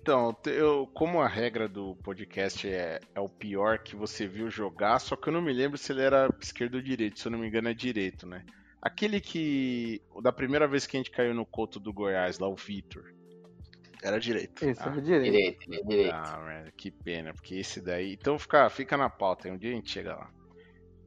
Então, 0.00 0.34
eu, 0.46 0.86
como 0.94 1.20
a 1.20 1.28
regra 1.28 1.68
do 1.68 1.94
podcast 1.96 2.66
é, 2.66 3.00
é 3.14 3.20
o 3.20 3.28
pior 3.28 3.78
que 3.78 3.94
você 3.94 4.26
viu 4.26 4.50
jogar, 4.50 4.98
só 5.00 5.16
que 5.16 5.28
eu 5.28 5.32
não 5.32 5.42
me 5.42 5.52
lembro 5.52 5.76
se 5.76 5.92
ele 5.92 6.02
era 6.02 6.34
esquerdo 6.40 6.76
ou 6.76 6.80
direito, 6.80 7.20
se 7.20 7.26
eu 7.26 7.32
não 7.32 7.38
me 7.38 7.46
engano 7.46 7.68
é 7.68 7.74
direito, 7.74 8.26
né? 8.26 8.42
Aquele 8.80 9.20
que, 9.20 10.00
da 10.22 10.32
primeira 10.32 10.66
vez 10.66 10.86
que 10.86 10.96
a 10.96 11.00
gente 11.00 11.10
caiu 11.10 11.34
no 11.34 11.44
coto 11.44 11.78
do 11.80 11.92
Goiás, 11.92 12.38
lá 12.38 12.48
o 12.48 12.54
Vitor. 12.54 13.12
Era 14.02 14.18
direito. 14.18 14.64
Esse 14.64 14.80
Ah, 14.82 14.94
é 14.96 15.00
direito. 15.00 15.32
Direito, 15.32 15.88
direito. 15.88 16.14
Ah, 16.14 16.42
merda, 16.46 16.72
que 16.76 16.90
pena, 16.90 17.34
porque 17.34 17.56
esse 17.56 17.80
daí. 17.80 18.12
Então 18.12 18.38
fica, 18.38 18.70
fica 18.70 18.96
na 18.96 19.10
pauta, 19.10 19.48
aí 19.48 19.52
um 19.52 19.58
dia 19.58 19.72
a 19.72 19.74
gente 19.74 19.90
chega 19.90 20.14
lá. 20.14 20.30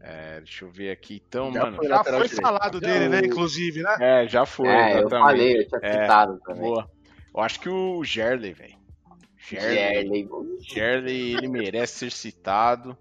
É, 0.03 0.37
deixa 0.39 0.65
eu 0.65 0.71
ver 0.71 0.89
aqui. 0.91 1.21
Então, 1.27 1.53
Já 1.53 1.63
mano. 1.65 1.77
foi 1.77 1.87
Já 1.87 2.03
foi 2.03 2.11
direito. 2.13 2.41
falado 2.41 2.79
dele, 2.79 3.07
né? 3.09 3.19
Inclusive, 3.19 3.83
né? 3.83 3.95
É, 3.99 4.27
já 4.27 4.45
foi. 4.45 4.67
É, 4.67 5.03
eu 5.03 5.09
falei, 5.09 5.59
eu 5.59 5.67
tinha 5.67 5.79
É, 5.83 6.01
citado 6.01 6.39
também. 6.45 6.61
Boa. 6.63 6.89
Eu 7.35 7.41
acho 7.41 7.59
que 7.59 7.69
o 7.69 8.03
Gerley, 8.03 8.53
velho. 8.53 8.75
Gerley. 9.37 10.27
Gerley. 10.61 11.33
Ele 11.35 11.47
merece 11.47 11.99
ser 11.99 12.11
citado. 12.11 12.97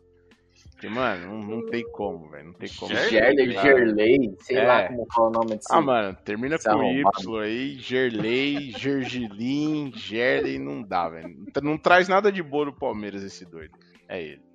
Porque, 0.72 0.88
mano, 0.88 1.26
não, 1.26 1.57
não 1.59 1.66
tem 1.66 1.82
como, 1.92 2.28
velho. 2.30 2.46
Não 2.46 2.53
tem 2.55 2.68
como. 2.78 2.94
Gerley. 2.94 3.53
Gerley, 3.53 4.34
sei 4.40 4.57
É. 4.59 4.66
lá 4.66 4.88
como 4.88 5.07
fala 5.14 5.28
o 5.28 5.32
nome 5.32 5.57
desse. 5.57 5.68
Ah, 5.70 5.80
mano, 5.80 6.16
termina 6.24 6.59
com 6.59 6.70
arrombado. 6.70 7.22
Y 7.22 7.42
aí, 7.44 7.78
Gerley, 7.78 8.70
Gergilin, 8.72 9.92
Gerley, 9.94 10.59
não 10.59 10.82
dá, 10.82 11.09
velho. 11.09 11.28
Não, 11.28 11.70
não 11.72 11.78
traz 11.78 12.09
nada 12.09 12.30
de 12.32 12.42
boa 12.42 12.66
no 12.66 12.72
Palmeiras 12.72 13.22
esse 13.22 13.44
doido. 13.44 13.76
É 14.09 14.22
ele. 14.22 14.49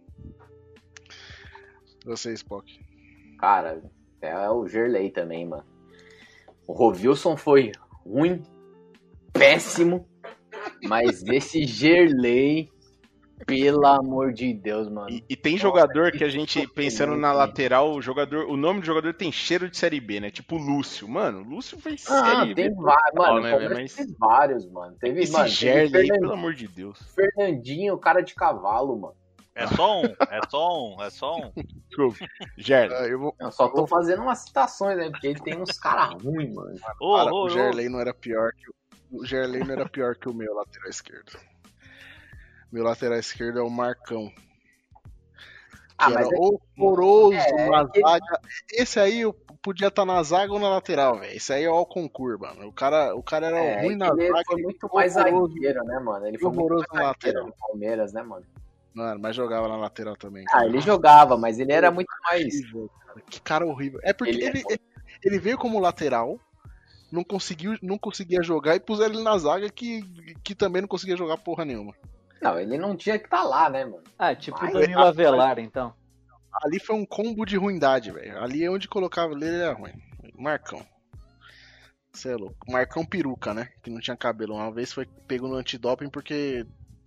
Você, 2.06 2.34
Spock. 2.34 2.80
Cara, 3.40 3.82
é 4.22 4.50
o 4.50 4.68
Gerley 4.68 5.12
também, 5.12 5.46
mano. 5.46 5.66
O 6.68 6.74
Rovilson 6.74 7.36
foi 7.36 7.72
ruim, 8.06 8.42
péssimo, 9.34 10.08
mas 10.84 11.24
esse 11.24 11.66
Gerley, 11.66 12.70
pelo 13.46 13.86
amor 13.86 14.34
de 14.34 14.54
Deus, 14.54 14.90
mano. 14.90 15.10
E, 15.12 15.24
e 15.30 15.36
tem 15.36 15.58
jogador 15.58 16.12
que 16.12 16.24
a 16.24 16.30
gente, 16.30 16.68
pensando 16.70 17.16
na 17.16 17.32
lateral, 17.34 17.94
o 17.94 18.02
jogador, 18.02 18.46
o 18.50 18.56
nome 18.58 18.80
do 18.80 18.86
jogador 18.86 19.14
tem 19.14 19.32
cheiro 19.32 19.70
de 19.70 19.78
Série 19.78 20.00
B, 20.00 20.20
né? 20.20 20.32
Tipo 20.32 20.58
Lúcio. 20.58 21.08
Mano, 21.08 21.44
Lúcio 21.44 21.78
foi 21.80 21.96
Ah, 22.08 22.38
Série 22.46 22.56
tem 22.56 22.70
B. 22.70 22.76
vários, 22.82 23.14
mano. 23.16 23.42
né, 23.42 23.70
mas- 23.70 23.94
teve 23.96 24.16
vários, 24.18 24.66
mano. 24.72 24.96
Teve, 25.00 25.22
Esse 25.22 25.34
mano, 25.34 25.48
Gerley, 25.48 26.08
pelo 26.08 26.34
amor 26.34 26.54
de 26.54 26.68
Deus. 26.68 26.98
Fernandinho, 27.14 27.98
cara 27.98 28.22
de 28.22 28.34
cavalo, 28.34 28.98
mano. 28.98 29.16
É 29.56 29.68
só 29.68 30.02
um, 30.02 30.04
é 30.06 30.40
só 30.50 30.70
um, 30.86 31.02
é 31.04 31.10
só 31.10 31.36
um. 31.38 31.52
Gerley. 32.58 32.98
Ah, 32.98 33.08
eu 33.08 33.20
vou. 33.20 33.36
Eu 33.40 33.52
só 33.52 33.70
tô 33.70 33.88
fazendo 33.88 34.22
umas 34.22 34.40
citações, 34.40 34.98
né? 34.98 35.10
Porque 35.10 35.28
ele 35.28 35.40
tem 35.40 35.58
uns 35.62 35.78
caras 35.78 36.22
ruins, 36.22 36.54
mano. 36.54 36.76
Ô, 37.00 37.16
Cara, 37.16 37.32
ô, 37.34 37.36
o 37.38 37.46
ô. 37.46 37.50
Gerley 37.50 37.88
não 37.88 38.00
era 38.02 38.14
pior 38.14 38.52
que 38.52 38.70
o. 38.70 38.76
O 39.12 39.26
Gerley 39.26 39.64
não 39.64 39.72
era 39.72 39.88
pior 39.88 40.16
que 40.16 40.28
o 40.28 40.34
meu 40.34 40.54
lateral 40.54 40.90
esquerdo. 40.90 41.40
Meu 42.70 42.84
lateral 42.84 43.18
esquerdo 43.18 43.60
é 43.60 43.62
o 43.62 43.70
Marcão. 43.70 44.28
Que 44.30 44.34
Ah, 45.98 46.12
era 46.12 46.16
mas 46.16 46.32
é- 46.34 46.36
horroroso 46.38 47.34
é, 47.38 47.70
na 47.70 47.82
aquele- 47.82 48.06
zaga. 48.06 48.42
Esse 48.74 49.00
aí 49.00 49.22
eu 49.22 49.32
podia 49.62 49.88
estar 49.88 50.04
na 50.06 50.22
zaga 50.22 50.52
ou 50.52 50.60
na 50.60 50.68
lateral, 50.68 51.18
velho. 51.20 51.32
Esse 51.38 51.54
aí 51.54 51.64
é 51.64 51.70
o 51.70 51.86
concurso, 51.86 52.40
mano. 52.42 52.68
O 52.68 52.74
cara, 52.74 53.16
o 53.16 53.24
cara 53.24 53.48
era 53.48 53.58
É, 53.64 53.80
ruim 53.82 53.90
que 53.92 53.96
na 53.96 54.08
ele 54.08 54.28
zaga. 54.28 54.44
foi 54.48 54.62
muito 54.62 54.90
mais 54.94 55.14
zagueiro, 55.14 55.84
né, 55.86 56.00
mano? 56.00 56.28
Ele 56.28 56.38
foi 56.38 56.50
muito 56.50 56.60
Horroroso 56.66 56.86
mais 56.92 57.02
na 57.02 57.08
lateral. 57.10 57.46
no 57.48 57.54
Palmeiras, 57.58 58.12
né, 58.12 58.22
mano? 58.22 58.46
Mano, 58.96 59.20
mas 59.20 59.36
jogava 59.36 59.68
na 59.68 59.76
lateral 59.76 60.16
também. 60.16 60.46
Ah, 60.54 60.66
ele 60.66 60.80
jogava, 60.80 61.38
mas 61.38 61.60
ele 61.60 61.74
era 61.74 61.92
muito 61.92 62.08
mais. 62.24 62.62
Cara. 62.72 63.22
Que 63.30 63.42
cara 63.42 63.66
horrível. 63.66 64.00
É 64.02 64.14
porque 64.14 64.32
Ele 64.34 64.44
é 64.44 64.48
ele, 64.48 64.64
ele, 64.70 64.82
ele 65.22 65.40
veio 65.40 65.58
como 65.58 65.80
lateral, 65.80 66.40
não 67.12 67.24
conseguiu, 67.24 67.78
não 67.82 67.98
conseguia 67.98 68.42
jogar 68.42 68.76
e 68.76 68.80
puseram 68.80 69.14
ele 69.16 69.24
na 69.24 69.38
zaga 69.38 69.70
que, 69.70 70.02
que 70.42 70.56
também 70.56 70.82
não 70.82 70.88
conseguia 70.88 71.18
jogar 71.18 71.38
porra 71.38 71.66
nenhuma. 71.66 71.94
Não, 72.42 72.58
ele 72.58 72.78
não 72.78 72.96
tinha 72.96 73.20
que 73.20 73.26
estar 73.26 73.44
lá, 73.44 73.70
né, 73.70 73.84
mano? 73.84 74.04
Ah, 74.18 74.34
tipo 74.34 74.58
Mas- 74.62 74.74
o 74.74 74.80
Danilo 74.80 75.02
Avelar, 75.02 75.60
então. 75.60 75.94
Ali 76.64 76.80
foi 76.80 76.96
um 76.96 77.06
combo 77.06 77.46
de 77.46 77.58
ruindade, 77.58 78.12
velho. 78.12 78.42
Ali 78.42 78.64
é 78.64 78.72
onde 78.72 78.88
colocava 78.88 79.34
ele, 79.34 79.46
ele 79.46 79.58
era 79.62 79.74
ruim. 79.74 79.92
Marcão. 80.38 80.86
Você 82.14 82.32
é 82.32 82.36
louco. 82.38 82.72
Marcão 82.72 83.06
peruca, 83.06 83.54
né? 83.54 83.68
Que 83.84 83.90
não 83.90 84.00
tinha 84.00 84.16
cabelo. 84.16 84.54
Uma 84.56 84.72
vez 84.72 84.94
foi 84.94 85.06
pego 85.28 85.50
no 85.50 85.56
antidoping 85.56 86.10
porque 86.10 86.66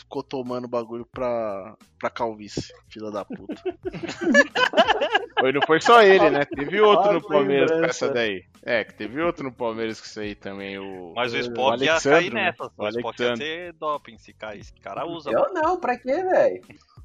ficou 0.08 0.22
tomando 0.22 0.66
bagulho 0.66 1.04
pra, 1.04 1.76
pra 2.00 2.08
calvície, 2.08 2.72
filha 2.88 3.10
da 3.10 3.26
puta. 3.26 3.62
Foi, 5.38 5.52
não 5.52 5.60
foi 5.64 5.80
só 5.80 6.02
ele, 6.02 6.30
né? 6.30 6.44
Teve 6.44 6.80
outro 6.80 7.12
no 7.12 7.22
Palmeiras 7.22 7.70
com 7.70 7.84
essa 7.84 8.12
daí. 8.12 8.44
É, 8.60 8.82
que 8.82 8.92
teve 8.94 9.22
outro 9.22 9.44
no 9.44 9.52
Palmeiras 9.52 10.00
com 10.00 10.06
isso 10.06 10.18
aí 10.18 10.34
também. 10.34 10.76
O, 10.80 11.12
Mas 11.14 11.32
o 11.32 11.36
Spock 11.38 11.80
ia 11.80 12.00
cair 12.00 12.32
né? 12.32 12.46
nessa. 12.46 12.64
O 12.64 12.84
O 12.84 12.88
Spock 12.88 13.22
ia 13.22 13.34
ter 13.34 13.72
doping 13.74 14.18
se 14.18 14.32
cair. 14.32 14.58
Esse 14.58 14.72
cara 14.80 15.06
usa. 15.06 15.30
Eu 15.30 15.54
não, 15.54 15.78
pra 15.78 15.96
quê, 15.96 16.24
velho? 16.24 16.60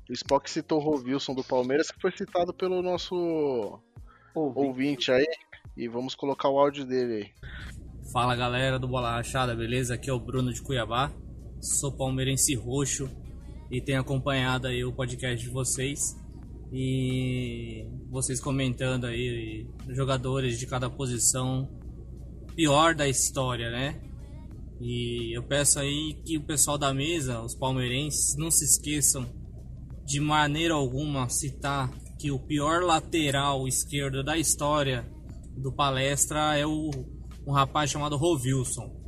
O 0.09 0.13
Spock 0.13 0.49
citou 0.49 0.79
o 0.79 0.83
Rovilson 0.83 1.35
do 1.35 1.43
Palmeiras, 1.43 1.91
que 1.91 2.01
foi 2.01 2.11
citado 2.11 2.51
pelo 2.51 2.81
nosso 2.81 3.79
ouvinte 4.33 5.11
aí. 5.11 5.27
E 5.77 5.87
vamos 5.87 6.15
colocar 6.15 6.49
o 6.49 6.57
áudio 6.57 6.85
dele 6.85 7.13
aí. 7.13 7.31
Fala 8.11 8.35
galera 8.35 8.79
do 8.79 8.87
Bola 8.87 9.11
Rachada, 9.11 9.53
beleza? 9.53 9.93
Aqui 9.93 10.09
é 10.09 10.13
o 10.13 10.19
Bruno 10.19 10.51
de 10.51 10.61
Cuiabá. 10.61 11.11
Sou 11.64 11.93
palmeirense 11.93 12.53
roxo 12.55 13.09
e 13.72 13.80
tenho 13.80 14.01
acompanhado 14.01 14.68
aí 14.68 14.84
o 14.84 14.91
podcast 14.91 15.41
de 15.41 15.49
vocês. 15.49 16.14
E 16.74 17.88
vocês 18.09 18.41
comentando 18.41 19.05
aí 19.05 19.66
jogadores 19.88 20.59
de 20.59 20.68
cada 20.68 20.89
posição 20.89 21.70
pior 22.53 22.93
da 22.93 23.07
história, 23.07 23.72
né? 23.72 24.01
E 24.82 25.32
eu 25.34 25.41
peço 25.41 25.80
aí 25.80 26.20
que 26.26 26.38
o 26.38 26.41
pessoal 26.41 26.78
da 26.78 26.93
mesa, 26.93 27.41
os 27.41 27.55
palmeirenses, 27.55 28.36
não 28.36 28.51
se 28.51 28.66
esqueçam 28.66 29.26
de 30.05 30.20
maneira 30.20 30.74
alguma 30.74 31.30
citar 31.30 31.89
que 32.20 32.30
o 32.30 32.39
pior 32.39 32.84
lateral 32.84 33.66
esquerdo 33.70 34.22
da 34.22 34.38
história 34.38 35.09
do 35.55 35.72
palestra 35.72 36.57
é 36.57 36.68
o 36.68 36.91
um 37.47 37.53
rapaz 37.53 37.89
chamado 37.89 38.18
Rovilson. 38.18 39.01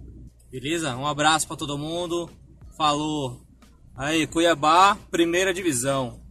Beleza? 0.50 0.96
Um 0.96 1.06
abraço 1.06 1.46
pra 1.46 1.58
todo 1.58 1.78
mundo. 1.78 2.30
Falou. 2.78 3.42
Aí, 3.96 4.28
Cuiabá, 4.28 4.98
primeira 5.10 5.54
divisão. 5.54 6.22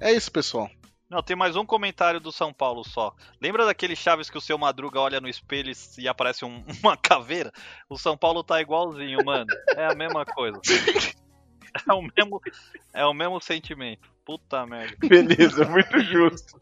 É 0.00 0.12
isso, 0.12 0.30
pessoal. 0.32 0.70
Não, 1.10 1.22
tem 1.22 1.36
mais 1.36 1.56
um 1.56 1.66
comentário 1.66 2.18
do 2.18 2.32
São 2.32 2.54
Paulo 2.54 2.82
só. 2.84 3.14
Lembra 3.40 3.66
daquele 3.66 3.94
Chaves 3.94 4.30
que 4.30 4.38
o 4.38 4.40
seu 4.40 4.56
Madruga 4.56 4.98
olha 4.98 5.20
no 5.20 5.28
espelho 5.28 5.70
e 5.98 6.08
aparece 6.08 6.44
um- 6.44 6.64
uma 6.82 6.96
caveira? 6.96 7.52
O 7.88 7.98
São 7.98 8.16
Paulo 8.16 8.42
tá 8.42 8.60
igualzinho, 8.62 9.22
mano. 9.24 9.46
É 9.76 9.86
a 9.86 9.94
mesma 9.94 10.24
coisa. 10.24 10.58
É 11.88 11.92
o 11.94 12.02
mesmo, 12.02 12.38
é 12.92 13.06
o 13.06 13.14
mesmo 13.14 13.40
sentimento. 13.40 14.06
Puta 14.26 14.66
merda. 14.66 14.94
Beleza, 15.00 15.64
muito 15.64 15.98
justo. 16.00 16.54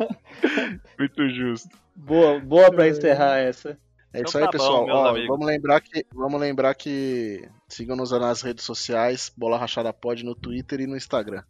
Muito 0.96 1.28
justo. 1.30 1.68
Boa, 1.96 2.38
boa 2.38 2.70
pra 2.70 2.86
encerrar 2.88 3.38
essa. 3.38 3.76
É 4.12 4.22
isso 4.22 4.30
Então 4.30 4.40
aí, 4.40 4.44
tá 4.46 4.50
pessoal. 4.50 4.86
bom, 4.86 4.92
Ó, 4.92 5.12
vamos 5.28 5.46
lembrar 5.46 5.80
que 5.80 6.04
vamos 6.12 6.40
lembrar 6.40 6.74
que 6.74 7.48
sigam-nos 7.68 8.10
nas 8.10 8.42
redes 8.42 8.64
sociais, 8.64 9.32
Bola 9.36 9.56
Rachada 9.58 9.92
Pod 9.92 10.24
no 10.24 10.34
Twitter 10.34 10.80
e 10.80 10.86
no 10.86 10.96
Instagram. 10.96 11.42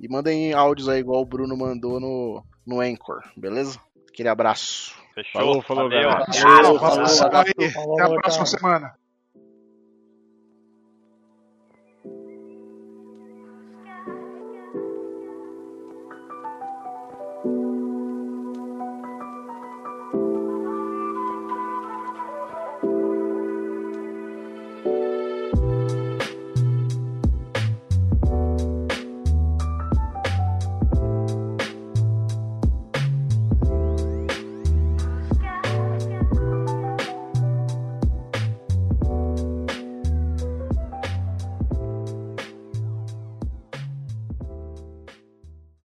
E 0.00 0.08
mandem 0.08 0.52
áudios 0.52 0.88
aí 0.88 1.00
igual 1.00 1.22
o 1.22 1.26
Bruno 1.26 1.56
mandou 1.56 1.98
no 1.98 2.44
no 2.66 2.80
Anchor, 2.80 3.20
beleza? 3.36 3.78
Aquele 4.08 4.28
abraço. 4.28 4.94
Fechou. 5.14 5.40
Falou, 5.40 5.62
falou, 5.62 5.88
Valeu. 5.88 6.02
galera. 6.08 6.24
Abraço 6.76 7.22
aí. 7.22 7.26
abraço. 7.26 7.52
Até 7.92 8.02
a 8.02 8.20
próxima 8.20 8.46
semana. 8.46 8.94